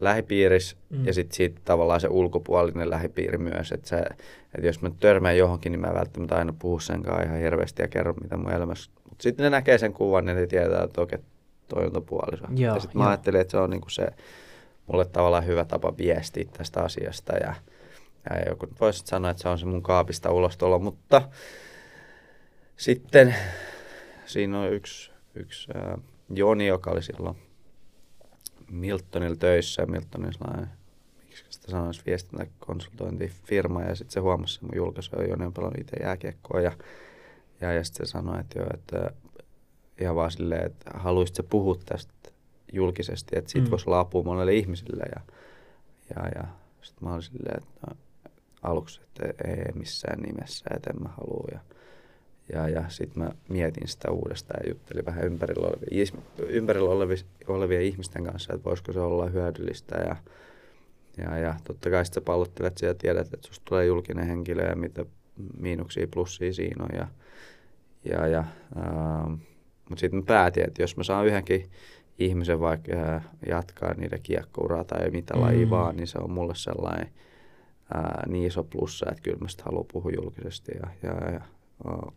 lähipiirissä 0.00 0.76
Mm. 0.90 1.06
ja 1.06 1.12
sitten 1.12 1.36
siitä 1.36 1.60
tavallaan 1.64 2.00
se 2.00 2.08
ulkopuolinen 2.08 2.90
lähipiiri 2.90 3.38
myös. 3.38 3.72
Että, 3.72 3.88
se, 3.88 3.96
että 4.54 4.66
jos 4.66 4.82
mä 4.82 4.90
törmään 5.00 5.38
johonkin, 5.38 5.72
niin 5.72 5.80
mä 5.80 5.94
välttämättä 5.94 6.36
aina 6.36 6.54
puhu 6.58 6.78
sen 6.78 7.02
kanssa 7.02 7.22
ihan 7.22 7.38
hirveästi 7.38 7.82
ja 7.82 7.88
kerron, 7.88 8.14
mitä 8.22 8.36
mun 8.36 8.52
elämässä. 8.52 8.90
Mutta 9.08 9.22
sitten 9.22 9.44
ne 9.44 9.50
näkee 9.50 9.78
sen 9.78 9.92
kuvan, 9.92 10.24
niin 10.24 10.36
ne 10.36 10.46
tietää, 10.46 10.82
että 10.84 11.00
okei, 11.00 11.18
toi 11.68 11.90
on 11.94 12.04
puoliso. 12.04 12.44
Joo, 12.56 12.74
ja 12.74 12.80
sitten 12.80 12.98
mä 12.98 13.08
ajattelin, 13.08 13.40
että 13.40 13.50
se 13.50 13.56
on 13.56 13.70
niinku 13.70 13.88
se 13.90 14.06
mulle 14.86 15.04
tavallaan 15.04 15.46
hyvä 15.46 15.64
tapa 15.64 15.96
viestiä 15.98 16.44
tästä 16.56 16.80
asiasta 16.80 17.32
ja, 17.36 17.54
ja 18.30 18.48
joku 18.48 18.66
voisi 18.80 19.02
sanoa, 19.04 19.30
että 19.30 19.42
se 19.42 19.48
on 19.48 19.58
se 19.58 19.66
mun 19.66 19.82
kaapista 19.82 20.32
ulostulo, 20.32 20.78
mutta 20.78 21.22
sitten 22.76 23.34
siinä 24.26 24.60
on 24.60 24.72
yksi, 24.72 25.10
yksi 25.34 25.68
äh, 25.76 26.00
Joni, 26.30 26.66
joka 26.66 26.90
oli 26.90 27.02
silloin 27.02 27.36
Miltonilla 28.70 29.36
töissä 29.36 29.82
ja 29.82 29.86
Miltonilla 29.86 30.32
sellainen, 30.32 30.70
miksi 31.24 31.44
sitä 31.50 31.70
sanoisi, 31.70 32.02
viestintäkonsultointifirma 32.06 33.82
ja 33.82 33.94
sitten 33.94 34.12
se 34.12 34.20
huomasi 34.20 34.54
sen 34.54 34.64
mun 34.64 34.76
julkaisu 34.76 35.16
ja 35.16 35.28
Joni 35.28 35.44
on 35.44 35.52
pelannut 35.52 35.80
itse 35.80 35.96
jääkiekkoa 36.02 36.60
ja, 36.60 36.72
ja, 37.60 37.72
ja 37.72 37.84
sitten 37.84 38.06
se 38.06 38.10
sanoi, 38.10 38.40
että 38.40 38.58
joo, 38.58 38.68
että 38.74 39.10
ihan 40.00 40.16
vaan 40.16 40.30
silleen, 40.30 40.66
että 40.66 40.90
haluaisit 40.94 41.36
sä 41.36 41.42
puhua 41.42 41.76
tästä 41.86 42.12
julkisesti, 42.72 43.38
että 43.38 43.50
siitä 43.50 43.64
Mm. 43.64 43.68
mm. 43.68 43.70
voisi 43.70 43.86
olla 43.86 44.00
apua 44.00 44.22
monelle 44.22 44.54
ihmiselle. 44.54 45.04
Ja, 45.14 45.20
ja, 46.16 46.28
ja 46.34 46.44
sitten 46.82 47.08
mä 47.08 47.12
olin 47.12 47.22
silleen, 47.22 47.58
että 47.58 47.86
no, 47.86 47.96
aluksi, 48.62 49.00
että 49.02 49.48
ei 49.48 49.72
missään 49.74 50.20
nimessä, 50.20 50.64
että 50.76 50.90
en 50.90 51.02
mä 51.02 51.08
halua. 51.08 51.48
Ja, 51.52 51.60
ja, 52.52 52.68
ja 52.68 52.84
sitten 52.88 53.22
mä 53.22 53.30
mietin 53.48 53.88
sitä 53.88 54.10
uudestaan 54.10 54.60
ja 54.64 54.70
juttelin 54.70 55.06
vähän 55.06 55.24
ympärillä 55.24 55.66
olevia, 55.68 56.06
ympärillä 56.48 56.90
olevia, 56.90 57.16
olevia 57.46 57.80
ihmisten 57.80 58.24
kanssa, 58.24 58.54
että 58.54 58.64
voisiko 58.64 58.92
se 58.92 59.00
olla 59.00 59.26
hyödyllistä. 59.26 59.96
Ja, 59.96 60.16
ja, 61.24 61.38
ja 61.38 61.54
totta 61.64 61.90
kai 61.90 62.04
sitten 62.04 62.20
sä 62.22 62.24
pallottelet 62.24 62.80
ja 62.82 62.94
tiedät, 62.94 63.34
että 63.34 63.46
susta 63.46 63.64
tulee 63.64 63.86
julkinen 63.86 64.26
henkilö 64.26 64.68
ja 64.68 64.76
mitä 64.76 65.04
miinuksia 65.58 66.06
plussia 66.10 66.52
siinä 66.52 66.84
on. 66.84 66.90
Ja, 66.98 67.08
ja, 68.04 68.26
ja, 68.26 68.44
ähm, 68.76 69.32
mutta 69.88 70.00
sitten 70.00 70.20
mä 70.20 70.24
päätin, 70.26 70.64
että 70.68 70.82
jos 70.82 70.96
mä 70.96 71.02
saan 71.02 71.26
yhdenkin 71.26 71.70
ihmisen 72.18 72.60
vaikka 72.60 72.92
äh, 72.92 73.24
jatkaa 73.48 73.94
niiden 73.94 74.22
kiekkouraa 74.22 74.84
tai 74.84 75.10
mitä 75.10 75.34
Mm. 75.34 75.40
lajia 75.40 75.70
vaan, 75.70 75.96
niin 75.96 76.06
se 76.06 76.18
on 76.18 76.30
mulle 76.30 76.54
sellainen 76.54 77.08
ää, 77.94 78.22
niin 78.26 78.46
iso 78.46 78.64
plussa, 78.64 79.06
että 79.10 79.22
kyllä 79.22 79.38
mä 79.40 79.48
sitä 79.48 79.62
haluan 79.64 79.86
puhua 79.92 80.10
julkisesti 80.22 80.72
ja, 80.82 80.88
ja, 81.02 81.30
ja 81.30 81.40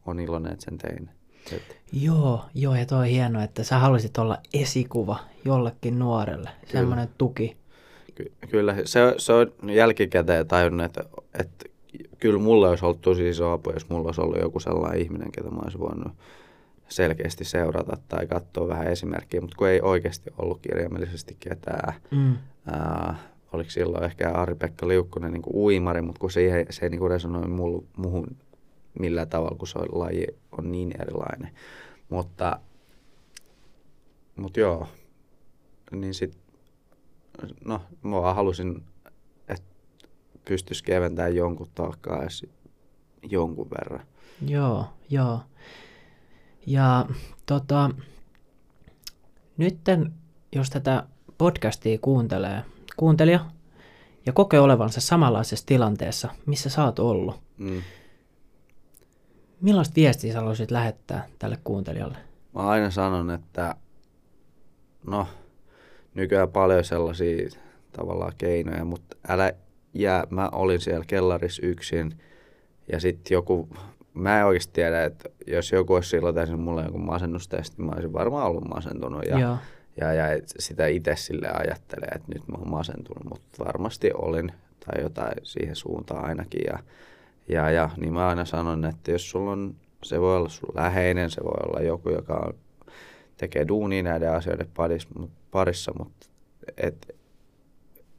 on 0.05 0.19
iloinen, 0.19 0.51
että 0.51 0.65
sen 0.65 0.77
tein. 0.77 1.09
Et, 1.51 1.77
Joo, 1.91 2.45
joo, 2.55 2.75
ja 2.75 2.85
toi 2.85 2.99
on 2.99 3.05
hienoa, 3.05 3.43
että 3.43 3.63
sä 3.63 3.79
haluaisit 3.79 4.17
olla 4.17 4.37
esikuva 4.53 5.19
jollekin 5.45 5.99
nuorelle, 5.99 6.49
semmoinen 6.71 7.09
tuki. 7.17 7.57
ky- 8.15 8.31
kyllä, 8.49 8.75
se, 8.85 8.99
se 9.17 9.33
on 9.33 9.51
jälkikäteen 9.73 10.47
tajunnut, 10.47 10.85
että, 10.85 11.03
että 11.39 11.65
kyllä 12.19 12.39
mulle 12.39 12.69
olisi 12.69 12.85
ollut 12.85 13.01
tosi 13.01 13.29
iso 13.29 13.51
apu, 13.51 13.71
jos 13.71 13.89
mulla 13.89 14.05
olisi 14.07 14.21
ollut 14.21 14.39
joku 14.41 14.59
sellainen 14.59 15.01
ihminen, 15.01 15.31
ketä 15.31 15.49
mä 15.49 15.59
olisin 15.63 15.79
voinut 15.79 16.13
selkeästi 16.89 17.43
seurata 17.45 17.97
tai 18.07 18.27
katsoa 18.27 18.67
vähän 18.67 18.87
esimerkkiä, 18.87 19.41
mutta 19.41 19.55
kun 19.57 19.67
ei 19.67 19.81
oikeasti 19.81 20.29
ollut 20.37 20.59
kirjaimellisesti 20.61 21.37
ketään. 21.39 21.93
Mm. 22.11 22.37
Ää, 22.71 23.15
oliko 23.53 23.69
silloin 23.69 24.03
ehkä 24.03 24.31
Ari-Pekka 24.31 24.87
Liukkonen 24.87 25.31
niin 25.33 25.43
uimari, 25.53 26.01
mutta 26.01 26.19
kun 26.19 26.31
se 26.31 26.39
ei, 26.39 26.65
se 26.69 26.85
ei 26.85 26.89
niin 26.89 27.09
resonoi 27.09 27.47
muhun 27.97 28.27
millään 28.99 29.29
tavalla, 29.29 29.57
kun 29.57 29.67
se 29.67 29.79
on, 29.79 29.99
laji 29.99 30.27
on 30.57 30.71
niin 30.71 31.01
erilainen. 31.01 31.51
Mutta, 32.09 32.59
mutta 34.35 34.59
joo, 34.59 34.87
niin 35.91 36.13
sit, 36.13 36.37
no 37.65 37.81
mä 38.03 38.33
halusin, 38.33 38.83
että 39.47 39.67
pystyisi 40.45 40.83
keventämään 40.83 41.35
jonkun 41.35 41.69
taakkaa 41.75 42.21
edes 42.21 42.45
jonkun 43.23 43.69
verran. 43.69 44.05
Joo, 44.47 44.85
joo. 45.09 45.39
Ja 46.67 47.05
tota, 47.45 47.89
nytten, 49.57 50.13
jos 50.55 50.69
tätä 50.69 51.03
podcastia 51.37 51.97
kuuntelee, 52.01 52.63
kuuntelija, 52.97 53.45
ja 54.25 54.33
kokee 54.33 54.59
olevansa 54.59 55.01
samanlaisessa 55.01 55.65
tilanteessa, 55.65 56.29
missä 56.45 56.69
sä 56.69 56.85
oot 56.85 56.99
ollut, 56.99 57.35
Mm. 57.57 57.81
Millaista 59.61 59.95
viestiä 59.95 60.33
sä 60.33 60.39
haluaisit 60.39 60.71
lähettää 60.71 61.27
tälle 61.39 61.57
kuuntelijalle? 61.63 62.17
Mä 62.55 62.61
aina 62.61 62.91
sanon, 62.91 63.31
että 63.31 63.75
no, 65.07 65.27
nykyään 66.13 66.49
paljon 66.49 66.83
sellaisia 66.83 67.49
tavallaan 67.91 68.33
keinoja, 68.37 68.85
mutta 68.85 69.17
älä 69.27 69.53
jää, 69.93 70.23
mä 70.29 70.49
olin 70.51 70.81
siellä 70.81 71.05
kellarissa 71.07 71.65
yksin 71.65 72.19
ja 72.91 72.99
sitten 72.99 73.35
joku, 73.35 73.69
mä 74.13 74.39
en 74.39 74.45
oikeasti 74.45 74.73
tiedä, 74.73 75.03
että 75.03 75.29
jos 75.47 75.71
joku 75.71 75.93
olisi 75.93 76.09
silloin 76.09 76.35
tehnyt 76.35 76.59
mulle 76.59 76.85
joku 76.85 76.97
masennustesti, 76.97 77.81
mä 77.81 77.91
olisin 77.91 78.13
varmaan 78.13 78.47
ollut 78.47 78.67
masentunut 78.67 79.25
ja, 79.25 79.39
Joo. 79.39 79.57
ja, 80.01 80.13
ja 80.13 80.25
sitä 80.45 80.87
itse 80.87 81.15
sille 81.15 81.47
ajattelee, 81.47 82.09
että 82.15 82.33
nyt 82.33 82.47
mä 82.47 82.57
oon 82.57 82.69
masentunut, 82.69 83.23
mutta 83.29 83.65
varmasti 83.65 84.11
olin 84.13 84.51
tai 84.85 85.03
jotain 85.03 85.33
siihen 85.43 85.75
suuntaan 85.75 86.25
ainakin 86.25 86.61
ja, 86.67 86.79
ja, 87.49 87.69
ja 87.69 87.89
niin 87.97 88.13
mä 88.13 88.27
aina 88.27 88.45
sanon, 88.45 88.85
että 88.85 89.11
jos 89.11 89.29
sulla 89.29 89.51
on, 89.51 89.75
se 90.03 90.21
voi 90.21 90.37
olla 90.37 90.49
sun 90.49 90.69
läheinen, 90.73 91.29
se 91.29 91.43
voi 91.43 91.57
olla 91.67 91.81
joku, 91.81 92.09
joka 92.09 92.33
on, 92.33 92.53
tekee 93.37 93.67
duunia 93.67 94.03
näiden 94.03 94.31
asioiden 94.31 94.69
parissa, 94.75 95.09
parissa 95.51 95.91
mutta 95.99 96.27
et, 96.77 97.15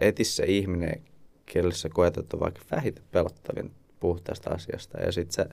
eti 0.00 0.24
se 0.24 0.44
ihminen, 0.44 1.02
kelle 1.46 1.74
sä 1.74 1.88
koet, 1.88 2.16
että 2.16 2.36
on 2.36 2.40
vaikka 2.40 2.60
vähiten 2.70 3.04
pelottavin 3.10 3.70
puhua 4.00 4.18
tästä 4.24 4.50
asiasta 4.50 5.00
ja 5.00 5.12
sit 5.12 5.30
sä 5.30 5.46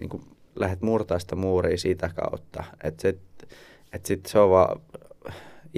niin 0.00 0.08
kuin 0.08 0.22
lähdet 0.54 0.82
murtaa 0.82 1.18
muuria 1.36 1.78
sitä 1.78 2.10
kautta, 2.14 2.64
että 2.84 3.02
sit, 3.02 3.20
et 3.92 4.06
sit 4.06 4.26
se 4.26 4.38
on 4.38 4.50
vaan 4.50 4.80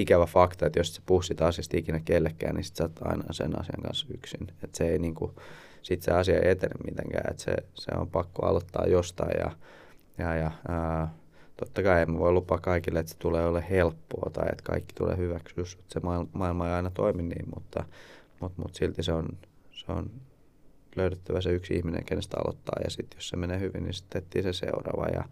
ikävä 0.00 0.26
fakta, 0.26 0.66
että 0.66 0.80
jos 0.80 0.94
sä 0.94 1.02
puhut 1.06 1.24
sitä 1.24 1.46
asiasta 1.46 1.76
ikinä 1.76 2.00
kellekään, 2.00 2.54
niin 2.54 2.64
sit 2.64 2.76
sä 2.76 2.84
oot 2.84 3.02
aina 3.02 3.32
sen 3.32 3.60
asian 3.60 3.82
kanssa 3.82 4.06
yksin. 4.14 4.46
Että 4.62 4.78
se 4.78 4.88
ei 4.88 4.98
niinku, 4.98 5.34
sit 5.82 6.02
se 6.02 6.10
asia 6.10 6.38
ei 6.38 6.50
etene 6.50 6.74
mitenkään, 6.84 7.30
että 7.30 7.42
se, 7.42 7.54
se 7.74 7.90
on 7.96 8.10
pakko 8.10 8.46
aloittaa 8.46 8.86
jostain 8.86 9.40
ja, 9.40 9.50
ja, 10.18 10.36
ja 10.36 10.50
ää, 10.68 11.14
totta 11.56 11.82
kai 11.82 12.02
en 12.02 12.18
voi 12.18 12.32
lupaa 12.32 12.58
kaikille, 12.58 12.98
että 12.98 13.12
se 13.12 13.18
tulee 13.18 13.46
ole 13.46 13.64
helppoa 13.70 14.30
tai 14.30 14.48
että 14.52 14.64
kaikki 14.64 14.94
tulee 14.94 15.16
hyväksyä, 15.16 15.64
että 15.78 15.92
se 15.92 16.00
maailma, 16.32 16.68
ei 16.68 16.74
aina 16.74 16.90
toimi 16.90 17.22
niin, 17.22 17.46
mutta, 17.54 17.84
mutta, 18.40 18.62
mutta 18.62 18.78
silti 18.78 19.02
se 19.02 19.12
on, 19.12 19.28
se 19.70 19.92
on 19.92 20.10
löydettävä 20.96 21.40
se 21.40 21.50
yksi 21.50 21.74
ihminen, 21.74 22.04
kenestä 22.04 22.36
aloittaa 22.36 22.80
ja 22.84 22.90
sitten 22.90 23.16
jos 23.16 23.28
se 23.28 23.36
menee 23.36 23.60
hyvin, 23.60 23.82
niin 23.82 23.94
sitten 23.94 24.22
etsii 24.22 24.42
se 24.42 24.52
seuraava 24.52 25.06
ja, 25.06 25.24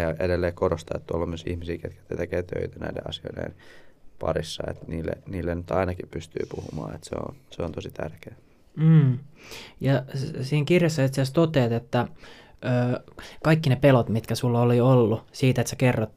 ja, 0.00 0.14
edelleen 0.18 0.54
korostaa, 0.54 0.96
että 0.96 1.06
tuolla 1.06 1.22
on 1.22 1.28
myös 1.28 1.44
ihmisiä, 1.46 1.78
ketkä 1.78 2.16
tekee 2.16 2.42
töitä 2.42 2.78
näiden 2.78 3.08
asioiden 3.08 3.54
parissa, 4.22 4.62
että 4.70 4.84
niille, 4.88 5.12
niille 5.26 5.54
nyt 5.54 5.70
ainakin 5.70 6.08
pystyy 6.10 6.46
puhumaan, 6.54 6.94
että 6.94 7.08
se 7.08 7.14
on, 7.14 7.34
se 7.50 7.62
on 7.62 7.72
tosi 7.72 7.90
tärkeää. 7.90 8.36
Mm. 8.76 9.18
Ja 9.80 10.02
siinä 10.40 10.64
kirjassa 10.64 11.04
itse 11.04 11.20
asiassa 11.20 11.34
toteat, 11.34 11.72
että 11.72 12.08
ö, 12.64 13.00
kaikki 13.44 13.70
ne 13.70 13.76
pelot, 13.76 14.08
mitkä 14.08 14.34
sulla 14.34 14.60
oli 14.60 14.80
ollut 14.80 15.24
siitä, 15.32 15.60
että 15.60 15.70
sä 15.70 15.76
kerrot 15.76 16.10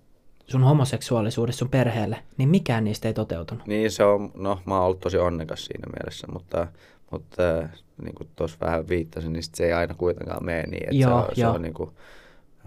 sun 0.47 0.63
homoseksuaalisuudesta 0.63 1.59
sun 1.59 1.69
perheelle, 1.69 2.17
niin 2.37 2.49
mikään 2.49 2.83
niistä 2.83 3.07
ei 3.07 3.13
toteutunut. 3.13 3.67
Niin 3.67 3.91
se 3.91 4.03
on, 4.03 4.31
no 4.35 4.59
mä 4.65 4.75
oon 4.75 4.85
ollut 4.85 4.99
tosi 4.99 5.17
onnekas 5.17 5.65
siinä 5.65 5.87
mielessä, 5.97 6.27
mutta, 6.27 6.67
mutta 7.11 7.59
äh, 7.59 7.69
niin 8.01 8.15
kuin 8.15 8.29
tuossa 8.35 8.57
vähän 8.61 8.89
viittasin, 8.89 9.33
niin 9.33 9.43
se 9.43 9.65
ei 9.65 9.73
aina 9.73 9.93
kuitenkaan 9.93 10.45
mene 10.45 10.63
niin, 10.63 10.83
että 10.83 10.95
Joo, 10.95 11.21
se 11.21 11.27
on, 11.27 11.35
se 11.35 11.41
joo. 11.41 11.53
on 11.53 11.61
niin 11.61 11.73
kuin, 11.73 11.89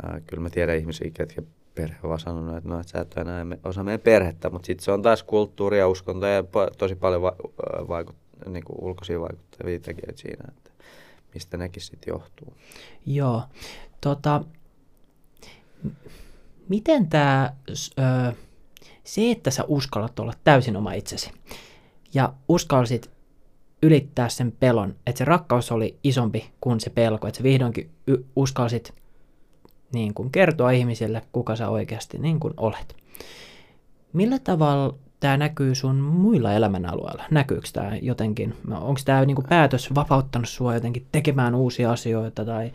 äh, 0.04 0.20
kyllä 0.26 0.42
mä 0.42 0.50
tiedän 0.50 0.76
ihmisiä, 0.76 1.10
ketkä 1.14 1.42
perhe 1.78 1.96
vaan 2.02 2.18
sanonut, 2.20 2.56
että 2.56 2.68
no, 2.68 2.80
että 2.80 2.92
sä 2.92 3.00
et 3.00 3.16
enää 3.16 3.46
osa 3.64 3.84
meidän 3.84 4.00
perhettä, 4.00 4.50
mutta 4.50 4.66
sitten 4.66 4.84
se 4.84 4.92
on 4.92 5.02
taas 5.02 5.22
kulttuuri 5.22 5.78
ja 5.78 5.88
uskonto 5.88 6.26
ja 6.26 6.44
tosi 6.78 6.94
paljon 6.94 7.22
va- 7.22 7.36
vaikut, 7.88 8.16
niin 8.46 8.64
kuin 8.64 8.84
ulkoisia 8.84 9.20
vaikuttavia 9.20 9.80
tekijöitä 9.80 10.20
siinä, 10.20 10.44
että 10.48 10.70
mistä 11.34 11.56
nekin 11.56 11.82
sitten 11.82 12.12
johtuu. 12.12 12.56
Joo. 13.06 13.42
Tota, 14.00 14.44
miten 16.68 17.08
tämä, 17.08 17.52
se, 19.04 19.30
että 19.30 19.50
sä 19.50 19.64
uskallat 19.68 20.18
olla 20.18 20.32
täysin 20.44 20.76
oma 20.76 20.92
itsesi 20.92 21.30
ja 22.14 22.32
uskalsit 22.48 23.10
ylittää 23.82 24.28
sen 24.28 24.52
pelon, 24.52 24.94
että 25.06 25.18
se 25.18 25.24
rakkaus 25.24 25.72
oli 25.72 25.98
isompi 26.04 26.50
kuin 26.60 26.80
se 26.80 26.90
pelko, 26.90 27.26
että 27.26 27.38
sä 27.38 27.42
vihdoinkin 27.42 27.90
uskalsit 28.36 28.94
niin 29.92 30.14
kuin 30.14 30.30
kertoa 30.30 30.70
ihmisille, 30.70 31.22
kuka 31.32 31.56
sä 31.56 31.68
oikeasti 31.68 32.18
niin 32.18 32.40
kuin 32.40 32.54
olet. 32.56 32.96
Millä 34.12 34.38
tavalla 34.38 34.94
tämä 35.20 35.36
näkyy 35.36 35.74
sun 35.74 35.96
muilla 35.96 36.52
elämänalueilla? 36.52 37.24
Näkyykö 37.30 37.68
tämä 37.72 37.96
jotenkin? 38.02 38.54
Onko 38.70 39.00
tämä 39.04 39.24
niin 39.24 39.36
päätös 39.48 39.94
vapauttanut 39.94 40.48
sua 40.48 40.74
jotenkin 40.74 41.06
tekemään 41.12 41.54
uusia 41.54 41.92
asioita 41.92 42.44
tai 42.44 42.72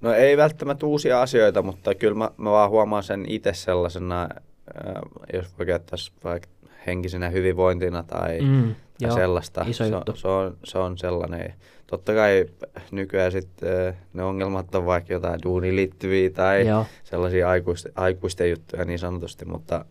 No 0.00 0.12
ei 0.12 0.36
välttämättä 0.36 0.86
uusia 0.86 1.22
asioita, 1.22 1.62
mutta 1.62 1.94
kyllä 1.94 2.14
mä, 2.14 2.30
mä 2.36 2.50
vaan 2.50 2.70
huomaan 2.70 3.02
sen 3.02 3.24
itse 3.28 3.52
sellaisena, 3.54 4.22
äh, 4.22 5.02
jos 5.32 5.58
voi 5.58 5.66
käyttää 5.66 5.96
vaikka 6.24 6.48
henkisenä 6.86 7.28
hyvinvointina 7.28 8.02
tai, 8.02 8.40
Mm, 8.40 8.74
tai 8.74 8.74
joo, 9.00 9.14
sellaista. 9.14 9.64
iso 9.68 9.84
se, 9.84 9.90
juttu. 9.90 10.12
on- 10.12 10.18
se, 10.18 10.28
on, 10.28 10.56
se 10.64 10.78
on 10.78 10.98
sellainen. 10.98 11.54
Totta 11.86 12.14
kai 12.14 12.46
nykyään 12.90 13.32
sitten 13.32 13.96
ne 14.12 14.22
ongelmat 14.22 14.74
on 14.74 14.86
vaikka 14.86 15.12
jotain 15.12 15.40
duuniin 15.42 15.76
liittyviä 15.76 16.30
tai 16.30 16.66
Joo. 16.68 16.86
sellaisia 17.04 17.48
aikuisten, 17.48 17.92
aikuisten 17.96 18.50
juttuja 18.50 18.84
niin 18.84 18.98
sanotusti, 18.98 19.44
mutta, 19.44 19.84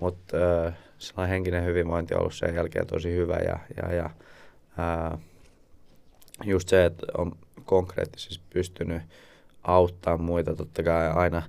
mutta 0.00 0.36
sellainen 0.98 1.30
henkinen 1.32 1.64
hyvinvointi 1.64 2.14
on 2.14 2.20
ollut 2.20 2.34
sen 2.34 2.54
jälkeen 2.54 2.86
tosi 2.86 3.12
hyvä 3.16 3.36
ja, 3.36 3.58
ja, 3.76 3.94
ja 3.94 4.10
just 6.44 6.68
se, 6.68 6.84
että 6.84 7.06
on 7.18 7.32
konkreettisesti 7.64 8.44
pystynyt 8.50 9.02
auttaa 9.62 10.16
muita. 10.18 10.54
Totta 10.56 10.82
kai 10.82 11.10
aina, 11.10 11.42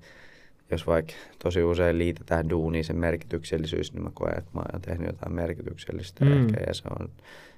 jos 0.72 0.88
vaikka 0.88 1.14
tosi 1.44 1.64
usein 1.64 1.98
liitetään 1.98 2.50
duuniin 2.50 2.86
sen 2.86 2.98
merkityksellisyys, 2.98 3.94
niin 3.94 4.04
mä 4.04 4.10
koen, 4.14 4.38
että 4.38 4.52
mä 4.54 4.62
oon 4.74 4.82
tehnyt 4.82 5.08
jotain 5.08 5.34
merkityksellistä 5.34 6.26
Mm. 6.26 6.32
ehkä. 6.42 6.64
Ja 6.68 6.74
se 6.74 6.84
on 7.00 7.10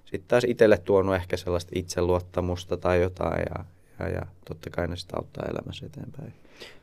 sitten 0.06 0.28
taas 0.28 0.44
itselle 0.48 0.78
tuonut 0.78 1.16
ehkä 1.16 1.38
sellaista 1.38 1.72
itseluottamusta 1.76 2.78
tai 2.78 3.02
jotain 3.02 3.46
ja, 3.56 3.66
ja, 4.00 4.10
ja 4.10 4.22
totta 4.48 4.70
kai 4.70 4.88
ne 4.88 4.96
sitä 4.96 5.18
auttaa 5.18 5.46
elämässä 5.52 5.86
eteenpäin. 5.86 6.34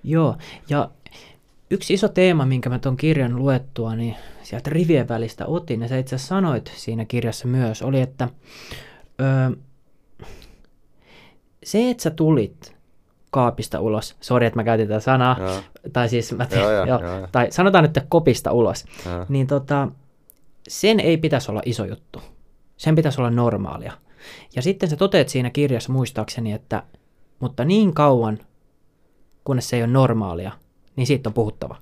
Joo, 0.04 0.36
ja 0.68 0.90
yksi 1.70 1.94
iso 1.94 2.08
teema, 2.08 2.46
minkä 2.46 2.68
mä 2.68 2.78
ton 2.78 2.96
kirjan 2.96 3.36
luettua, 3.36 3.96
niin 3.96 4.16
sieltä 4.42 4.70
rivien 4.70 5.08
välistä 5.08 5.46
otin, 5.46 5.80
ja 5.82 5.88
sä 5.88 5.98
itse 5.98 6.18
sanoit 6.18 6.72
siinä 6.76 7.04
kirjassa 7.04 7.48
myös, 7.48 7.82
oli, 7.82 8.00
että 8.00 8.28
ö, 9.20 9.56
se, 11.64 11.90
että 11.90 12.02
sä 12.02 12.10
tulit 12.10 12.74
kaapista 13.30 13.80
ulos, 13.80 14.16
sori, 14.20 14.46
että 14.46 14.58
mä 14.58 14.64
käytin 14.64 14.88
tätä 14.88 15.00
sanaa, 15.00 15.36
Joo, 15.40 15.60
tai 15.92 16.08
siis 16.08 16.32
mä 16.32 16.46
Joo, 16.56 16.70
joo, 16.72 16.86
joo, 16.86 17.00
joo, 17.00 17.18
joo. 17.18 17.28
tai 17.32 17.50
sanotaan 17.50 17.84
nyt 17.84 17.96
että 17.96 18.06
kopista 18.10 18.52
ulos, 18.52 18.84
joo. 19.06 19.26
niin 19.28 19.46
tota, 19.46 19.88
sen 20.68 21.00
ei 21.00 21.16
pitäisi 21.16 21.50
olla 21.50 21.62
iso 21.64 21.84
juttu. 21.84 22.22
Sen 22.76 22.94
pitäisi 22.94 23.20
olla 23.20 23.30
normaalia. 23.30 23.92
Ja 24.56 24.62
sitten 24.62 24.88
sä 24.88 24.96
toteat 24.96 25.28
siinä 25.28 25.50
kirjassa 25.50 25.92
muistaakseni, 25.92 26.52
että 26.52 26.82
mutta 27.40 27.64
niin 27.64 27.94
kauan, 27.94 28.38
kunnes 29.44 29.68
se 29.68 29.76
ei 29.76 29.82
ole 29.82 29.92
normaalia, 29.92 30.52
niin 30.96 31.06
siitä 31.06 31.28
on 31.28 31.34
puhuttava. 31.34 31.76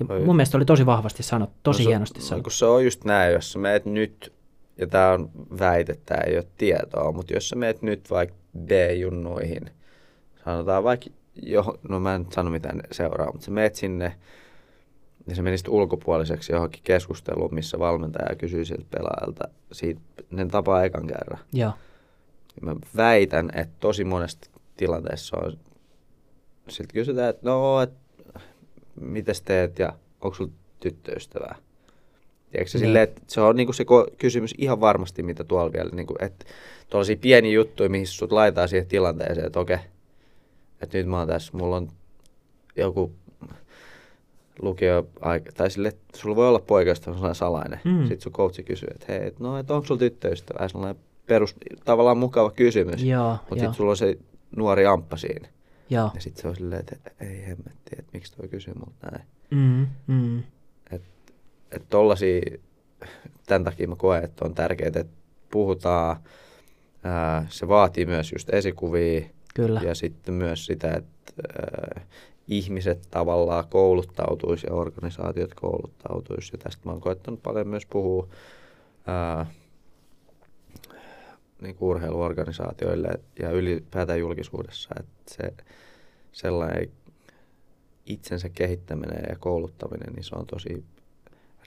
Ja 0.00 0.06
Oi. 0.14 0.24
mun 0.24 0.36
mielestä 0.36 0.56
oli 0.56 0.64
tosi 0.64 0.86
vahvasti 0.86 1.22
sanottu, 1.22 1.56
tosi 1.62 1.82
No 1.82 1.84
se- 1.84 1.88
hienosti 1.90 2.18
no 2.18 2.24
sanottu. 2.24 2.42
kun 2.42 2.52
se 2.52 2.66
on 2.66 2.84
just 2.84 3.04
näin, 3.04 3.32
jos 3.32 3.52
sä 3.52 3.58
meet 3.58 3.84
nyt, 3.84 4.32
ja 4.78 4.86
tämä 4.86 5.12
on 5.12 5.30
väite, 5.58 5.98
tämä 6.06 6.20
ei 6.20 6.36
ole 6.36 6.46
tietoa, 6.58 7.12
mutta 7.12 7.32
jos 7.34 7.48
sä 7.48 7.56
meet 7.56 7.82
nyt 7.82 8.10
vaikka 8.10 8.36
B-junnuihin, 8.58 9.70
sanotaan 10.48 10.84
vaikka, 10.84 11.06
jo, 11.42 11.78
no 11.88 12.00
mä 12.00 12.14
en 12.14 12.26
sano 12.32 12.50
mitään 12.50 12.80
seuraa, 12.92 13.32
mutta 13.32 13.44
sä 13.44 13.50
meet 13.50 13.74
sinne 13.74 14.14
ja 15.26 15.34
se 15.34 15.42
menisit 15.42 15.68
ulkopuoliseksi 15.68 16.52
johonkin 16.52 16.80
keskusteluun, 16.84 17.54
missä 17.54 17.78
valmentaja 17.78 18.36
kysyy 18.36 18.64
siltä 18.64 18.86
pelaajalta, 18.90 19.44
siitä, 19.72 20.00
ne 20.30 20.46
tapaa 20.46 20.84
ekan 20.84 21.06
kerran. 21.06 21.38
Joo. 21.52 21.72
Mä 22.60 22.76
väitän, 22.96 23.50
että 23.54 23.74
tosi 23.80 24.04
monesta 24.04 24.50
tilanteessa 24.76 25.36
on, 25.36 25.58
sitten 26.68 26.94
kysytään, 26.94 27.30
että 27.30 27.50
no, 27.50 27.80
et, 27.82 27.90
mites 29.00 29.42
teet 29.42 29.78
ja 29.78 29.92
onko 30.20 30.34
sulla 30.34 30.52
tyttöystävää? 30.80 31.56
Tiedätkö 32.50 32.70
se 32.70 32.78
Niin. 32.78 32.86
silleen, 32.86 33.02
että 33.04 33.22
se 33.26 33.40
on 33.40 33.56
niinku 33.56 33.72
se 33.72 33.84
kysymys 34.18 34.54
ihan 34.58 34.80
varmasti, 34.80 35.22
mitä 35.22 35.44
tuolla 35.44 35.72
vielä, 35.72 35.90
niinku, 35.90 36.14
että 36.20 36.46
tuollaisia 36.90 37.16
pieniä 37.20 37.52
juttuja, 37.52 37.88
mihin 37.88 38.06
sut 38.06 38.32
laittaa 38.32 38.66
siihen 38.66 38.86
tilanteeseen, 38.88 39.46
että 39.46 39.60
okei, 39.60 39.78
että 40.80 40.98
nyt 40.98 41.06
mä 41.06 41.18
oon 41.18 41.28
tässä, 41.28 41.56
mulla 41.56 41.76
on 41.76 41.88
joku 42.76 43.12
lukio, 44.62 45.08
tai 45.56 45.70
sille, 45.70 45.92
sulla 46.16 46.36
voi 46.36 46.48
olla 46.48 46.58
poikasta 46.58 47.04
sellainen 47.12 47.34
salainen. 47.34 47.80
Mm. 47.84 48.00
Sitten 48.00 48.20
sun 48.20 48.32
coachi 48.32 48.62
kysyy, 48.62 48.88
että 48.90 49.06
hei, 49.08 49.26
et 49.26 49.40
no, 49.40 49.58
että 49.58 49.74
onko 49.74 49.86
sulla 49.86 49.98
tyttöystävää? 49.98 50.68
Sellainen 50.68 51.02
perus, 51.26 51.54
tavallaan 51.84 52.18
mukava 52.18 52.50
kysymys. 52.50 53.02
Mutta 53.40 53.54
sitten 53.54 53.74
sulla 53.74 53.90
on 53.90 53.96
se 53.96 54.18
nuori 54.56 54.86
amppa 54.86 55.16
siinä. 55.16 55.48
joo. 55.90 56.10
Ja 56.14 56.20
sitten 56.20 56.42
se 56.42 56.48
on 56.48 56.56
silleen, 56.56 56.80
että 56.80 56.96
ei 57.20 57.40
hemmetti, 57.42 57.90
että 57.98 58.10
miksi 58.12 58.36
toi 58.36 58.48
kysyy 58.48 58.74
multa 58.74 59.10
näin. 59.12 59.24
Mm, 59.50 59.86
mm. 60.06 60.42
Että 61.70 61.86
tollasia, 61.90 62.40
tämän 63.46 63.64
takia 63.64 63.88
mä 63.88 63.96
koen, 63.96 64.24
että 64.24 64.44
on 64.44 64.54
tärkeää, 64.54 64.88
että 64.88 65.04
puhutaan. 65.50 66.16
Ää, 67.04 67.46
se 67.48 67.68
vaatii 67.68 68.06
myös 68.06 68.32
just 68.32 68.54
esikuvia 68.54 69.20
Kyllä. 69.58 69.80
ja 69.84 69.94
sitten 69.94 70.34
myös 70.34 70.66
sitä, 70.66 70.92
että 70.92 71.32
ää, 71.58 72.06
ihmiset 72.48 73.08
tavallaan 73.10 73.64
kouluttautuisi 73.68 74.66
ja 74.66 74.74
organisaatiot 74.74 75.54
kouluttautuisi. 75.54 76.50
Ja 76.54 76.58
tästä 76.58 76.82
mä 76.84 76.92
oon 76.92 77.00
koettanut 77.00 77.42
paljon 77.42 77.68
myös 77.68 77.86
puhua 77.86 78.28
ää, 79.06 79.46
niin 81.62 81.74
kuin 81.74 81.88
urheiluorganisaatioille 81.88 83.08
ja 83.42 83.50
ylipäätään 83.50 84.18
julkisuudessa, 84.18 84.90
että 85.00 85.34
se 85.34 85.64
sellainen 86.32 86.90
itsensä 88.06 88.48
kehittäminen 88.48 89.24
ja 89.28 89.36
kouluttaminen, 89.36 90.12
niin 90.12 90.24
se 90.24 90.34
on 90.34 90.46
tosi 90.46 90.84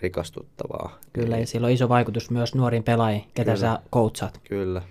rikastuttavaa. 0.01 0.99
Kyllä, 1.13 1.37
ja 1.37 1.47
sillä 1.47 1.65
on 1.65 1.73
iso 1.73 1.89
vaikutus 1.89 2.29
myös 2.29 2.55
nuoriin 2.55 2.83
pelaajiin, 2.83 3.23
ketä 3.33 3.53
Kyllä. 3.53 3.57
sä 3.57 3.79
coachaat. 3.93 4.41
Kyllä. 4.43 4.81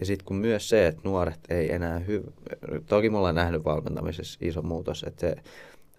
Ja 0.00 0.06
sitten 0.06 0.24
kun 0.24 0.36
myös 0.36 0.68
se, 0.68 0.86
että 0.86 1.00
nuoret 1.04 1.40
ei 1.48 1.72
enää 1.72 1.98
hyvä, 1.98 2.30
toki 2.86 3.10
me 3.10 3.18
ollaan 3.18 3.34
nähnyt 3.34 3.64
valmentamisessa 3.64 4.38
iso 4.42 4.62
muutos, 4.62 5.02
että 5.02 5.20
se, 5.20 5.36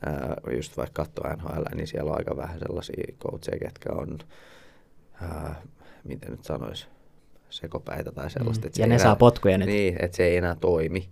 ää, 0.05 0.37
just 0.55 0.77
vaikka 0.77 1.03
katsoo 1.03 1.35
NHL, 1.35 1.75
niin 1.75 1.87
siellä 1.87 2.11
on 2.11 2.17
aika 2.17 2.37
vähän 2.37 2.59
sellaisia 2.59 3.13
coacheja, 3.19 3.59
ketkä 3.59 3.89
on, 3.93 4.19
ää, 5.21 5.61
miten 6.03 6.31
nyt 6.31 6.43
sanoisi, 6.43 6.87
sekopäitä 7.49 8.11
tai 8.11 8.29
sellaista. 8.29 8.67
Mm. 8.67 8.71
se 8.73 8.81
Ja 8.81 8.87
ne 8.87 8.95
enää, 8.95 9.03
saa 9.03 9.15
potkuja 9.15 9.57
nyt. 9.57 9.67
Niin, 9.67 9.95
että 9.99 10.17
se 10.17 10.23
ei 10.23 10.37
enää 10.37 10.55
toimi. 10.55 11.09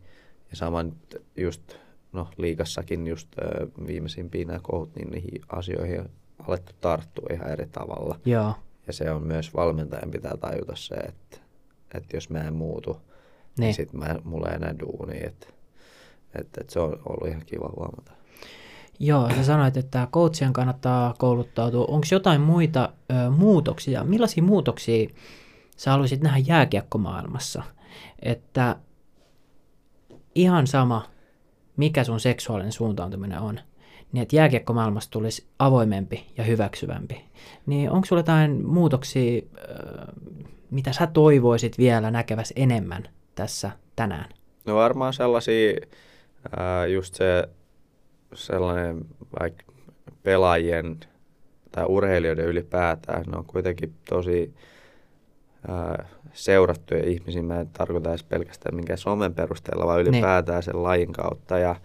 Ja 0.50 0.56
saman 0.56 0.94
just, 1.38 1.76
no 2.14 2.28
liigassakin 2.38 3.08
just 3.08 3.28
ää, 3.40 3.68
viimeisimpiin 3.88 4.48
nämä 4.48 4.60
kohut, 4.64 4.96
niin 4.96 5.10
niihin 5.10 5.42
asioihin 5.50 6.00
on 6.00 6.10
alettu 6.48 6.74
tarttua 6.82 7.28
ihan 7.34 7.52
eri 7.52 7.68
tavalla. 7.72 8.20
Joo, 8.26 8.54
Ja 8.88 8.94
se 8.94 9.12
on 9.12 9.24
myös 9.24 9.54
valmentajan 9.54 10.12
pitää 10.12 10.38
tajuta 10.38 10.76
se, 10.76 10.96
että, 10.96 11.38
että 11.98 12.18
jos 12.18 12.30
mä 12.30 12.40
en 12.40 12.54
muutu, 12.54 12.94
niin, 12.94 13.02
niin. 13.58 13.74
sitten 13.74 14.00
mä, 14.00 14.16
mulla 14.24 14.50
ei 14.50 14.56
enää 14.56 14.80
duuni. 14.80 15.18
Että, 15.24 15.48
että, 16.40 16.62
että 16.62 16.74
se 16.74 16.80
on 16.80 17.00
ollut 17.06 17.28
ihan 17.28 17.44
kiva 17.46 17.70
huomata. 17.76 18.12
Joo, 19.00 19.30
sä 19.30 19.44
sanoit, 19.44 19.78
että 19.78 20.08
coachien 20.12 20.54
kannattaa 20.54 21.14
kouluttautua. 21.18 21.86
Onko 21.86 22.08
jotain 22.12 22.42
muita 22.42 22.94
ö, 23.12 23.30
muutoksia? 23.30 24.04
Millaisia 24.04 24.44
muutoksia 24.44 25.10
sä 25.78 25.92
haluaisit 25.92 26.22
nähdä 26.22 26.38
jääkiekkomaailmassa? 26.38 27.64
Että 28.22 28.76
ihan 30.36 30.68
sama, 30.68 31.06
mikä 31.78 32.04
sun 32.04 32.20
seksuaalinen 32.20 32.72
suuntautuminen 32.72 33.40
on, 33.40 33.60
niin 34.12 34.22
että 34.22 34.36
jääkiekkomaailmasta 34.36 35.12
tulisi 35.12 35.46
avoimempi 35.60 36.26
ja 36.38 36.44
hyväksyvämpi. 36.44 37.26
Niin 37.66 37.90
onko 37.92 38.06
sulla 38.06 38.20
jotain 38.20 38.66
muutoksia, 38.66 39.42
mitä 40.72 40.94
sä 40.94 41.08
toivoisit 41.08 41.78
vielä 41.78 42.12
näkeväs 42.12 42.54
enemmän 42.56 43.04
tässä 43.36 43.72
tänään? 43.96 44.30
No 44.66 44.76
varmaan 44.76 45.14
sellaisia, 45.14 45.74
ää, 46.58 46.86
just 46.86 47.16
se 47.16 47.50
sellainen 48.34 49.06
vaikka 49.40 49.64
pelaajien 50.24 51.00
tai 51.72 51.86
urheilijoiden 51.88 52.46
ylipäätään, 52.46 53.24
ne 53.24 53.38
on 53.38 53.46
kuitenkin 53.46 53.94
tosi 54.10 54.54
ää, 55.68 56.06
seurattuja 56.34 57.10
ihmisiä. 57.10 57.44
Mä 57.44 57.60
en 57.60 57.70
tarkoita 57.70 58.10
edes 58.10 58.24
pelkästään 58.24 58.76
minkään 58.76 58.98
somen 58.98 59.34
perusteella, 59.34 59.88
vaan 59.88 60.02
ylipäätään 60.02 60.64
sen 60.64 60.84
lajin 60.84 61.14
kautta. 61.14 61.58
Ja, 61.58 61.76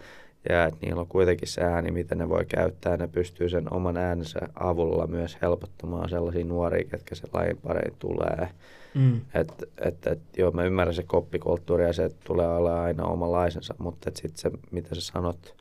ja 0.49 0.65
että 0.65 0.79
niillä 0.81 1.01
on 1.01 1.07
kuitenkin 1.07 1.47
se 1.47 1.61
ääni, 1.61 1.91
mitä 1.91 2.15
ne 2.15 2.29
voi 2.29 2.45
käyttää. 2.45 2.97
Ne 2.97 3.07
pystyy 3.07 3.49
sen 3.49 3.73
oman 3.73 3.97
äänensä 3.97 4.39
avulla 4.55 5.07
myös 5.07 5.37
helpottamaan 5.41 6.09
sellaisia 6.09 6.45
nuoria, 6.45 6.89
ketkä 6.89 7.15
sen 7.15 7.29
lajin 7.33 7.57
pariin 7.57 7.95
tulee. 7.99 8.49
Mm. 8.93 9.21
Että 9.33 9.65
et, 9.77 10.07
et, 10.07 10.19
joo, 10.37 10.51
mä 10.51 10.63
ymmärrän 10.63 10.95
se 10.95 11.03
koppikulttuuri 11.03 11.83
ja 11.83 11.93
se 11.93 12.03
että 12.03 12.17
tulee 12.23 12.47
olla 12.47 12.83
aina 12.83 13.05
omanlaisensa, 13.05 13.75
mutta 13.77 14.11
sitten 14.13 14.37
se, 14.37 14.51
mitä 14.71 14.95
sä 14.95 15.01
sanot, 15.01 15.55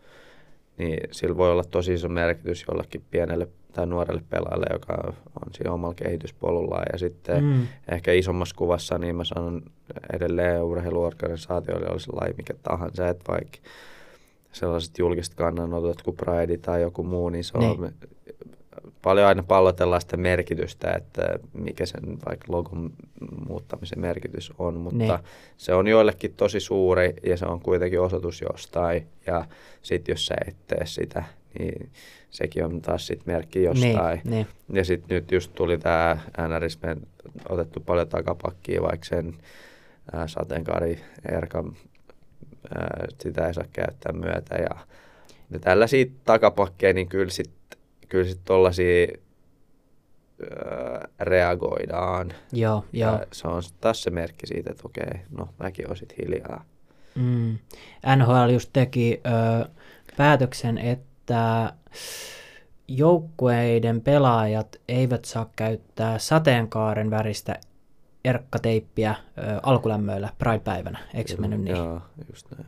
niin 0.79 1.01
sillä 1.11 1.37
voi 1.37 1.51
olla 1.51 1.65
tosi 1.65 1.95
iso 1.95 2.09
merkitys 2.09 2.65
jollekin 2.69 3.03
pienelle 3.11 3.49
tai 3.73 3.87
nuorelle 3.87 4.23
pelaajalle, 4.31 4.67
joka 4.73 5.13
on 5.47 5.53
siinä 5.53 5.73
omalla 5.73 5.95
kehityspolullaan. 5.95 6.87
Ja 6.93 6.99
sitten 6.99 7.45
mm. 7.45 7.51
Mm. 7.51 7.67
ehkä 7.89 8.13
isommassa 8.13 8.57
kuvassa, 8.57 8.99
niin 8.99 9.17
mä 9.17 9.25
sanon 9.25 9.63
edelleen 10.13 10.63
urheiluorganisaatioille 10.63 11.89
olisi 11.91 12.13
laji 12.13 12.35
mikä 12.37 12.55
tahansa, 12.63 13.09
että 13.09 13.33
vaikka 13.33 13.59
sellaiset 14.57 14.99
julkiset 14.99 15.35
kannanotot 15.35 16.03
kuin 16.03 16.17
Pride 16.17 16.59
tai 16.59 16.83
joku 16.83 17.03
muu, 17.03 17.29
niin 17.29 17.45
se 17.45 17.59
on 17.59 17.81
Niin. 17.81 17.95
paljon 19.03 19.27
aina 19.27 19.43
pallotellaan 19.43 20.01
sitä 20.01 20.17
merkitystä, 20.17 20.93
että 20.93 21.39
mikä 21.53 21.87
sen 21.87 22.19
vaikka 22.29 22.53
logon 22.53 22.93
muuttamisen 23.49 24.01
merkitys 24.01 24.53
on, 24.59 24.75
mutta 24.75 24.99
Niin. 24.99 25.19
se 25.57 25.75
on 25.75 25.87
joillekin 25.87 26.35
tosi 26.37 26.61
suuri 26.61 27.15
ja 27.27 27.37
se 27.37 27.47
on 27.47 27.61
kuitenkin 27.61 28.01
osoitus 28.01 28.41
jostain 28.41 29.07
ja 29.27 29.45
sitten 29.83 30.13
jos 30.13 30.27
sä 30.27 30.35
et 30.49 30.57
tee 30.67 30.87
sitä, 30.87 31.25
niin 31.59 31.91
sekin 32.31 32.65
on 32.65 32.83
taas 32.83 33.07
sitten 33.07 33.35
merkki 33.35 33.63
jostain. 33.63 34.21
Niin, 34.25 34.31
niin. 34.31 34.47
Ja 34.73 34.85
sitten 34.85 35.15
nyt 35.15 35.33
just 35.33 35.53
tuli 35.55 35.79
tämä 35.79 36.19
NRS, 36.49 36.79
me 36.83 36.97
otettu 37.49 37.81
paljon 37.81 38.09
takapakkia, 38.09 38.83
vaikka 38.83 39.05
sen 39.07 39.35
sateenkaari 40.27 41.01
Erkan, 41.33 41.77
sitä 43.23 43.47
ei 43.47 43.55
saa 43.55 43.65
käyttää 43.73 44.13
myötä. 44.13 44.55
Ja, 44.55 44.77
ja 45.51 45.59
tällaisia 45.59 46.07
takapakkeja, 46.25 46.93
niin 46.93 47.09
kyllä 47.09 47.31
sitten 47.31 47.57
kyllä 48.09 48.25
sit 48.25 48.41
tollasia 48.45 49.07
ää, 50.43 51.09
reagoidaan. 51.21 52.33
Joo, 52.53 52.85
joo. 52.93 53.13
Ja 53.13 53.27
se 53.33 53.49
on 53.49 53.63
taas 53.81 54.03
se 54.03 54.11
merkki 54.11 54.47
siitä, 54.47 54.71
että 54.71 54.83
okei, 54.87 55.21
no 55.31 55.49
mäkin 55.59 55.87
oon 55.87 55.97
sit 55.97 56.15
hiljaa. 56.19 56.65
Mm. 57.15 57.59
NHL 58.17 58.51
just 58.53 58.71
teki 58.73 59.21
ö, 59.27 59.69
päätöksen, 60.17 60.79
että 60.79 61.73
joukkueiden 62.89 64.01
pelaajat 64.01 64.81
eivät 64.89 65.25
saa 65.25 65.51
käyttää 65.57 66.19
sateenkaaren 66.19 67.11
väristä 67.11 67.61
erkkateippiä 68.27 69.15
alkulämmöillä 69.63 70.29
Pride-päivänä, 70.39 70.99
eikö 71.15 71.31
se 71.31 71.37
mennyt 71.37 71.61
niin? 71.61 71.77
Joo, 71.77 72.01
just 72.29 72.47
näin. 72.51 72.67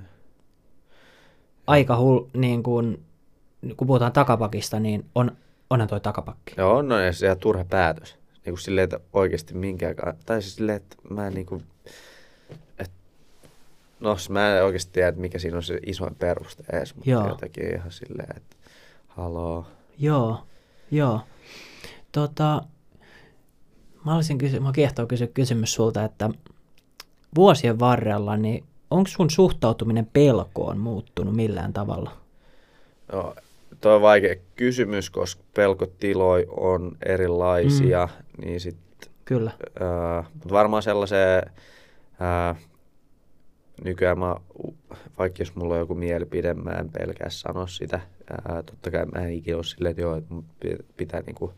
Aika 1.66 1.96
hul, 1.96 2.24
niin 2.34 2.62
kun, 2.62 3.04
kun 3.76 3.86
puhutaan 3.86 4.12
takapakista, 4.12 4.80
niin 4.80 5.06
on, 5.14 5.36
onhan 5.70 5.88
toi 5.88 6.00
takapakki. 6.00 6.54
Joo, 6.56 6.76
on, 6.76 6.92
on 6.92 7.04
ja 7.04 7.12
se 7.12 7.26
ihan 7.26 7.38
turha 7.38 7.64
päätös. 7.64 8.18
Niin 8.32 8.54
kuin 8.54 8.58
silleen, 8.58 8.84
että 8.84 9.00
oikeasti 9.12 9.54
minkäänkään, 9.54 10.16
tai 10.26 10.42
siis 10.42 10.56
silleen, 10.56 10.76
että 10.76 10.96
mä 11.10 11.26
en 11.26 11.34
niin 11.34 11.46
kuin, 11.46 11.64
et, 12.78 12.90
no 14.00 14.16
mä 14.28 14.56
en 14.56 14.64
oikeasti 14.64 14.92
tiedä, 14.92 15.08
että 15.08 15.20
mikä 15.20 15.38
siinä 15.38 15.56
on 15.56 15.62
se 15.62 15.80
isoin 15.86 16.14
peruste 16.14 16.64
edes, 16.72 16.94
mutta 16.94 17.10
Joo. 17.10 17.28
jotenkin 17.28 17.74
ihan 17.74 17.92
silleen, 17.92 18.36
että 18.36 18.56
haloo. 19.08 19.66
Joo, 19.98 20.46
joo. 20.90 21.20
Tota, 22.12 22.62
mä 24.04 24.14
olisin 24.14 24.38
kysy- 24.38 24.60
mä 24.60 24.72
kiehtoo 24.72 25.06
kysyä 25.06 25.26
kysymys 25.26 25.74
sulta, 25.74 26.04
että 26.04 26.30
vuosien 27.34 27.78
varrella, 27.78 28.36
niin 28.36 28.64
onko 28.90 29.08
sun 29.08 29.30
suhtautuminen 29.30 30.06
pelkoon 30.12 30.78
muuttunut 30.78 31.36
millään 31.36 31.72
tavalla? 31.72 32.10
No, 33.12 33.34
toi 33.80 33.94
on 33.94 34.02
vaikea 34.02 34.36
kysymys, 34.56 35.10
koska 35.10 35.42
pelkotiloja 35.54 36.46
on 36.50 36.96
erilaisia, 37.06 38.08
mm. 38.12 38.44
niin 38.44 38.60
sit, 38.60 38.76
Kyllä. 39.24 39.50
äh, 39.82 40.26
mutta 40.34 40.50
varmaan 40.54 40.82
sellaiseen, 40.82 41.42
äh, 42.22 42.56
nykyään 43.84 44.18
mä, 44.18 44.36
vaikka 45.18 45.42
jos 45.42 45.54
mulla 45.54 45.74
on 45.74 45.80
joku 45.80 45.94
mielipide, 45.94 46.54
mä 46.54 46.70
en 46.70 46.90
pelkää 46.90 47.30
sanoa 47.30 47.66
sitä. 47.66 48.00
Ää, 48.30 48.62
totta 48.62 48.90
kai 48.90 49.06
mä 49.06 49.20
en 49.20 49.32
ikinä 49.32 49.56
ole 49.56 49.64
silleen, 49.64 49.90
että 49.90 50.02
joo, 50.02 50.16
että 50.16 50.34
mun 50.34 50.44
pitää 50.96 51.20
niinku 51.20 51.52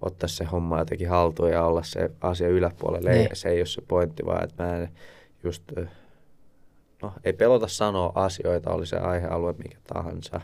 ottaa 0.00 0.28
se 0.28 0.44
homma 0.44 0.78
jotenkin 0.78 1.08
haltuun 1.08 1.50
ja 1.50 1.64
olla 1.64 1.82
se 1.82 2.10
asia 2.20 2.48
yläpuolella. 2.48 3.10
Ei, 3.10 3.28
se 3.32 3.48
ei 3.48 3.58
ole 3.58 3.66
se 3.66 3.82
pointti, 3.88 4.26
vaan 4.26 4.44
että 4.44 4.62
mä 4.62 4.76
en 4.76 4.88
just, 5.44 5.62
no 7.02 7.12
ei 7.24 7.32
pelota 7.32 7.68
sanoa 7.68 8.12
asioita, 8.14 8.70
oli 8.70 8.86
se 8.86 8.96
aihealue 8.96 9.54
mikä 9.58 9.78
tahansa. 9.94 10.40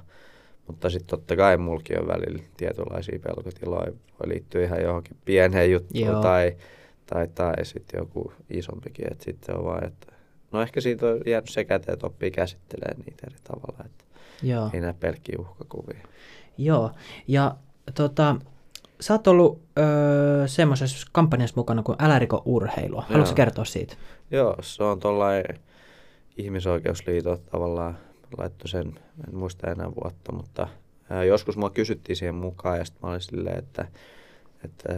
Mutta 0.67 0.91
sitten 0.91 1.09
totta 1.09 1.37
kai 1.37 1.57
mulki 1.57 1.97
on 1.97 2.09
välillä 2.09 2.43
tietynlaisia 2.57 3.19
pelkotiloja. 3.19 3.93
Voi 3.93 4.29
liittyä 4.29 4.65
ihan 4.65 4.83
johonkin 4.83 5.17
pieneen 5.25 5.73
juttuun 5.73 6.05
Joo. 6.05 6.23
tai, 6.23 6.57
tai, 7.07 7.29
tai 7.29 7.65
sitten 7.65 7.99
joku 7.99 8.33
isompikin. 8.51 9.13
Että 9.13 9.25
sitten 9.25 9.57
on 9.57 9.65
vaan, 9.65 9.87
että 9.87 10.13
no 10.53 10.63
ehkä 10.63 10.81
siitä 10.81 11.07
on 11.07 11.21
jäänyt 11.27 11.49
se 11.49 11.65
käteen, 11.65 11.93
että 11.93 12.07
oppii 12.07 12.31
käsittelemään 12.31 12.99
niitä 13.07 13.27
eri 13.27 13.39
tavalla. 13.45 13.85
Että 13.85 14.05
Joo. 14.43 14.71
Ei 14.73 14.81
näe 14.81 14.93
pelkkiä 15.01 15.37
uhkakuvia. 15.39 16.07
Joo, 16.59 16.91
ja 17.29 17.57
tota, 17.95 18.37
sä 19.03 19.15
oot 19.15 19.27
ollut 19.27 19.63
öö, 19.79 20.49
semmoisessa 20.49 21.07
kampanjassa 21.13 21.55
mukana 21.57 21.83
kuin 21.83 21.97
Älä 21.99 22.19
riko 22.19 22.43
urheilua. 22.45 23.05
Haluatko 23.09 23.35
kertoa 23.35 23.65
siitä? 23.65 23.95
Joo, 24.31 24.57
se 24.61 24.85
on 24.85 25.01
tuollainen 25.01 25.59
ihmisoikeusliiton 26.37 27.39
tavallaan 27.51 27.99
laittu 28.39 28.69
sen, 28.69 28.87
en 29.29 29.37
muista 29.37 29.71
enää 29.71 29.91
vuotta, 29.95 30.33
mutta 30.33 30.69
ää, 31.11 31.25
joskus 31.25 31.57
mua 31.57 31.71
kysyttiin 31.71 32.17
siihen 32.17 32.35
mukaan 32.35 32.79
ja 32.79 32.85
sitten 32.85 33.01
mä 33.03 33.11
olin 33.11 33.21
silleen, 33.21 33.59
että, 33.59 33.89
että, 34.65 34.93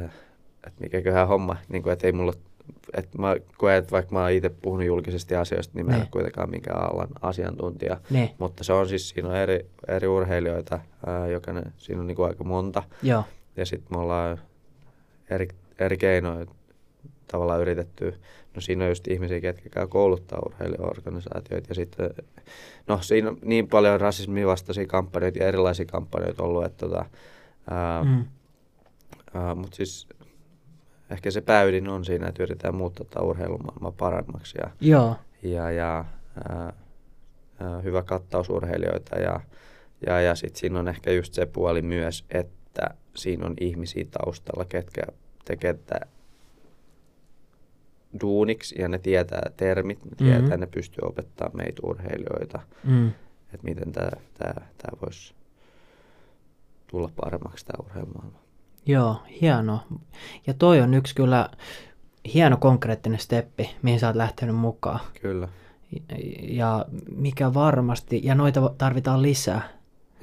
että 0.66 0.80
mikäköhän 0.80 1.28
homma, 1.28 1.56
niin 1.68 1.82
kuin, 1.82 1.92
että 1.92 2.06
ei 2.06 2.12
mulla 2.12 2.32
että 2.94 3.18
mä 3.18 3.36
koen, 3.56 3.76
että 3.76 3.90
vaikka 3.90 4.12
mä 4.12 4.20
oon 4.20 4.30
itse 4.30 4.48
puhunut 4.48 4.86
julkisesti 4.86 5.36
asioista, 5.36 5.72
niin 5.74 5.86
mä 5.86 5.92
en 5.92 6.00
ole 6.00 6.08
kuitenkaan 6.10 6.50
mikään 6.50 6.80
alan 6.80 7.08
asiantuntija. 7.22 8.00
Ne. 8.10 8.34
Mutta 8.38 8.64
se 8.64 8.72
on 8.72 8.88
siis, 8.88 9.08
siinä 9.08 9.28
on 9.28 9.36
eri, 9.36 9.66
eri 9.88 10.08
urheilijoita, 10.08 10.80
ää, 11.06 11.26
jokainen, 11.26 11.72
siinä 11.76 12.00
on 12.00 12.06
niin 12.06 12.16
kuin 12.16 12.28
aika 12.28 12.44
monta. 12.44 12.82
Joo. 13.02 13.24
Ja 13.56 13.66
sitten 13.66 13.98
me 13.98 14.02
ollaan 14.02 14.40
eri, 15.30 15.48
eri 15.78 15.96
keinoin 15.96 16.48
tavallaan 17.26 17.60
yritetty, 17.60 18.14
no 18.54 18.60
siinä 18.60 18.84
on 18.84 18.90
just 18.90 19.08
ihmisiä, 19.08 19.40
ketkä 19.40 19.68
käy 19.68 19.86
kouluttaa 19.86 20.42
urheilijaorganisaatioita 20.46 21.70
ja 21.70 21.74
sitten, 21.74 22.10
no 22.86 22.98
siinä 23.02 23.28
on 23.28 23.38
niin 23.42 23.68
paljon 23.68 24.00
rasismin 24.00 24.46
vastaisia 24.46 24.86
kampanjoita 24.86 25.38
ja 25.38 25.46
erilaisia 25.46 25.86
kampanjoita 25.86 26.42
ollut, 26.42 26.64
että 26.64 26.88
tota, 26.88 27.04
ää, 27.70 28.04
mm. 28.04 28.24
mutta 29.54 29.76
siis 29.76 30.08
ehkä 31.10 31.30
se 31.30 31.40
pääydin 31.40 31.88
on 31.88 32.04
siinä, 32.04 32.28
että 32.28 32.42
yritetään 32.42 32.74
muuttaa 32.74 33.22
urheilumaailmaa 33.22 33.92
paremmaksi 33.92 34.58
ja, 34.58 34.70
Joo. 34.80 35.16
ja, 35.42 35.70
ja 35.70 36.04
ää, 36.48 36.72
ää, 37.60 37.80
hyvä 37.80 38.02
kattaus 38.02 38.50
urheilijoita 38.50 39.18
ja, 39.18 39.40
ja, 40.06 40.20
ja 40.20 40.34
sitten 40.34 40.60
siinä 40.60 40.78
on 40.78 40.88
ehkä 40.88 41.12
just 41.12 41.34
se 41.34 41.46
puoli 41.46 41.82
myös, 41.82 42.24
että 42.30 42.94
siinä 43.16 43.46
on 43.46 43.54
ihmisiä 43.60 44.04
taustalla, 44.10 44.64
ketkä 44.64 45.02
tekee 45.44 45.74
tätä 45.74 46.06
duuniksi 48.20 48.74
ja 48.80 48.88
ne 48.88 48.98
tietää 48.98 49.50
termit, 49.56 50.04
ne 50.04 50.10
tietää, 50.16 50.40
mm-hmm. 50.40 50.60
ne 50.60 50.66
pystyy 50.66 51.02
opettamaan 51.02 51.56
meitä 51.56 51.80
urheilijoita, 51.84 52.60
mm. 52.84 53.08
että 53.52 53.64
miten 53.64 53.92
tämä 53.92 55.00
voisi 55.02 55.34
tulla 56.86 57.10
paremmaksi 57.16 57.66
tämä 57.66 57.84
urheilumaailma. 57.86 58.38
Joo, 58.86 59.22
hieno. 59.40 59.80
Ja 60.46 60.54
toi 60.54 60.80
on 60.80 60.94
yksi 60.94 61.14
kyllä 61.14 61.50
hieno 62.34 62.56
konkreettinen 62.56 63.18
steppi, 63.18 63.70
mihin 63.82 64.00
sä 64.00 64.06
oot 64.06 64.16
lähtenyt 64.16 64.56
mukaan. 64.56 65.00
Kyllä. 65.22 65.48
Ja 66.42 66.86
mikä 67.16 67.54
varmasti, 67.54 68.20
ja 68.24 68.34
noita 68.34 68.74
tarvitaan 68.78 69.22
lisää. 69.22 69.68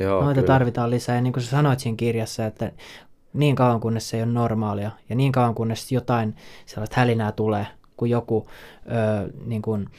Joo, 0.02 0.24
noita 0.24 0.42
kyllä. 0.42 0.54
tarvitaan 0.54 0.90
lisää. 0.90 1.16
Ja 1.16 1.22
niin 1.22 1.34
kuin 1.34 1.44
sä 1.44 1.50
sanoit 1.50 1.80
siinä 1.80 1.96
kirjassa, 1.96 2.46
että 2.46 2.72
niin 3.34 3.56
kauan 3.56 3.80
kunnes 3.80 4.10
se 4.10 4.18
ei 4.18 4.24
ole 4.24 4.32
normaalia, 4.32 4.92
ja 5.10 5.16
niin 5.16 5.32
kauan 5.32 5.56
kunnes 5.56 5.92
jotain 5.92 6.36
sellaista 6.66 6.96
hälinää 7.00 7.32
tulee, 7.32 7.68
kun 7.98 8.10
joku 8.10 8.48
ö, 8.86 9.34
niin 9.46 9.62
kuin 9.62 9.90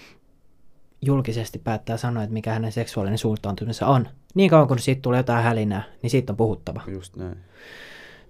julkisesti 1.02 1.58
päättää 1.58 1.96
sanoa, 1.96 2.22
että 2.22 2.32
mikä 2.32 2.52
hänen 2.52 2.72
seksuaalinen 2.72 3.18
suuntautumisensa 3.18 3.86
on. 3.86 4.08
Niin 4.34 4.50
kauan 4.50 4.68
kun 4.68 4.78
siitä 4.78 5.02
tulee 5.02 5.18
jotain 5.18 5.44
hälinää, 5.44 5.82
niin 6.02 6.10
siitä 6.10 6.32
on 6.32 6.36
puhuttava. 6.36 6.82
Just 6.86 7.16
näin. 7.16 7.36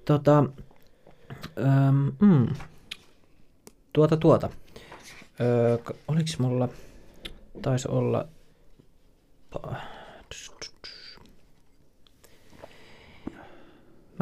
Tota, 0.04 0.44
ähm, 1.58 2.08
mm, 2.20 2.46
tuota 3.92 4.16
tuota. 4.16 4.50
Öö, 5.40 5.78
oliko 6.08 6.28
mulla, 6.38 6.68
taisi 7.62 7.88
olla, 7.88 8.28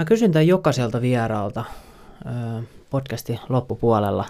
mä 0.00 0.04
kysyn 0.04 0.32
tämän 0.32 0.46
jokaiselta 0.46 1.00
vieraalta 1.00 1.64
podcastin 2.90 3.40
loppupuolella. 3.48 4.26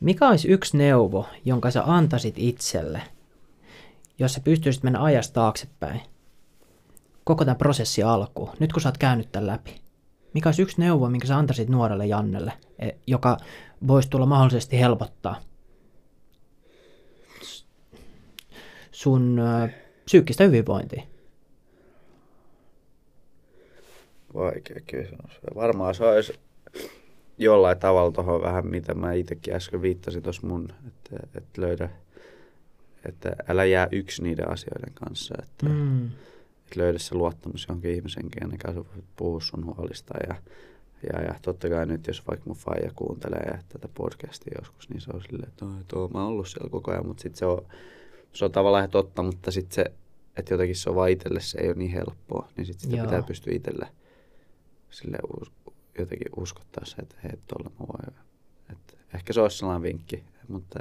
Mikä 0.00 0.28
olisi 0.28 0.48
yksi 0.48 0.76
neuvo, 0.76 1.26
jonka 1.44 1.70
sä 1.70 1.82
antaisit 1.86 2.34
itselle, 2.38 3.02
jos 4.18 4.32
sä 4.32 4.40
pystyisit 4.40 4.82
mennä 4.82 5.02
ajasta 5.02 5.34
taaksepäin? 5.34 6.00
Koko 7.24 7.44
tämän 7.44 7.56
prosessi 7.56 8.02
alkuun, 8.02 8.50
nyt 8.58 8.72
kun 8.72 8.82
sä 8.82 8.88
oot 8.88 8.98
käynyt 8.98 9.32
tämän 9.32 9.46
läpi 9.46 9.80
mikä 10.34 10.48
olisi 10.48 10.62
yksi 10.62 10.80
neuvo, 10.80 11.08
minkä 11.08 11.26
sä 11.26 11.36
antaisit 11.36 11.68
nuorelle 11.68 12.06
Jannelle, 12.06 12.52
e, 12.78 12.90
joka 13.06 13.36
voisi 13.86 14.10
tulla 14.10 14.26
mahdollisesti 14.26 14.80
helpottaa 14.80 15.40
sun 18.92 19.40
psyykkistä 20.04 20.44
hyvinvointia? 20.44 21.02
Vaikea 24.34 24.80
kysymys. 24.86 25.40
Varmaan 25.54 25.94
se 25.94 26.04
olisi 26.04 26.34
jollain 27.38 27.78
tavalla 27.78 28.12
tuohon 28.12 28.42
vähän, 28.42 28.66
mitä 28.66 28.94
mä 28.94 29.12
itsekin 29.12 29.54
äsken 29.54 29.82
viittasin 29.82 30.22
tuossa 30.22 30.46
mun, 30.46 30.68
että, 30.86 31.26
että 31.34 31.62
löydä, 31.62 31.90
että 33.04 33.36
älä 33.48 33.64
jää 33.64 33.88
yksi 33.92 34.22
niiden 34.22 34.50
asioiden 34.50 34.94
kanssa, 34.94 35.34
että, 35.42 35.68
mm 35.68 36.10
että 36.70 36.80
löydä 36.80 36.98
se 36.98 37.14
luottamus 37.14 37.66
johonkin 37.68 37.90
ihmisen, 37.90 38.30
kenen 38.30 38.58
kanssa 38.58 38.84
voit 38.94 39.04
puhua 39.16 39.40
sun 39.40 39.66
huolista. 39.66 40.14
Ja, 40.28 40.34
ja, 41.12 41.22
ja 41.22 41.34
totta 41.42 41.68
kai 41.68 41.86
nyt, 41.86 42.06
jos 42.06 42.26
vaikka 42.28 42.44
mun 42.46 42.56
faija 42.56 42.90
kuuntelee 42.96 43.58
tätä 43.68 43.88
podcastia 43.94 44.54
joskus, 44.58 44.88
niin 44.88 45.00
se 45.00 45.10
on 45.14 45.22
silleen, 45.22 45.48
että 45.48 45.66
tuo, 45.88 46.08
mä 46.08 46.18
oon 46.18 46.28
ollut 46.28 46.48
siellä 46.48 46.70
koko 46.70 46.90
ajan, 46.90 47.06
mutta 47.06 47.22
sitten 47.22 47.38
se 47.38 47.46
on, 47.46 47.66
se 48.32 48.44
on 48.44 48.52
tavallaan 48.52 48.80
ihan 48.80 48.90
totta, 48.90 49.22
mutta 49.22 49.50
sitten 49.50 49.74
se, 49.74 49.84
että 50.36 50.54
jotenkin 50.54 50.76
se 50.76 50.90
on 50.90 50.96
vaan 50.96 51.10
itselle, 51.10 51.40
se 51.40 51.60
ei 51.60 51.68
ole 51.68 51.76
niin 51.76 51.90
helppoa, 51.90 52.48
niin 52.56 52.66
sitten 52.66 52.80
sitä 52.82 52.96
Joo. 52.96 53.06
pitää 53.06 53.22
pystyä 53.22 53.54
itselle 53.54 53.88
sille 54.90 55.18
jotenkin 55.98 56.28
uskottaa 56.36 56.84
se, 56.84 56.96
että 57.02 57.16
hei, 57.24 57.32
tuolla 57.46 57.70
mä 57.80 57.86
voin. 57.86 58.18
Että 58.72 58.94
ehkä 59.14 59.32
se 59.32 59.40
olisi 59.40 59.58
sellainen 59.58 59.82
vinkki, 59.82 60.24
mutta 60.48 60.78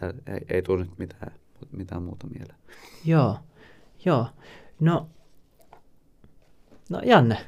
tää 0.00 0.14
ei, 0.26 0.40
ei 0.48 0.62
tule 0.62 0.84
nyt 0.84 0.98
mitään, 0.98 1.32
mitään 1.72 2.02
muuta 2.02 2.26
mieleen. 2.26 2.58
Joo, 3.04 3.38
joo. 4.04 4.26
No 4.80 5.08
No 6.90 7.00
Janne, 7.04 7.38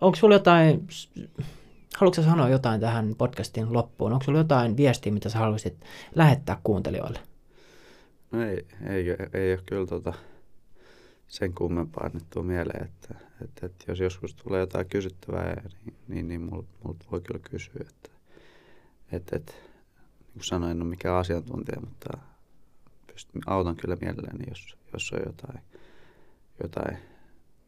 onko 0.00 0.16
sulla 0.16 0.34
jotain, 0.34 0.86
haluatko 1.96 2.22
sanoa 2.22 2.48
jotain 2.48 2.80
tähän 2.80 3.14
podcastin 3.18 3.72
loppuun? 3.72 4.12
Onko 4.12 4.24
sulla 4.24 4.38
jotain 4.38 4.76
viestiä, 4.76 5.12
mitä 5.12 5.28
sä 5.28 5.38
haluaisit 5.38 5.80
lähettää 6.14 6.60
kuuntelijoille? 6.64 7.18
No 8.30 8.42
ei, 8.42 8.66
ei, 8.88 9.06
ei 9.34 9.52
ole 9.52 9.62
kyllä 9.66 9.86
tota 9.86 10.12
sen 11.28 11.54
kummempaa 11.54 12.04
annettua 12.04 12.42
mieleen, 12.42 12.84
että, 12.84 13.14
että, 13.44 13.66
että 13.66 13.84
jos 13.88 14.00
joskus 14.00 14.34
tulee 14.34 14.60
jotain 14.60 14.88
kysyttävää, 14.88 15.62
niin, 15.84 15.96
niin, 16.08 16.28
niin 16.28 16.40
multa 16.40 16.68
mult 16.84 17.06
voi 17.12 17.20
kyllä 17.20 17.40
kysyä. 17.50 17.80
Että, 17.80 18.10
että, 19.12 19.36
että, 19.36 19.52
niin 19.52 20.32
kuin 20.34 20.44
sanoin, 20.44 20.70
en 20.70 20.82
ole 20.82 20.90
mikään 20.90 21.16
asiantuntija, 21.16 21.80
mutta 21.80 22.18
pystyn, 23.06 23.42
autan 23.46 23.76
kyllä 23.76 23.96
mielelläni, 24.00 24.44
jos, 24.48 24.76
jos 24.92 25.12
on 25.12 25.20
jotain, 25.26 25.60
jotain 26.62 26.98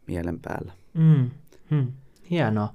mielen 0.06 0.40
päällä. 0.40 0.72
Mm, 0.94 1.30
mm, 1.70 1.92
hienoa. 2.30 2.74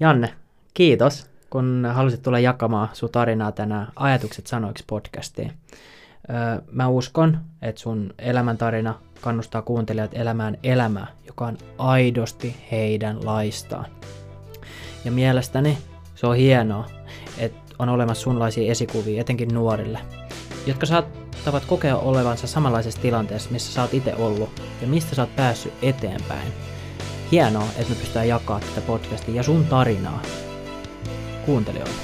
Janne, 0.00 0.34
kiitos, 0.74 1.30
kun 1.50 1.86
halusit 1.92 2.22
tulla 2.22 2.38
jakamaan 2.38 2.88
sun 2.92 3.10
tarinaa 3.10 3.52
tänään 3.52 3.92
Ajatukset 3.96 4.46
sanoiksi 4.46 4.84
podcastiin. 4.86 5.52
Öö, 6.30 6.62
mä 6.72 6.88
uskon, 6.88 7.38
että 7.62 7.80
sun 7.80 8.14
elämäntarina 8.18 9.00
kannustaa 9.20 9.62
kuuntelijat 9.62 10.10
elämään 10.14 10.58
elämää, 10.62 11.06
joka 11.26 11.46
on 11.46 11.58
aidosti 11.78 12.56
heidän 12.70 13.26
laistaan. 13.26 13.86
Ja 15.04 15.10
mielestäni 15.12 15.78
se 16.14 16.26
on 16.26 16.36
hienoa, 16.36 16.86
että 17.38 17.74
on 17.78 17.88
olemassa 17.88 18.22
sunlaisia 18.22 18.70
esikuvia, 18.70 19.20
etenkin 19.20 19.54
nuorille, 19.54 19.98
jotka 20.66 20.86
saattavat 20.86 21.64
kokea 21.64 21.96
olevansa 21.96 22.46
samanlaisessa 22.46 23.00
tilanteessa, 23.00 23.50
missä 23.50 23.72
sä 23.72 23.82
oot 23.82 23.94
itse 23.94 24.14
ollut 24.14 24.62
ja 24.80 24.86
mistä 24.86 25.14
sä 25.14 25.22
oot 25.22 25.36
päässyt 25.36 25.72
eteenpäin 25.82 26.52
hienoa, 27.32 27.68
että 27.76 27.88
me 27.88 27.94
pystytään 27.94 28.28
jakaa 28.28 28.60
tätä 28.60 28.80
podcastia 28.86 29.34
ja 29.34 29.42
sun 29.42 29.64
tarinaa 29.64 30.22
kuuntelijoille. 31.46 31.94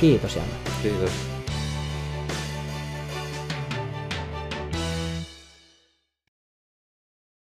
Kiitos 0.00 0.36
Janne. 0.36 0.54
Kiitos. 0.82 1.35